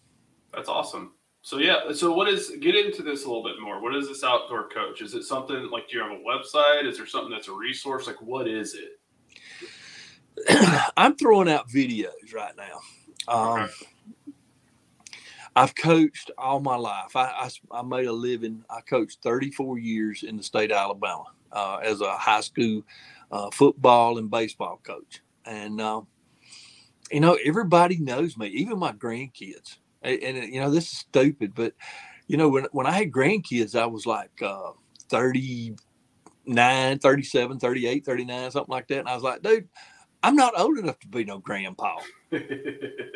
That's 0.54 0.70
awesome. 0.70 1.14
So 1.42 1.60
yeah, 1.60 1.94
so 1.94 2.12
what 2.12 2.28
is 2.28 2.52
get 2.60 2.76
into 2.76 3.04
this 3.04 3.24
a 3.24 3.28
little 3.28 3.44
bit 3.44 3.62
more? 3.62 3.82
What 3.82 3.96
is 3.96 4.08
this 4.08 4.24
outdoor 4.24 4.68
coach? 4.70 5.02
Is 5.02 5.14
it 5.14 5.24
something 5.24 5.70
like 5.72 5.88
do 5.88 5.98
you 5.98 6.04
have 6.04 6.12
a 6.12 6.16
website? 6.16 6.86
Is 6.86 6.98
there 6.98 7.06
something 7.06 7.32
that's 7.32 7.48
a 7.48 7.54
resource? 7.54 8.08
Like 8.08 8.22
what 8.22 8.48
is 8.48 8.74
it? 8.74 8.97
I'm 10.98 11.16
throwing 11.16 11.50
out 11.50 11.70
videos 11.70 12.34
right 12.34 12.54
now. 12.58 12.80
Um, 13.28 13.64
Okay. 13.64 13.74
I've 15.56 15.76
coached 15.76 16.32
all 16.38 16.60
my 16.62 16.78
life. 16.78 17.16
I 17.16 17.50
I 17.72 17.84
made 17.84 18.08
a 18.08 18.14
living. 18.14 18.66
I 18.70 18.82
coached 18.82 19.20
34 19.24 19.80
years 19.80 20.24
in 20.24 20.38
the 20.38 20.44
state 20.44 20.72
of 20.72 20.78
Alabama 20.78 21.26
uh, 21.52 21.78
as 21.84 22.02
a 22.02 22.18
high 22.18 22.42
school 22.42 22.84
uh, 23.32 23.52
football 23.52 24.20
and 24.20 24.32
baseball 24.32 24.82
coach. 24.84 25.22
And, 25.46 25.82
uh, 25.82 26.02
you 27.12 27.20
know, 27.22 27.38
everybody 27.46 27.98
knows 27.98 28.38
me, 28.38 28.48
even 28.50 28.80
my 28.80 28.94
grandkids. 28.94 29.78
And, 30.02 30.22
and, 30.24 30.54
you 30.54 30.62
know, 30.62 30.72
this 30.72 30.92
is 30.92 31.00
stupid, 31.00 31.54
but, 31.56 31.74
you 32.28 32.38
know, 32.38 32.50
when, 32.50 32.68
when 32.72 32.88
I 32.88 32.92
had 32.92 33.12
grandkids, 33.12 33.76
I 33.80 33.86
was 33.88 34.06
like 34.06 34.42
uh, 34.42 34.72
39, 35.10 37.00
37, 37.00 37.60
38, 37.60 38.06
39, 38.06 38.52
something 38.52 38.72
like 38.74 38.88
that. 38.90 39.00
And 39.00 39.10
I 39.10 39.16
was 39.16 39.24
like, 39.24 39.42
dude, 39.44 39.70
I'm 40.24 40.36
not 40.36 40.60
old 40.60 40.78
enough 40.78 41.00
to 41.00 41.08
be 41.08 41.24
no 41.24 41.40
grandpa. 41.40 42.00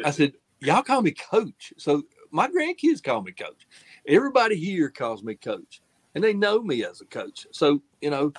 I 0.05 0.11
said, 0.11 0.33
y'all 0.59 0.83
call 0.83 1.01
me 1.01 1.11
coach. 1.11 1.73
So 1.77 2.03
my 2.31 2.47
grandkids 2.47 3.03
call 3.03 3.21
me 3.21 3.31
coach. 3.31 3.67
Everybody 4.07 4.55
here 4.55 4.89
calls 4.89 5.23
me 5.23 5.35
coach. 5.35 5.81
And 6.13 6.23
they 6.23 6.33
know 6.33 6.61
me 6.61 6.83
as 6.83 7.01
a 7.01 7.05
coach. 7.05 7.47
So, 7.51 7.81
you 8.01 8.09
know, 8.09 8.33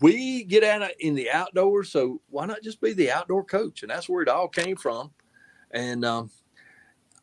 we 0.00 0.44
get 0.44 0.64
out 0.64 0.90
in 1.00 1.14
the 1.14 1.30
outdoors. 1.30 1.90
So 1.90 2.20
why 2.28 2.46
not 2.46 2.62
just 2.62 2.80
be 2.80 2.92
the 2.92 3.10
outdoor 3.10 3.44
coach? 3.44 3.82
And 3.82 3.90
that's 3.90 4.08
where 4.08 4.22
it 4.22 4.28
all 4.28 4.48
came 4.48 4.76
from. 4.76 5.10
And 5.70 6.04
um, 6.04 6.30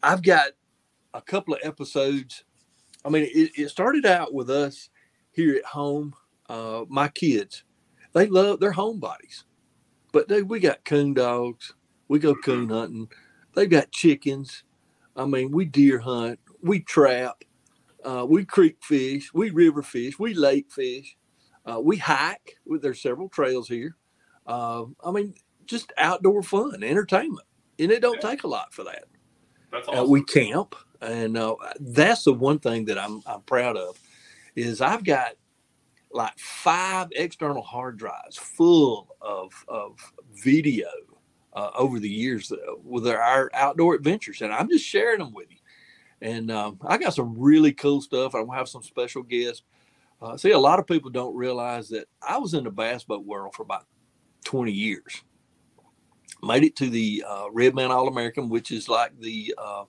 I've 0.02 0.22
got 0.22 0.52
a 1.14 1.22
couple 1.22 1.54
of 1.54 1.62
episodes. 1.64 2.44
I 3.04 3.10
mean, 3.10 3.24
it, 3.24 3.52
it 3.56 3.70
started 3.70 4.06
out 4.06 4.34
with 4.34 4.50
us 4.50 4.90
here 5.32 5.56
at 5.56 5.66
home. 5.66 6.14
Uh, 6.48 6.86
my 6.90 7.08
kids, 7.08 7.64
they 8.14 8.28
love 8.28 8.60
their 8.60 8.74
homebodies. 8.74 9.45
But 10.16 10.30
dude, 10.30 10.50
we 10.50 10.62
got 10.62 10.86
coon 10.86 11.14
dogs. 11.14 11.74
We 12.08 12.20
go 12.20 12.34
coon 12.36 12.70
hunting. 12.70 13.10
They've 13.54 13.70
got 13.70 13.92
chickens. 13.92 14.64
I 15.14 15.26
mean, 15.26 15.52
we 15.52 15.66
deer 15.66 16.00
hunt. 16.00 16.40
We 16.64 16.80
trap. 16.80 17.44
Uh, 18.02 18.26
we 18.26 18.46
creek 18.46 18.78
fish. 18.82 19.34
We 19.34 19.50
river 19.50 19.84
fish. 19.84 20.18
We 20.18 20.34
lake 20.34 20.72
fish. 20.72 21.18
Uh, 21.66 21.82
we 21.84 21.98
hike. 21.98 22.56
With 22.66 22.82
there's 22.82 23.02
several 23.02 23.28
trails 23.28 23.68
here. 23.68 23.98
Uh, 24.48 24.86
I 25.04 25.12
mean, 25.12 25.34
just 25.66 25.92
outdoor 25.98 26.44
fun, 26.44 26.82
entertainment, 26.82 27.46
and 27.78 27.92
it 27.92 28.02
don't 28.02 28.24
Yeah. 28.24 28.30
take 28.30 28.46
a 28.46 28.48
lot 28.48 28.74
for 28.74 28.86
that. 28.86 29.04
That's 29.74 29.90
Uh, 29.90 29.92
awesome. 29.92 30.12
we 30.12 30.24
camp, 30.24 30.76
and 31.02 31.36
uh, 31.36 31.58
that's 31.82 32.24
the 32.24 32.32
one 32.32 32.60
thing 32.60 32.86
that 32.86 32.98
I'm 32.98 33.22
I'm 33.26 33.42
proud 33.42 33.76
of 33.76 34.00
is 34.56 34.80
I've 34.80 35.04
got 35.04 35.34
like 36.12 36.40
five 36.40 37.10
external 37.12 37.62
hard 37.62 37.98
drives 37.98 38.38
full 38.38 39.15
of 39.26 39.66
of 39.68 40.00
video 40.34 40.88
uh, 41.54 41.72
over 41.76 42.00
the 42.00 42.10
years 42.10 42.52
uh, 42.52 42.58
with 42.84 43.08
our 43.08 43.50
outdoor 43.54 43.96
adventures, 43.96 44.42
and 44.42 44.54
I'm 44.54 44.70
just 44.70 44.86
sharing 44.86 45.20
them 45.20 45.34
with 45.34 45.48
you. 45.50 45.58
And 46.22 46.52
um, 46.52 46.80
I 46.86 46.98
got 46.98 47.14
some 47.14 47.36
really 47.38 47.74
cool 47.74 48.02
stuff. 48.02 48.36
I'm 48.36 48.46
gonna 48.46 48.58
have 48.58 48.70
some 48.70 48.84
special 48.84 49.24
guests. 49.24 49.64
Uh, 50.22 50.38
see, 50.38 50.52
a 50.52 50.60
lot 50.60 50.80
of 50.80 50.88
people 50.88 51.10
don't 51.10 51.36
realize 51.36 51.90
that 51.90 52.08
I 52.22 52.38
was 52.38 52.54
in 52.54 52.64
the 52.64 52.72
bass 52.72 53.04
boat 53.04 53.26
world 53.26 53.54
for 53.54 53.64
about 53.64 53.86
20 54.46 54.72
years. 54.72 55.24
Made 56.42 56.64
it 56.64 56.76
to 56.78 56.90
the 56.90 57.24
uh, 57.28 57.46
Red 57.52 57.76
Man 57.76 57.92
All 57.92 58.08
American, 58.08 58.50
which 58.50 58.72
is 58.72 58.88
like 58.88 59.20
the 59.20 59.54
uh, 59.58 59.84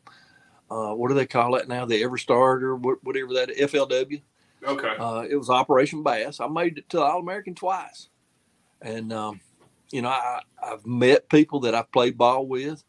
uh, 0.71 0.95
what 0.95 1.09
do 1.09 1.15
they 1.15 1.27
call 1.27 1.57
it 1.57 1.69
now? 1.69 1.85
The 1.85 2.03
Everstart 2.03 2.63
or 2.63 2.77
whatever 2.77 3.35
that 3.35 3.51
FLW. 3.51 4.23
okay. 4.65 4.95
Uh, 4.99 5.25
it 5.29 5.37
was 5.37 5.51
Operation 5.51 6.03
Bass. 6.03 6.41
I 6.41 6.49
made 6.49 6.79
it 6.79 6.89
to 6.91 7.01
All 7.01 7.21
American 7.21 7.55
twice, 7.55 8.09
and 8.83 9.13
um, 9.13 9.41
you 9.91 10.03
know 10.03 10.09
I, 10.09 10.41
I've 10.63 10.87
met 10.87 11.29
people 11.29 11.61
that 11.61 11.75
I've 11.75 11.91
played 11.93 12.19
ball 12.19 12.47
with, 12.47 12.83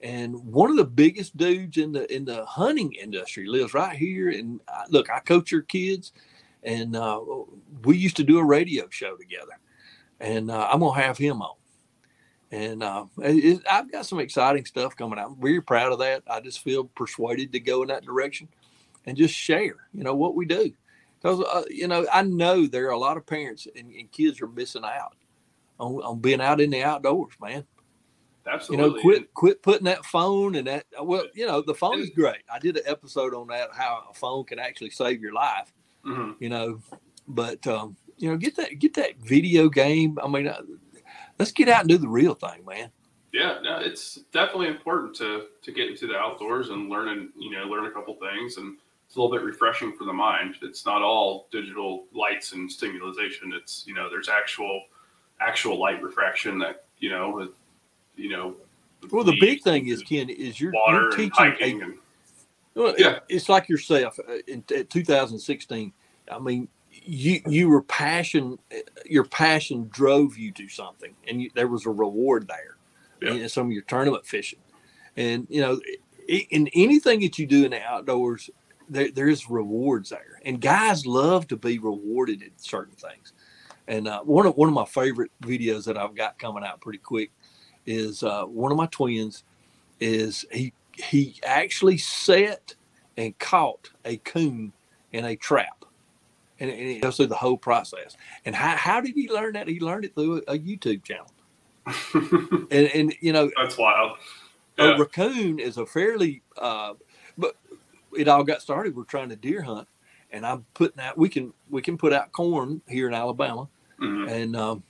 and 0.00 0.34
one 0.44 0.70
of 0.70 0.76
the 0.76 0.84
biggest 0.84 1.36
dudes 1.36 1.76
in 1.76 1.92
the 1.92 2.12
in 2.14 2.24
the 2.24 2.44
hunting 2.46 2.92
industry 2.92 3.46
lives 3.46 3.74
right 3.74 3.96
here. 3.96 4.30
And 4.30 4.60
I, 4.68 4.84
look, 4.88 5.10
I 5.10 5.20
coach 5.20 5.52
your 5.52 5.62
kids, 5.62 6.12
and 6.62 6.96
uh, 6.96 7.20
we 7.84 7.96
used 7.96 8.16
to 8.16 8.24
do 8.24 8.38
a 8.38 8.44
radio 8.44 8.88
show 8.90 9.16
together, 9.16 9.58
and 10.20 10.50
uh, 10.50 10.68
I'm 10.70 10.80
gonna 10.80 11.00
have 11.00 11.18
him 11.18 11.42
on. 11.42 11.56
And 12.52 12.82
uh, 12.82 13.04
it, 13.18 13.62
I've 13.70 13.92
got 13.92 14.06
some 14.06 14.18
exciting 14.18 14.64
stuff 14.64 14.96
coming 14.96 15.20
out. 15.20 15.36
I'm 15.40 15.62
proud 15.62 15.92
of 15.92 16.00
that. 16.00 16.24
I 16.28 16.40
just 16.40 16.64
feel 16.64 16.84
persuaded 16.84 17.52
to 17.52 17.60
go 17.60 17.82
in 17.82 17.88
that 17.88 18.04
direction 18.04 18.48
and 19.06 19.16
just 19.16 19.32
share, 19.32 19.76
you 19.94 20.02
know, 20.02 20.16
what 20.16 20.34
we 20.34 20.46
do 20.46 20.72
because 21.20 21.40
uh, 21.40 21.62
you 21.68 21.88
know 21.88 22.06
I 22.12 22.22
know 22.22 22.66
there 22.66 22.86
are 22.86 22.92
a 22.92 22.98
lot 22.98 23.16
of 23.16 23.26
parents 23.26 23.66
and, 23.76 23.90
and 23.92 24.10
kids 24.10 24.40
are 24.40 24.48
missing 24.48 24.84
out 24.84 25.14
on, 25.80 26.02
on 26.02 26.20
being 26.20 26.40
out 26.40 26.60
in 26.60 26.70
the 26.70 26.82
outdoors, 26.82 27.34
man. 27.40 27.64
Absolutely. 28.46 28.86
You 28.86 28.94
know, 28.94 29.00
quit 29.00 29.34
quit 29.34 29.62
putting 29.62 29.84
that 29.84 30.04
phone 30.04 30.54
and 30.54 30.66
that. 30.66 30.86
Well, 31.00 31.24
you 31.34 31.46
know, 31.46 31.62
the 31.62 31.74
phone 31.74 32.00
is 32.00 32.10
great. 32.10 32.42
I 32.52 32.58
did 32.58 32.76
an 32.76 32.84
episode 32.86 33.34
on 33.34 33.48
that 33.48 33.70
how 33.72 34.04
a 34.10 34.14
phone 34.14 34.44
can 34.44 34.58
actually 34.58 34.90
save 34.90 35.20
your 35.20 35.32
life. 35.32 35.72
Mhm. 36.04 36.36
You 36.40 36.48
know, 36.48 36.80
but 37.28 37.66
um, 37.66 37.96
you 38.16 38.30
know, 38.30 38.36
get 38.36 38.56
that 38.56 38.78
get 38.78 38.94
that 38.94 39.18
video 39.18 39.68
game. 39.68 40.18
I 40.22 40.28
mean, 40.28 40.48
uh, 40.48 40.62
let's 41.38 41.52
get 41.52 41.68
out 41.68 41.80
and 41.80 41.88
do 41.88 41.98
the 41.98 42.08
real 42.08 42.34
thing, 42.34 42.64
man. 42.66 42.90
Yeah, 43.32 43.58
no, 43.62 43.78
it's 43.78 44.16
definitely 44.32 44.68
important 44.68 45.14
to 45.16 45.46
to 45.62 45.72
get 45.72 45.88
into 45.88 46.06
the 46.06 46.16
outdoors 46.16 46.70
and 46.70 46.88
learn 46.88 47.08
and 47.08 47.28
you 47.38 47.50
know 47.50 47.64
learn 47.64 47.86
a 47.86 47.90
couple 47.90 48.14
things, 48.14 48.56
and 48.56 48.78
it's 49.06 49.16
a 49.16 49.20
little 49.20 49.36
bit 49.36 49.44
refreshing 49.44 49.92
for 49.92 50.04
the 50.04 50.12
mind. 50.12 50.56
It's 50.62 50.86
not 50.86 51.02
all 51.02 51.48
digital 51.52 52.06
lights 52.12 52.52
and 52.52 52.70
stimulation. 52.70 53.52
It's 53.54 53.86
you 53.86 53.94
know 53.94 54.08
there's 54.10 54.28
actual 54.28 54.82
actual 55.40 55.78
light 55.78 56.02
refraction 56.02 56.58
that 56.58 56.84
you 56.98 57.10
know 57.10 57.48
you 58.16 58.30
know 58.30 58.54
Well, 59.10 59.24
the 59.24 59.38
big 59.40 59.62
thing 59.62 59.88
is, 59.88 60.02
Ken, 60.02 60.28
is 60.28 60.60
you're, 60.60 60.72
you're 60.88 61.10
teaching 61.12 61.54
a 61.60 61.70
and 61.82 61.94
Well, 62.74 62.94
Yeah. 62.98 63.16
it- 63.16 63.22
it's 63.28 63.48
like 63.48 63.68
yourself 63.68 64.18
uh, 64.20 64.34
in, 64.46 64.62
in 64.74 64.86
2016. 64.86 65.92
I 66.30 66.38
mean, 66.38 66.68
you 66.90 67.40
you 67.46 67.68
were 67.68 67.82
passion, 67.82 68.58
your 69.06 69.24
passion 69.24 69.88
drove 69.90 70.36
you 70.36 70.52
to 70.52 70.68
something, 70.68 71.14
and 71.28 71.42
you, 71.42 71.50
there 71.54 71.68
was 71.68 71.86
a 71.86 71.90
reward 71.90 72.46
there 72.48 72.76
Yeah. 73.22 73.42
in 73.42 73.48
some 73.48 73.66
of 73.66 73.72
your 73.72 73.82
tournament 73.82 74.26
fishing. 74.26 74.60
And 75.16 75.46
you 75.50 75.60
know, 75.60 75.80
in 76.28 76.68
anything 76.74 77.20
that 77.20 77.38
you 77.38 77.46
do 77.46 77.64
in 77.64 77.70
the 77.72 77.82
outdoors, 77.82 78.50
there 78.88 79.10
there 79.10 79.28
is 79.28 79.48
rewards 79.50 80.10
there, 80.10 80.40
and 80.44 80.60
guys 80.60 81.06
love 81.06 81.48
to 81.48 81.56
be 81.56 81.78
rewarded 81.78 82.42
at 82.42 82.50
certain 82.60 82.94
things. 82.94 83.32
And 83.90 84.06
uh, 84.06 84.20
one 84.22 84.46
of 84.46 84.56
one 84.56 84.68
of 84.68 84.74
my 84.74 84.84
favorite 84.84 85.32
videos 85.42 85.84
that 85.86 85.98
I've 85.98 86.14
got 86.14 86.38
coming 86.38 86.62
out 86.64 86.80
pretty 86.80 87.00
quick 87.00 87.32
is 87.86 88.22
uh, 88.22 88.44
one 88.44 88.70
of 88.70 88.78
my 88.78 88.86
twins 88.86 89.42
is 89.98 90.46
he 90.52 90.72
he 90.92 91.40
actually 91.44 91.98
set 91.98 92.76
and 93.16 93.36
caught 93.40 93.90
a 94.04 94.18
coon 94.18 94.72
in 95.12 95.24
a 95.24 95.34
trap. 95.34 95.84
And, 96.60 96.70
and 96.70 96.80
he 96.80 97.00
goes 97.00 97.16
through 97.16 97.26
the 97.26 97.34
whole 97.34 97.56
process. 97.56 98.16
And 98.44 98.54
how, 98.54 98.76
how 98.76 99.00
did 99.00 99.14
he 99.14 99.28
learn 99.28 99.54
that? 99.54 99.66
He 99.66 99.80
learned 99.80 100.04
it 100.04 100.14
through 100.14 100.42
a, 100.46 100.52
a 100.52 100.58
YouTube 100.58 101.02
channel. 101.04 101.26
And, 102.70 102.86
and 102.94 103.14
you 103.20 103.32
know, 103.32 103.50
that's 103.56 103.76
wild. 103.76 104.16
a 104.78 104.96
raccoon 104.96 105.58
is 105.58 105.76
a 105.76 105.84
fairly, 105.84 106.42
uh, 106.56 106.94
but 107.36 107.56
it 108.16 108.28
all 108.28 108.44
got 108.44 108.62
started. 108.62 108.94
We're 108.94 109.02
trying 109.02 109.30
to 109.30 109.36
deer 109.36 109.62
hunt, 109.62 109.88
and 110.30 110.46
I'm 110.46 110.64
putting 110.74 111.00
out. 111.00 111.18
We 111.18 111.28
can 111.28 111.52
we 111.68 111.82
can 111.82 111.98
put 111.98 112.12
out 112.12 112.30
corn 112.30 112.80
here 112.86 113.08
in 113.08 113.14
Alabama, 113.14 113.68
Mhm. 114.00 114.30
and 114.30 114.56
um, 114.56 114.82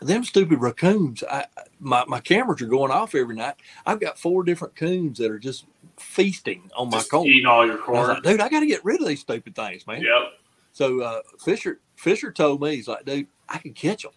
them 0.00 0.24
stupid 0.24 0.60
raccoons. 0.60 1.22
I 1.30 1.46
my 1.80 2.04
my 2.06 2.20
cameras 2.20 2.60
are 2.62 2.66
going 2.66 2.90
off 2.90 3.14
every 3.14 3.36
night. 3.36 3.54
I've 3.86 4.00
got 4.00 4.18
four 4.18 4.42
different 4.44 4.74
coons 4.76 5.18
that 5.18 5.30
are 5.30 5.38
just 5.38 5.66
feasting 5.98 6.70
on 6.76 6.90
my 6.90 7.02
corn. 7.02 7.26
eating 7.26 7.46
all 7.46 7.64
your 7.66 7.80
I 7.80 7.84
corn. 7.86 8.08
like, 8.08 8.22
dude, 8.22 8.40
I 8.40 8.48
got 8.48 8.60
to 8.60 8.66
get 8.66 8.84
rid 8.84 9.00
of 9.00 9.06
these 9.06 9.20
stupid 9.20 9.54
things, 9.54 9.86
man. 9.86 10.02
Yep. 10.02 10.32
So 10.72 11.00
uh, 11.02 11.20
Fisher 11.44 11.80
Fisher 11.96 12.32
told 12.32 12.60
me 12.60 12.74
he's 12.76 12.88
like, 12.88 13.04
dude, 13.04 13.28
I 13.48 13.58
can 13.58 13.72
catch 13.72 14.02
them. 14.02 14.12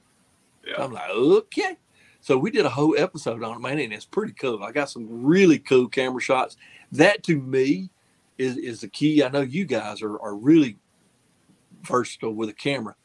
Yeah. 0.66 0.84
I'm 0.84 0.92
like, 0.92 1.10
okay. 1.12 1.78
So 2.20 2.38
we 2.38 2.50
did 2.52 2.66
a 2.66 2.70
whole 2.70 2.96
episode 2.98 3.44
on 3.44 3.56
it, 3.56 3.60
man, 3.62 3.80
and 3.80 3.94
it's 3.94 4.04
pretty 4.06 4.34
cool. 4.34 4.64
I 4.64 4.72
got 4.72 4.90
some 4.90 5.08
really 5.24 5.60
cool 5.60 5.88
camera 5.88 6.20
shots. 6.20 6.58
That 6.92 7.24
to 7.24 7.40
me 7.40 7.90
is 8.40 8.58
is 8.58 8.82
the 8.82 8.88
key. 8.88 9.24
I 9.24 9.30
know 9.30 9.42
you 9.42 9.66
guys 9.66 10.02
are 10.02 10.20
are 10.20 10.36
really 10.36 10.78
versatile 11.84 12.34
with 12.34 12.50
a 12.50 12.54
camera, 12.54 12.96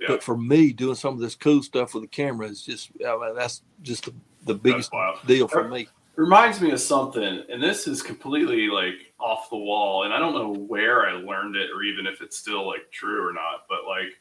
Yeah. 0.00 0.06
but 0.08 0.22
for 0.22 0.36
me, 0.36 0.72
doing 0.72 0.94
some 0.94 1.14
of 1.14 1.20
this 1.20 1.34
cool 1.34 1.62
stuff 1.62 1.94
with 1.94 2.04
the 2.04 2.08
camera 2.08 2.46
is 2.46 2.62
just 2.62 2.90
I 3.04 3.16
mean, 3.16 3.34
that's 3.34 3.62
just 3.82 4.04
the, 4.04 4.14
the 4.44 4.54
biggest 4.54 4.92
deal 5.26 5.48
for 5.48 5.68
me. 5.68 5.88
reminds 6.16 6.60
me 6.60 6.70
of 6.70 6.80
something, 6.80 7.42
and 7.48 7.62
this 7.62 7.86
is 7.88 8.02
completely 8.02 8.68
like 8.68 9.12
off 9.18 9.50
the 9.50 9.56
wall, 9.56 10.04
and 10.04 10.12
I 10.14 10.18
don't 10.18 10.34
know 10.34 10.52
where 10.52 11.06
I 11.06 11.12
learned 11.12 11.56
it 11.56 11.70
or 11.74 11.82
even 11.82 12.06
if 12.06 12.20
it's 12.22 12.36
still 12.38 12.66
like 12.66 12.90
true 12.92 13.26
or 13.28 13.32
not. 13.32 13.64
But 13.68 13.86
like, 13.86 14.12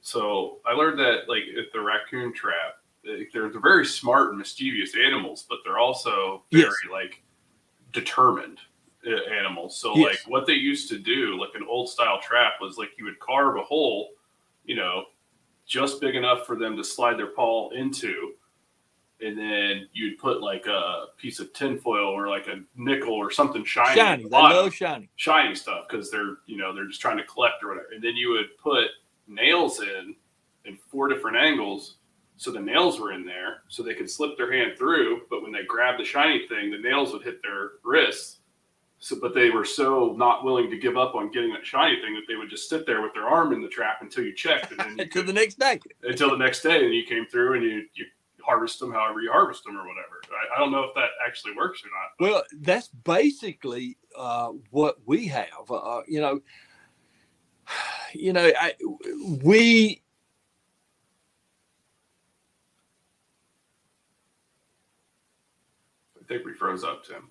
so 0.00 0.58
I 0.66 0.72
learned 0.72 0.98
that 0.98 1.28
like 1.28 1.44
at 1.58 1.72
the 1.72 1.80
raccoon 1.80 2.32
trap, 2.34 2.78
they're, 3.04 3.24
they're 3.32 3.60
very 3.60 3.86
smart 3.86 4.30
and 4.30 4.38
mischievous 4.38 4.94
animals, 4.96 5.44
but 5.48 5.58
they're 5.64 5.78
also 5.78 6.42
very 6.52 6.64
Yes. 6.64 6.74
like 6.90 7.22
determined 7.92 8.58
uh, 9.06 9.10
animals. 9.32 9.78
So 9.78 9.96
Yes. 9.96 10.06
like 10.06 10.20
what 10.28 10.46
they 10.46 10.54
used 10.54 10.88
to 10.90 10.98
do, 10.98 11.38
like 11.40 11.54
an 11.54 11.64
old 11.68 11.88
style 11.88 12.20
trap, 12.20 12.54
was 12.60 12.78
like 12.78 12.90
you 12.98 13.04
would 13.04 13.18
carve 13.20 13.56
a 13.56 13.62
hole, 13.62 14.10
you 14.64 14.76
know, 14.76 15.04
just 15.70 16.00
big 16.00 16.16
enough 16.16 16.46
for 16.46 16.56
them 16.56 16.76
to 16.76 16.82
slide 16.84 17.16
their 17.18 17.28
paw 17.28 17.70
into 17.70 18.32
and 19.22 19.36
then 19.38 19.86
you'd 19.92 20.18
put 20.18 20.40
like 20.40 20.66
a 20.66 21.06
piece 21.16 21.40
of 21.40 21.52
tinfoil 21.52 22.08
or 22.08 22.28
like 22.28 22.46
a 22.46 22.60
nickel 22.76 23.12
or 23.12 23.30
something 23.30 23.64
shiny, 23.64 23.94
Shiny, 24.00 24.22
the 24.22 24.28
they 24.28 24.30
bottom, 24.30 24.56
love 24.56 24.74
shiny. 24.74 25.10
shiny 25.16 25.54
stuff 25.54 25.86
because 25.88 26.10
they're 26.10 26.38
you 26.46 26.56
know 26.56 26.74
they're 26.74 26.86
just 26.86 27.00
trying 27.00 27.18
to 27.18 27.24
collect 27.24 27.62
or 27.62 27.68
whatever. 27.68 27.88
And 27.94 28.02
then 28.02 28.16
you 28.16 28.30
would 28.30 28.56
put 28.62 28.86
nails 29.28 29.80
in 29.80 30.14
in 30.64 30.76
four 30.90 31.08
different 31.08 31.36
angles, 31.36 31.96
so 32.36 32.50
the 32.50 32.60
nails 32.60 32.98
were 32.98 33.12
in 33.12 33.24
there, 33.24 33.62
so 33.68 33.82
they 33.82 33.94
could 33.94 34.10
slip 34.10 34.36
their 34.36 34.52
hand 34.52 34.72
through. 34.78 35.22
But 35.30 35.42
when 35.42 35.52
they 35.52 35.64
grabbed 35.64 36.00
the 36.00 36.04
shiny 36.04 36.46
thing, 36.48 36.70
the 36.70 36.78
nails 36.78 37.12
would 37.12 37.22
hit 37.22 37.42
their 37.42 37.72
wrists. 37.84 38.39
So, 39.02 39.16
but 39.18 39.34
they 39.34 39.48
were 39.48 39.64
so 39.64 40.14
not 40.18 40.44
willing 40.44 40.70
to 40.70 40.76
give 40.78 40.98
up 40.98 41.14
on 41.14 41.30
getting 41.30 41.52
that 41.54 41.64
shiny 41.64 42.00
thing 42.02 42.14
that 42.14 42.24
they 42.28 42.36
would 42.36 42.50
just 42.50 42.68
sit 42.68 42.84
there 42.84 43.00
with 43.00 43.14
their 43.14 43.26
arm 43.26 43.54
in 43.54 43.62
the 43.62 43.68
trap 43.68 44.02
until 44.02 44.24
you 44.24 44.34
checked, 44.34 44.70
and 44.72 44.78
then 44.80 44.88
you 44.98 45.02
Until 45.04 45.22
could- 45.22 45.26
the 45.28 45.32
next 45.32 45.58
day. 45.58 45.80
until 46.02 46.30
the 46.30 46.36
next 46.36 46.60
day, 46.62 46.84
and 46.84 46.94
you 46.94 47.04
came 47.06 47.24
through 47.26 47.54
and 47.54 47.62
you 47.64 47.86
you 47.94 48.04
harvest 48.42 48.78
them 48.78 48.92
however 48.92 49.20
you 49.22 49.30
harvest 49.32 49.64
them 49.64 49.76
or 49.76 49.86
whatever. 49.86 50.20
I, 50.30 50.56
I 50.56 50.58
don't 50.58 50.70
know 50.72 50.82
if 50.84 50.94
that 50.94 51.10
actually 51.26 51.54
works 51.54 51.82
or 51.82 51.88
not. 51.88 52.10
but- 52.18 52.30
Well, 52.30 52.42
that's 52.60 52.88
basically 52.88 53.96
uh, 54.16 54.50
what 54.70 54.96
we 55.06 55.26
have. 55.28 55.70
Uh, 55.70 56.02
you 56.06 56.20
know, 56.20 56.40
you 58.12 58.34
know, 58.34 58.50
I, 58.60 58.74
we. 59.42 60.02
I 66.20 66.24
think 66.28 66.44
we 66.44 66.52
froze 66.52 66.84
up, 66.84 67.04
Tim. 67.04 67.30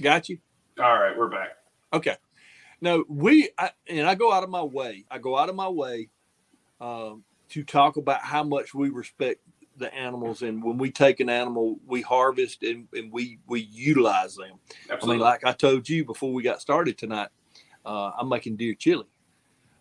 Got 0.00 0.28
you. 0.28 0.38
All 0.78 0.94
right, 0.94 1.16
we're 1.16 1.28
back. 1.28 1.56
Okay. 1.92 2.16
No, 2.80 3.04
we 3.08 3.50
I, 3.58 3.70
and 3.88 4.06
I 4.06 4.14
go 4.14 4.32
out 4.32 4.44
of 4.44 4.50
my 4.50 4.62
way. 4.62 5.04
I 5.10 5.18
go 5.18 5.36
out 5.36 5.48
of 5.48 5.56
my 5.56 5.68
way 5.68 6.08
um, 6.80 7.24
to 7.50 7.64
talk 7.64 7.96
about 7.96 8.22
how 8.22 8.44
much 8.44 8.74
we 8.74 8.90
respect 8.90 9.40
the 9.76 9.92
animals, 9.92 10.42
and 10.42 10.62
when 10.62 10.78
we 10.78 10.90
take 10.90 11.18
an 11.20 11.28
animal, 11.28 11.78
we 11.86 12.00
harvest 12.00 12.62
and, 12.62 12.86
and 12.92 13.12
we 13.12 13.38
we 13.48 13.62
utilize 13.62 14.36
them. 14.36 14.58
I 14.90 15.04
mean, 15.06 15.18
like 15.18 15.44
I 15.44 15.52
told 15.52 15.88
you 15.88 16.04
before 16.04 16.32
we 16.32 16.42
got 16.44 16.60
started 16.60 16.96
tonight, 16.96 17.28
uh, 17.84 18.12
I'm 18.16 18.28
making 18.28 18.56
deer 18.56 18.74
chili 18.74 19.06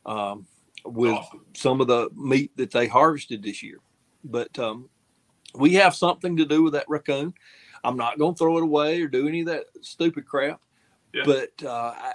um, 0.05 0.47
with 0.86 1.11
Awesome. 1.11 1.45
some 1.53 1.82
of 1.82 1.88
the 1.88 2.09
meat 2.15 2.51
that 2.57 2.72
they 2.72 2.88
harvested 2.88 3.43
this 3.43 3.61
year. 3.61 3.78
But 4.24 4.57
um, 4.57 4.89
we 5.53 5.74
have 5.76 5.95
something 5.95 6.38
to 6.38 6.45
do 6.45 6.63
with 6.63 6.74
that 6.74 6.89
raccoon. 6.89 7.34
I'm 7.88 7.97
not 7.97 8.19
going 8.19 8.33
to 8.33 8.38
throw 8.38 8.57
it 8.57 8.63
away 8.63 9.01
or 9.01 9.07
do 9.07 9.27
any 9.27 9.41
of 9.41 9.47
that 9.47 9.65
stupid 9.81 10.25
crap. 10.25 10.61
Yeah. 11.13 11.23
But 11.25 11.51
uh, 11.65 11.93
I, 11.95 12.13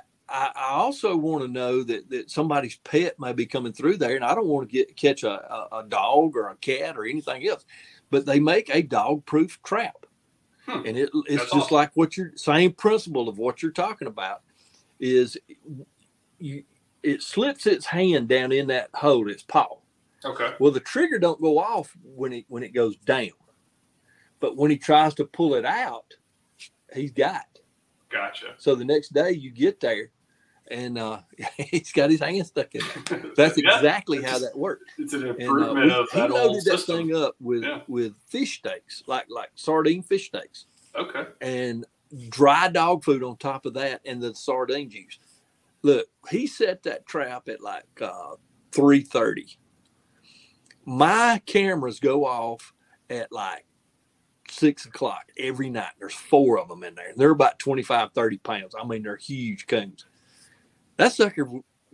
I 0.54 0.70
also 0.72 1.16
want 1.16 1.42
to 1.44 1.48
know 1.48 1.82
that, 1.82 2.08
that 2.10 2.30
somebody's 2.30 2.76
pet 2.76 3.18
may 3.18 3.32
be 3.32 3.46
coming 3.46 3.72
through 3.72 3.96
there, 3.96 4.14
and 4.16 4.24
I 4.24 4.34
don't 4.34 4.46
want 4.46 4.68
to 4.68 4.72
get 4.72 4.96
catch 4.96 5.22
a, 5.24 5.30
a, 5.32 5.78
a 5.78 5.84
dog 5.88 6.36
or 6.36 6.48
a 6.48 6.56
cat 6.56 6.96
or 6.96 7.04
anything 7.04 7.46
else. 7.48 7.64
But 8.10 8.26
they 8.26 8.38
make 8.40 8.68
a 8.74 8.82
dog-proof 8.82 9.62
trap, 9.62 9.96
Hmm. 10.66 10.86
and 10.86 10.96
it, 10.96 11.10
it's 11.14 11.28
That's 11.28 11.42
just 11.44 11.54
awesome. 11.54 11.74
like 11.74 11.90
what 11.94 12.16
you're 12.16 12.32
same 12.36 12.72
principle 12.72 13.28
of 13.28 13.38
what 13.38 13.62
you're 13.62 13.72
talking 13.72 14.06
about 14.06 14.42
is 15.00 15.36
you 16.38 16.62
it 17.02 17.20
slips 17.22 17.66
its 17.66 17.84
hand 17.86 18.28
down 18.28 18.52
in 18.52 18.68
that 18.68 18.88
hole, 18.94 19.28
its 19.28 19.42
paw. 19.42 19.78
okay. 20.24 20.54
Well, 20.60 20.70
the 20.70 20.78
trigger 20.78 21.18
don't 21.18 21.40
go 21.40 21.58
off 21.58 21.96
when 22.04 22.32
it 22.32 22.44
when 22.48 22.62
it 22.62 22.72
goes 22.74 22.96
down, 22.98 23.30
but 24.42 24.56
when 24.58 24.70
he 24.70 24.76
tries 24.76 25.14
to 25.14 25.24
pull 25.24 25.54
it 25.54 25.64
out, 25.64 26.12
he's 26.94 27.12
got. 27.12 27.46
Gotcha. 28.10 28.48
So 28.58 28.74
the 28.74 28.84
next 28.84 29.14
day 29.14 29.30
you 29.30 29.50
get 29.50 29.80
there, 29.80 30.10
and 30.70 30.98
uh, 30.98 31.20
he's 31.56 31.92
got 31.92 32.10
his 32.10 32.20
hand 32.20 32.46
stuck 32.46 32.74
in 32.74 32.82
there. 33.08 33.22
That's 33.36 33.56
exactly 33.56 34.20
how 34.22 34.38
that 34.38 34.58
works. 34.58 34.84
It's 34.98 35.14
an 35.14 35.22
And 35.22 35.30
uh, 35.30 35.44
improvement 35.44 35.86
we- 35.86 35.92
of 35.92 36.10
he 36.10 36.20
that 36.20 36.30
whole 36.30 36.52
loaded 36.52 36.64
that 36.66 36.80
thing 36.80 37.16
up 37.16 37.36
with 37.40 37.62
Yeah. 37.62 37.80
with 37.88 38.12
fish 38.28 38.58
steaks, 38.58 39.02
like 39.06 39.26
like 39.30 39.48
sardine 39.54 40.02
fish 40.02 40.26
steaks, 40.26 40.66
Okay. 40.94 41.24
and 41.40 41.86
dry 42.28 42.68
dog 42.68 43.02
food 43.04 43.22
on 43.22 43.36
top 43.38 43.64
of 43.64 43.72
that, 43.74 44.02
and 44.04 44.20
the 44.22 44.34
sardine 44.34 44.90
juice. 44.90 45.18
Look, 45.82 46.06
he 46.30 46.46
set 46.46 46.82
that 46.82 47.06
trap 47.06 47.48
at 47.48 47.62
like 47.62 47.84
uh, 48.02 48.34
three 48.72 49.00
thirty. 49.00 49.56
My 50.84 51.40
cameras 51.46 52.00
go 52.00 52.24
off 52.26 52.74
at 53.08 53.30
like 53.32 53.64
six 54.52 54.86
o'clock 54.86 55.24
every 55.38 55.70
night. 55.70 55.92
There's 55.98 56.14
four 56.14 56.58
of 56.58 56.68
them 56.68 56.84
in 56.84 56.94
there. 56.94 57.12
They're 57.16 57.30
about 57.30 57.58
25, 57.58 58.12
30 58.12 58.38
pounds. 58.38 58.74
I 58.80 58.86
mean, 58.86 59.02
they're 59.02 59.16
huge 59.16 59.66
coons. 59.66 60.06
That 60.96 61.12
sucker 61.12 61.48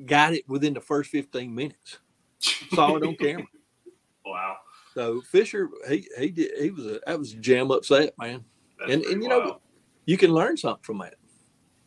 got 0.04 0.34
it 0.34 0.48
within 0.48 0.74
the 0.74 0.80
first 0.80 1.10
15 1.10 1.54
minutes. 1.54 1.98
Saw 2.38 2.96
it 2.96 3.04
on 3.04 3.16
camera. 3.16 3.44
wow. 4.26 4.56
So 4.94 5.20
Fisher, 5.20 5.68
he 5.88 6.08
he 6.18 6.28
did 6.30 6.50
he 6.60 6.70
was 6.70 6.86
a 6.86 7.00
that 7.06 7.18
was 7.18 7.32
a 7.32 7.36
jam 7.36 7.70
upset 7.70 8.14
man, 8.18 8.44
That's 8.78 8.92
and 8.92 9.04
and 9.04 9.22
you 9.22 9.28
know 9.28 9.60
you 10.06 10.16
can 10.16 10.32
learn 10.32 10.56
something 10.56 10.82
from 10.82 10.98
that. 10.98 11.14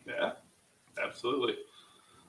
Yeah, 0.08 0.32
absolutely. 1.04 1.56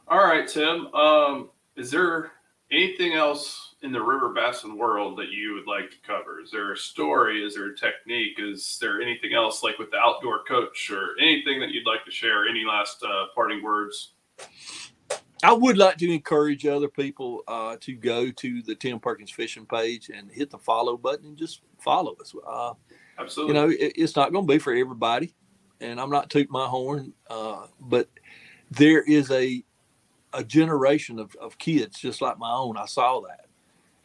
All 0.08 0.24
right, 0.24 0.48
Tim. 0.48 0.92
Um, 0.94 1.50
is 1.76 1.90
there 1.90 2.32
anything 2.70 3.12
else 3.12 3.71
in 3.82 3.90
the 3.90 4.02
river 4.02 4.32
bassin 4.32 4.78
world 4.78 5.18
that 5.18 5.30
you 5.30 5.54
would 5.54 5.66
like 5.66 5.90
to 5.90 5.96
cover? 6.06 6.40
Is 6.40 6.50
there 6.50 6.72
a 6.72 6.76
story? 6.76 7.44
Is 7.44 7.54
there 7.54 7.70
a 7.70 7.76
technique? 7.76 8.38
Is 8.38 8.78
there 8.80 9.02
anything 9.02 9.34
else 9.34 9.62
like 9.62 9.78
with 9.78 9.90
the 9.90 9.98
outdoor 9.98 10.44
coach 10.44 10.90
or 10.90 11.10
anything 11.20 11.60
that 11.60 11.70
you'd 11.70 11.86
like 11.86 12.04
to 12.04 12.10
share? 12.10 12.46
Any 12.46 12.64
last 12.64 13.02
uh, 13.02 13.26
parting 13.34 13.62
words? 13.62 14.12
I 15.44 15.52
would 15.52 15.76
like 15.76 15.96
to 15.98 16.12
encourage 16.12 16.64
other 16.66 16.88
people 16.88 17.42
uh, 17.48 17.76
to 17.80 17.94
go 17.94 18.30
to 18.30 18.62
the 18.62 18.76
Tim 18.76 19.00
Perkins 19.00 19.32
Fishing 19.32 19.66
page 19.66 20.10
and 20.14 20.30
hit 20.30 20.50
the 20.50 20.58
follow 20.58 20.96
button 20.96 21.26
and 21.26 21.36
just 21.36 21.62
follow 21.80 22.14
us. 22.20 22.32
Uh, 22.46 22.74
Absolutely. 23.18 23.54
you 23.54 23.60
know, 23.60 23.68
it, 23.68 23.92
it's 23.96 24.14
not 24.14 24.32
going 24.32 24.46
to 24.46 24.52
be 24.52 24.58
for 24.58 24.72
everybody, 24.72 25.34
and 25.80 26.00
I'm 26.00 26.10
not 26.10 26.30
tooting 26.30 26.52
my 26.52 26.66
horn, 26.66 27.12
uh, 27.28 27.66
but 27.80 28.08
there 28.70 29.02
is 29.02 29.30
a 29.30 29.64
a 30.34 30.42
generation 30.42 31.18
of, 31.18 31.34
of 31.42 31.58
kids 31.58 31.98
just 31.98 32.22
like 32.22 32.38
my 32.38 32.50
own. 32.50 32.78
I 32.78 32.86
saw 32.86 33.20
that 33.20 33.48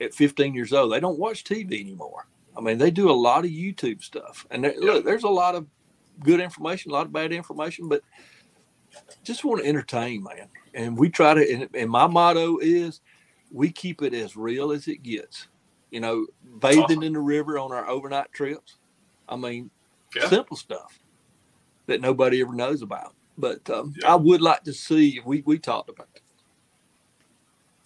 at 0.02 0.14
15 0.14 0.54
years 0.54 0.74
old. 0.74 0.92
They 0.92 1.00
don't 1.00 1.20
watch 1.20 1.44
TV 1.44 1.80
anymore. 1.80 2.28
I 2.58 2.62
mean, 2.62 2.78
they 2.78 2.92
do 2.92 3.10
a 3.10 3.14
lot 3.14 3.46
of 3.46 3.52
YouTube 3.52 4.04
stuff, 4.04 4.46
and 4.52 4.64
look, 4.80 5.06
there's 5.06 5.24
a 5.24 5.30
lot 5.30 5.54
of 5.56 5.68
good 6.24 6.40
information, 6.40 6.92
a 6.92 6.94
lot 6.96 7.06
of 7.06 7.14
bad 7.14 7.32
information, 7.32 7.88
but 7.88 8.02
just 9.24 9.44
want 9.46 9.62
to 9.62 9.68
entertain, 9.68 10.24
man. 10.24 10.48
And 10.74 10.98
we 10.98 11.10
try 11.10 11.34
to, 11.36 11.54
and, 11.54 11.70
and 11.76 11.90
my 11.90 12.08
motto 12.08 12.58
is, 12.60 13.02
we 13.52 13.72
keep 13.72 14.02
it 14.02 14.14
as 14.14 14.36
real 14.36 14.72
as 14.72 14.88
it 14.88 15.04
gets. 15.04 15.48
You 15.92 16.00
know, 16.02 16.28
bathing 16.60 16.84
awesome. 16.84 17.04
in 17.04 17.14
the 17.14 17.20
river 17.20 17.58
on 17.60 17.72
our 17.72 17.88
overnight 17.88 18.32
trips. 18.34 18.76
I 19.30 19.36
mean, 19.36 19.70
Yeah. 20.16 20.28
simple 20.28 20.58
stuff 20.58 21.00
that 21.86 22.02
nobody 22.02 22.42
ever 22.42 22.54
knows 22.54 22.82
about. 22.82 23.14
But 23.38 23.70
um, 23.70 23.94
Yeah. 24.02 24.12
I 24.14 24.16
would 24.16 24.42
like 24.42 24.64
to 24.64 24.74
see. 24.74 25.22
We 25.26 25.44
we 25.46 25.60
talked 25.60 25.90
about. 25.90 26.08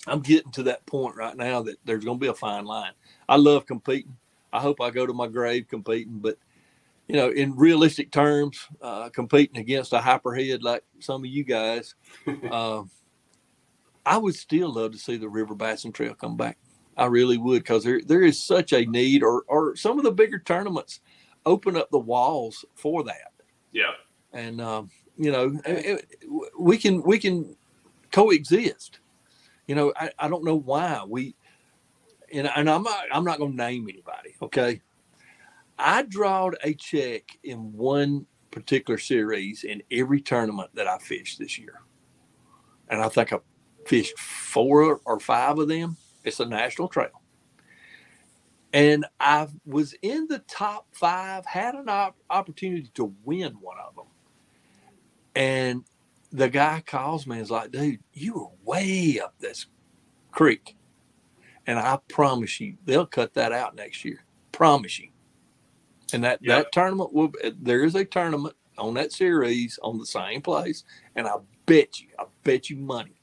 I'm 0.08 0.22
getting 0.22 0.52
to 0.54 0.64
that 0.64 0.86
point 0.86 1.16
right 1.16 1.36
now 1.36 1.62
that 1.64 1.78
there's 1.86 2.04
going 2.04 2.18
to 2.18 2.22
be 2.22 2.28
a 2.30 2.34
fine 2.34 2.66
line. 2.66 2.94
I 3.30 3.36
love 3.38 3.66
competing. 3.66 4.18
I 4.52 4.60
hope 4.60 4.82
I 4.82 4.90
go 4.90 5.06
to 5.06 5.14
my 5.14 5.28
grave 5.28 5.68
competing, 5.70 6.20
but 6.20 6.38
you 7.08 7.16
know, 7.18 7.30
in 7.30 7.56
realistic 7.56 8.12
terms, 8.12 8.68
uh, 8.82 9.10
competing 9.10 9.58
against 9.58 9.94
a 9.94 10.00
hyperhead 10.00 10.62
like 10.62 10.84
some 11.00 11.22
of 11.24 11.30
you 11.30 11.44
guys, 11.44 11.96
uh, 12.50 12.84
I 14.06 14.18
would 14.18 14.36
still 14.36 14.74
love 14.74 14.94
to 14.94 14.98
see 14.98 15.18
the 15.18 15.30
River 15.30 15.54
Bassin 15.54 15.92
Trail 15.92 16.16
come 16.16 16.36
back. 16.38 16.58
I 16.98 17.06
really 17.06 17.38
would 17.38 17.64
because 17.64 17.84
there 17.84 18.02
there 18.06 18.22
is 18.24 18.42
such 18.42 18.74
a 18.74 18.86
need, 18.86 19.24
or 19.24 19.44
or 19.48 19.76
some 19.76 19.98
of 19.98 20.04
the 20.04 20.12
bigger 20.12 20.40
tournaments 20.40 21.00
open 21.46 21.76
up 21.78 21.90
the 21.92 22.00
walls 22.00 22.66
for 22.76 23.04
that, 23.04 23.32
yeah. 23.72 23.92
and 24.34 24.60
um, 24.60 24.90
you 25.18 25.32
know, 25.32 25.60
it- 25.66 26.08
it- 26.22 26.52
we 26.60 26.78
can 26.78 27.02
we 27.04 27.20
can 27.20 27.56
coexist. 28.12 29.00
You 29.72 29.76
know, 29.76 29.94
I, 29.96 30.12
I 30.20 30.28
don't 30.28 30.44
know 30.44 30.58
why 30.58 31.02
we, 31.08 31.34
and, 32.34 32.46
and 32.58 32.70
I'm 32.70 32.84
not 32.84 33.06
I'm 33.10 33.24
not 33.24 33.38
going 33.38 33.52
to 33.52 33.58
name 33.58 33.88
anybody. 33.88 34.36
Okay, 34.42 34.82
I 35.80 36.02
drawed 36.02 36.58
a 36.62 36.74
check 36.74 37.40
in 37.42 37.72
one 37.72 38.26
particular 38.52 38.98
series 38.98 39.64
in 39.64 39.82
every 39.90 40.20
tournament 40.20 40.72
that 40.74 40.88
I 40.88 40.98
fished 40.98 41.40
this 41.40 41.58
year, 41.58 41.84
and 42.90 43.02
I 43.02 43.08
think 43.08 43.32
I 43.32 43.40
fished 43.86 44.20
four 44.20 45.00
or 45.06 45.22
five 45.22 45.58
of 45.58 45.70
them. 45.70 45.96
It's 46.26 46.42
a 46.42 46.46
national 46.46 46.90
trail. 46.90 47.22
And 48.74 49.06
I 49.22 49.48
was 49.66 49.96
in 50.02 50.28
the 50.28 50.40
top 50.40 50.88
five, 50.92 51.46
had 51.46 51.76
an 51.76 51.88
op- 51.88 52.18
opportunity 52.30 52.92
to 52.96 53.16
win 53.24 53.54
one 53.54 53.78
of 53.80 53.96
them. 53.96 54.08
And 55.34 55.86
the 56.32 56.50
guy 56.50 56.82
calls 56.86 57.28
me 57.28 57.36
and 57.36 57.44
is 57.44 57.52
like, 57.52 57.72
dude, 57.72 58.00
you 58.14 58.34
were 58.34 58.48
way 58.64 59.20
up 59.20 59.36
this 59.40 59.68
creek. 60.32 60.76
And 61.68 61.78
I 61.78 62.00
promise 62.10 62.60
you, 62.60 62.78
they'll 62.86 63.06
cut 63.06 63.34
that 63.36 63.52
out 63.52 63.76
next 63.76 64.04
year. 64.04 64.24
Promise 64.52 65.00
you. 65.00 65.10
And 66.14 66.24
that, 66.24 66.40
Yeah. 66.42 66.58
that 66.58 66.72
tournament 66.72 67.14
will, 67.14 67.32
there 67.62 67.84
is 67.84 67.96
a 67.96 68.06
tournament 68.06 68.56
on 68.78 68.94
that 68.96 69.12
series 69.12 69.80
on 69.84 69.98
the 69.98 70.06
same 70.06 70.42
place. 70.42 70.84
And 71.16 71.28
I 71.28 71.36
bet 71.66 72.00
you, 72.00 72.08
I 72.18 72.26
bet 72.44 72.70
you 72.70 72.78
money. 72.78 73.16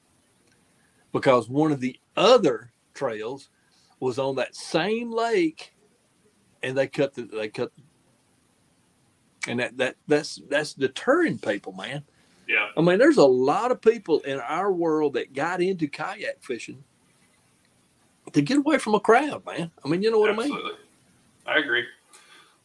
Because 1.12 1.48
one 1.48 1.72
of 1.72 1.80
the 1.80 1.98
other 2.16 2.72
trails 2.94 3.48
was 4.00 4.18
on 4.18 4.36
that 4.36 4.54
same 4.54 5.10
lake 5.10 5.74
and 6.62 6.76
they 6.76 6.86
cut 6.86 7.14
the, 7.14 7.22
they 7.22 7.48
cut, 7.48 7.72
and 9.46 9.60
that, 9.60 9.76
that, 9.78 9.96
that's, 10.06 10.40
that's 10.48 10.74
deterring 10.74 11.38
people, 11.38 11.72
man. 11.72 12.04
Yeah. 12.48 12.68
I 12.76 12.80
mean, 12.80 12.98
there's 12.98 13.18
a 13.18 13.24
lot 13.24 13.70
of 13.70 13.80
people 13.80 14.20
in 14.20 14.40
our 14.40 14.72
world 14.72 15.12
that 15.14 15.34
got 15.34 15.60
into 15.60 15.86
kayak 15.86 16.42
fishing 16.42 16.82
to 18.32 18.42
get 18.42 18.58
away 18.58 18.78
from 18.78 18.94
a 18.94 19.00
crowd, 19.00 19.44
man. 19.44 19.70
I 19.84 19.88
mean, 19.88 20.02
you 20.02 20.10
know 20.10 20.18
what 20.18 20.30
I 20.30 20.36
mean? 20.36 20.44
Absolutely. 20.52 20.72
I 21.46 21.58
agree. 21.58 21.84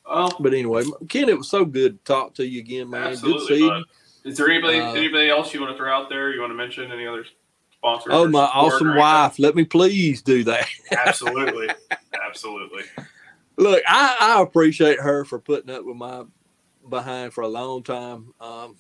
Um, 0.06 0.32
But 0.40 0.54
anyway, 0.54 0.84
Ken, 1.10 1.30
it 1.30 1.38
was 1.38 1.50
so 1.50 1.66
good 1.66 2.00
to 2.00 2.04
talk 2.12 2.34
to 2.36 2.46
you 2.46 2.60
again, 2.62 2.90
man. 2.90 3.04
Good 3.04 3.12
absolutely. 3.14 3.48
seeing 3.48 3.74
you. 3.74 4.32
Is 4.32 4.38
there 4.38 4.50
anybody 4.50 4.80
Uh, 4.80 4.94
anybody 4.94 5.30
else 5.30 5.54
you 5.54 5.60
want 5.60 5.74
to 5.74 5.78
throw 5.78 5.94
out 5.94 6.10
there? 6.10 6.34
You 6.34 6.40
want 6.40 6.52
to 6.52 6.56
mention 6.56 6.90
any 6.92 7.06
other 7.06 7.26
sponsors? 7.74 8.14
Oh, 8.14 8.28
my 8.28 8.46
awesome 8.46 8.96
wife. 8.96 9.38
Let 9.38 9.56
me 9.56 9.66
please 9.66 10.22
do 10.22 10.46
that. 10.46 10.66
Absolutely. 10.92 11.70
Absolutely. 12.26 12.84
Look, 13.58 13.84
I, 13.86 14.18
I 14.20 14.42
appreciate 14.42 15.00
her 15.00 15.26
for 15.26 15.40
putting 15.40 15.74
up 15.74 15.84
with 15.84 15.98
my 15.98 16.24
behind 16.90 17.34
for 17.34 17.42
a 17.42 17.48
long 17.48 17.84
time. 17.84 18.34
Um, 18.40 18.76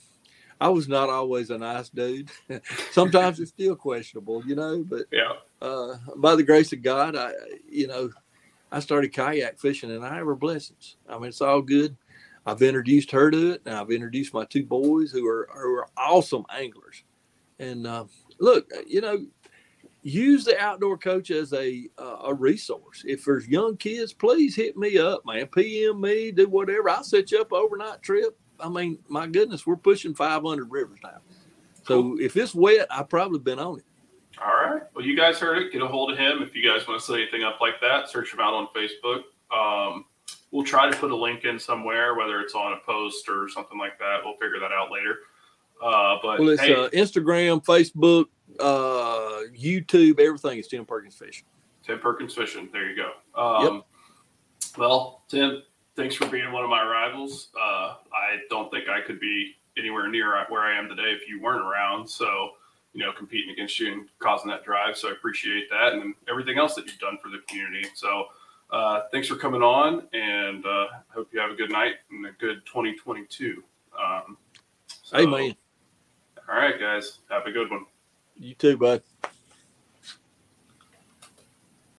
I 0.63 0.69
was 0.69 0.87
not 0.87 1.09
always 1.09 1.49
a 1.49 1.57
nice 1.57 1.89
dude. 1.89 2.29
Sometimes 2.91 3.41
it's 3.41 3.51
still 3.51 3.75
questionable, 3.75 4.41
you 4.47 4.55
know, 4.55 4.81
but 4.87 5.07
Yeah. 5.11 5.33
uh, 5.61 5.95
by 6.15 6.37
the 6.37 6.43
grace 6.43 6.71
of 6.71 6.81
God, 6.81 7.17
I, 7.17 7.33
you 7.69 7.87
know, 7.87 8.11
I 8.71 8.79
started 8.79 9.11
kayak 9.11 9.59
fishing 9.59 9.91
and 9.91 10.05
I 10.05 10.15
have 10.15 10.25
her 10.25 10.35
blessings. 10.35 10.95
I 11.09 11.15
mean, 11.19 11.25
it's 11.27 11.41
all 11.41 11.61
good. 11.61 11.97
I've 12.45 12.61
introduced 12.61 13.11
her 13.11 13.29
to 13.29 13.51
it 13.51 13.61
and 13.65 13.75
I've 13.75 13.91
introduced 13.91 14.33
my 14.33 14.45
two 14.45 14.63
boys 14.63 15.11
who 15.11 15.27
are, 15.27 15.49
who 15.53 15.75
are 15.75 15.89
awesome 15.97 16.45
anglers. 16.49 17.03
And 17.59 17.85
uh, 17.85 18.05
look, 18.39 18.65
you 18.87 19.01
know, 19.01 19.25
use 20.01 20.45
the 20.45 20.57
outdoor 20.61 20.97
coach 20.97 21.29
as 21.29 21.51
a, 21.51 21.89
uh, 21.97 22.19
a 22.27 22.33
resource. 22.33 23.03
If 23.05 23.25
there's 23.25 23.49
young 23.49 23.75
kids, 23.75 24.13
please 24.13 24.55
hit 24.55 24.77
me 24.77 24.97
up, 24.97 25.25
man. 25.25 25.47
PM 25.47 25.99
me, 25.99 26.31
do 26.31 26.47
whatever. 26.47 26.89
I'll 26.89 27.03
set 27.03 27.31
you 27.33 27.41
up 27.41 27.51
overnight 27.51 28.01
trip. 28.01 28.37
I 28.63 28.69
mean, 28.69 28.97
my 29.09 29.27
goodness, 29.27 29.67
we're 29.67 29.75
pushing 29.75 30.15
500 30.15 30.71
rivers 30.71 30.99
now. 31.03 31.19
So 31.85 32.17
if 32.19 32.37
it's 32.37 32.55
wet, 32.55 32.87
I've 32.89 33.09
probably 33.09 33.39
been 33.39 33.59
on 33.59 33.79
it. 33.79 33.85
All 34.41 34.53
right. 34.53 34.83
Well, 34.95 35.05
you 35.05 35.17
guys 35.17 35.37
heard 35.37 35.57
it. 35.57 35.73
Get 35.73 35.81
a 35.81 35.87
hold 35.87 36.11
of 36.11 36.17
him 36.17 36.41
if 36.41 36.55
you 36.55 36.67
guys 36.67 36.87
want 36.87 36.99
to 36.99 37.05
say 37.05 37.21
anything 37.21 37.43
up 37.43 37.59
like 37.59 37.81
that. 37.81 38.09
Search 38.09 38.33
him 38.33 38.39
out 38.39 38.53
on 38.53 38.67
Facebook. 38.75 39.23
Um, 39.51 40.05
we'll 40.51 40.63
try 40.63 40.89
to 40.89 40.97
put 40.97 41.11
a 41.11 41.15
link 41.15 41.43
in 41.43 41.59
somewhere, 41.59 42.15
whether 42.15 42.39
it's 42.39 42.55
on 42.55 42.73
a 42.73 42.77
post 42.85 43.27
or 43.27 43.49
something 43.49 43.77
like 43.77 43.99
that. 43.99 44.19
We'll 44.23 44.35
figure 44.35 44.59
that 44.59 44.71
out 44.71 44.91
later. 44.91 45.17
Uh, 45.83 46.17
but 46.23 46.39
Well, 46.39 46.49
it's 46.49 46.61
hey, 46.61 46.73
uh, 46.73 46.87
Instagram, 46.89 47.63
Facebook, 47.63 48.25
uh, 48.59 49.41
YouTube, 49.53 50.19
everything 50.19 50.59
is 50.59 50.67
Tim 50.67 50.85
Perkins 50.85 51.15
Fishing. 51.15 51.45
Tim 51.85 51.99
Perkins 51.99 52.33
Fishing. 52.33 52.69
There 52.71 52.89
you 52.89 52.95
go. 52.95 53.11
Um, 53.39 53.83
Well, 54.77 55.23
Tim, 55.27 55.61
thanks 55.95 56.15
for 56.15 56.27
being 56.27 56.51
one 56.51 56.63
of 56.63 56.69
my 56.69 56.83
rivals. 56.83 57.49
Uh, 57.59 57.95
I 58.13 58.37
don't 58.49 58.71
think 58.71 58.89
I 58.89 59.01
could 59.01 59.19
be 59.19 59.55
anywhere 59.77 60.07
near 60.07 60.43
where 60.49 60.61
I 60.61 60.77
am 60.77 60.87
today 60.89 61.11
if 61.11 61.27
you 61.27 61.41
weren't 61.41 61.65
around. 61.65 62.07
So, 62.07 62.51
you 62.93 63.03
know, 63.03 63.11
competing 63.11 63.51
against 63.51 63.79
you 63.79 63.91
and 63.91 64.07
causing 64.19 64.49
that 64.51 64.63
drive. 64.63 64.97
So 64.97 65.09
I 65.09 65.11
appreciate 65.11 65.69
that 65.71 65.93
and 65.93 66.13
everything 66.29 66.57
else 66.57 66.75
that 66.75 66.85
you've 66.85 66.99
done 66.99 67.17
for 67.21 67.29
the 67.29 67.39
community. 67.47 67.87
So, 67.95 68.25
uh, 68.71 69.01
thanks 69.11 69.27
for 69.27 69.35
coming 69.35 69.61
on, 69.61 70.07
and 70.13 70.65
uh, 70.65 70.87
hope 71.09 71.29
you 71.31 71.39
have 71.39 71.51
a 71.51 71.55
good 71.55 71.71
night 71.71 71.95
and 72.09 72.25
a 72.25 72.31
good 72.39 72.65
2022. 72.65 73.63
Um, 73.99 74.37
so- 74.87 75.17
Amen. 75.17 75.55
All 76.49 76.55
right, 76.55 76.79
guys, 76.79 77.19
have 77.29 77.45
a 77.45 77.51
good 77.51 77.69
one. 77.69 77.85
You 78.35 78.55
too, 78.55 78.77
bud. 78.77 79.03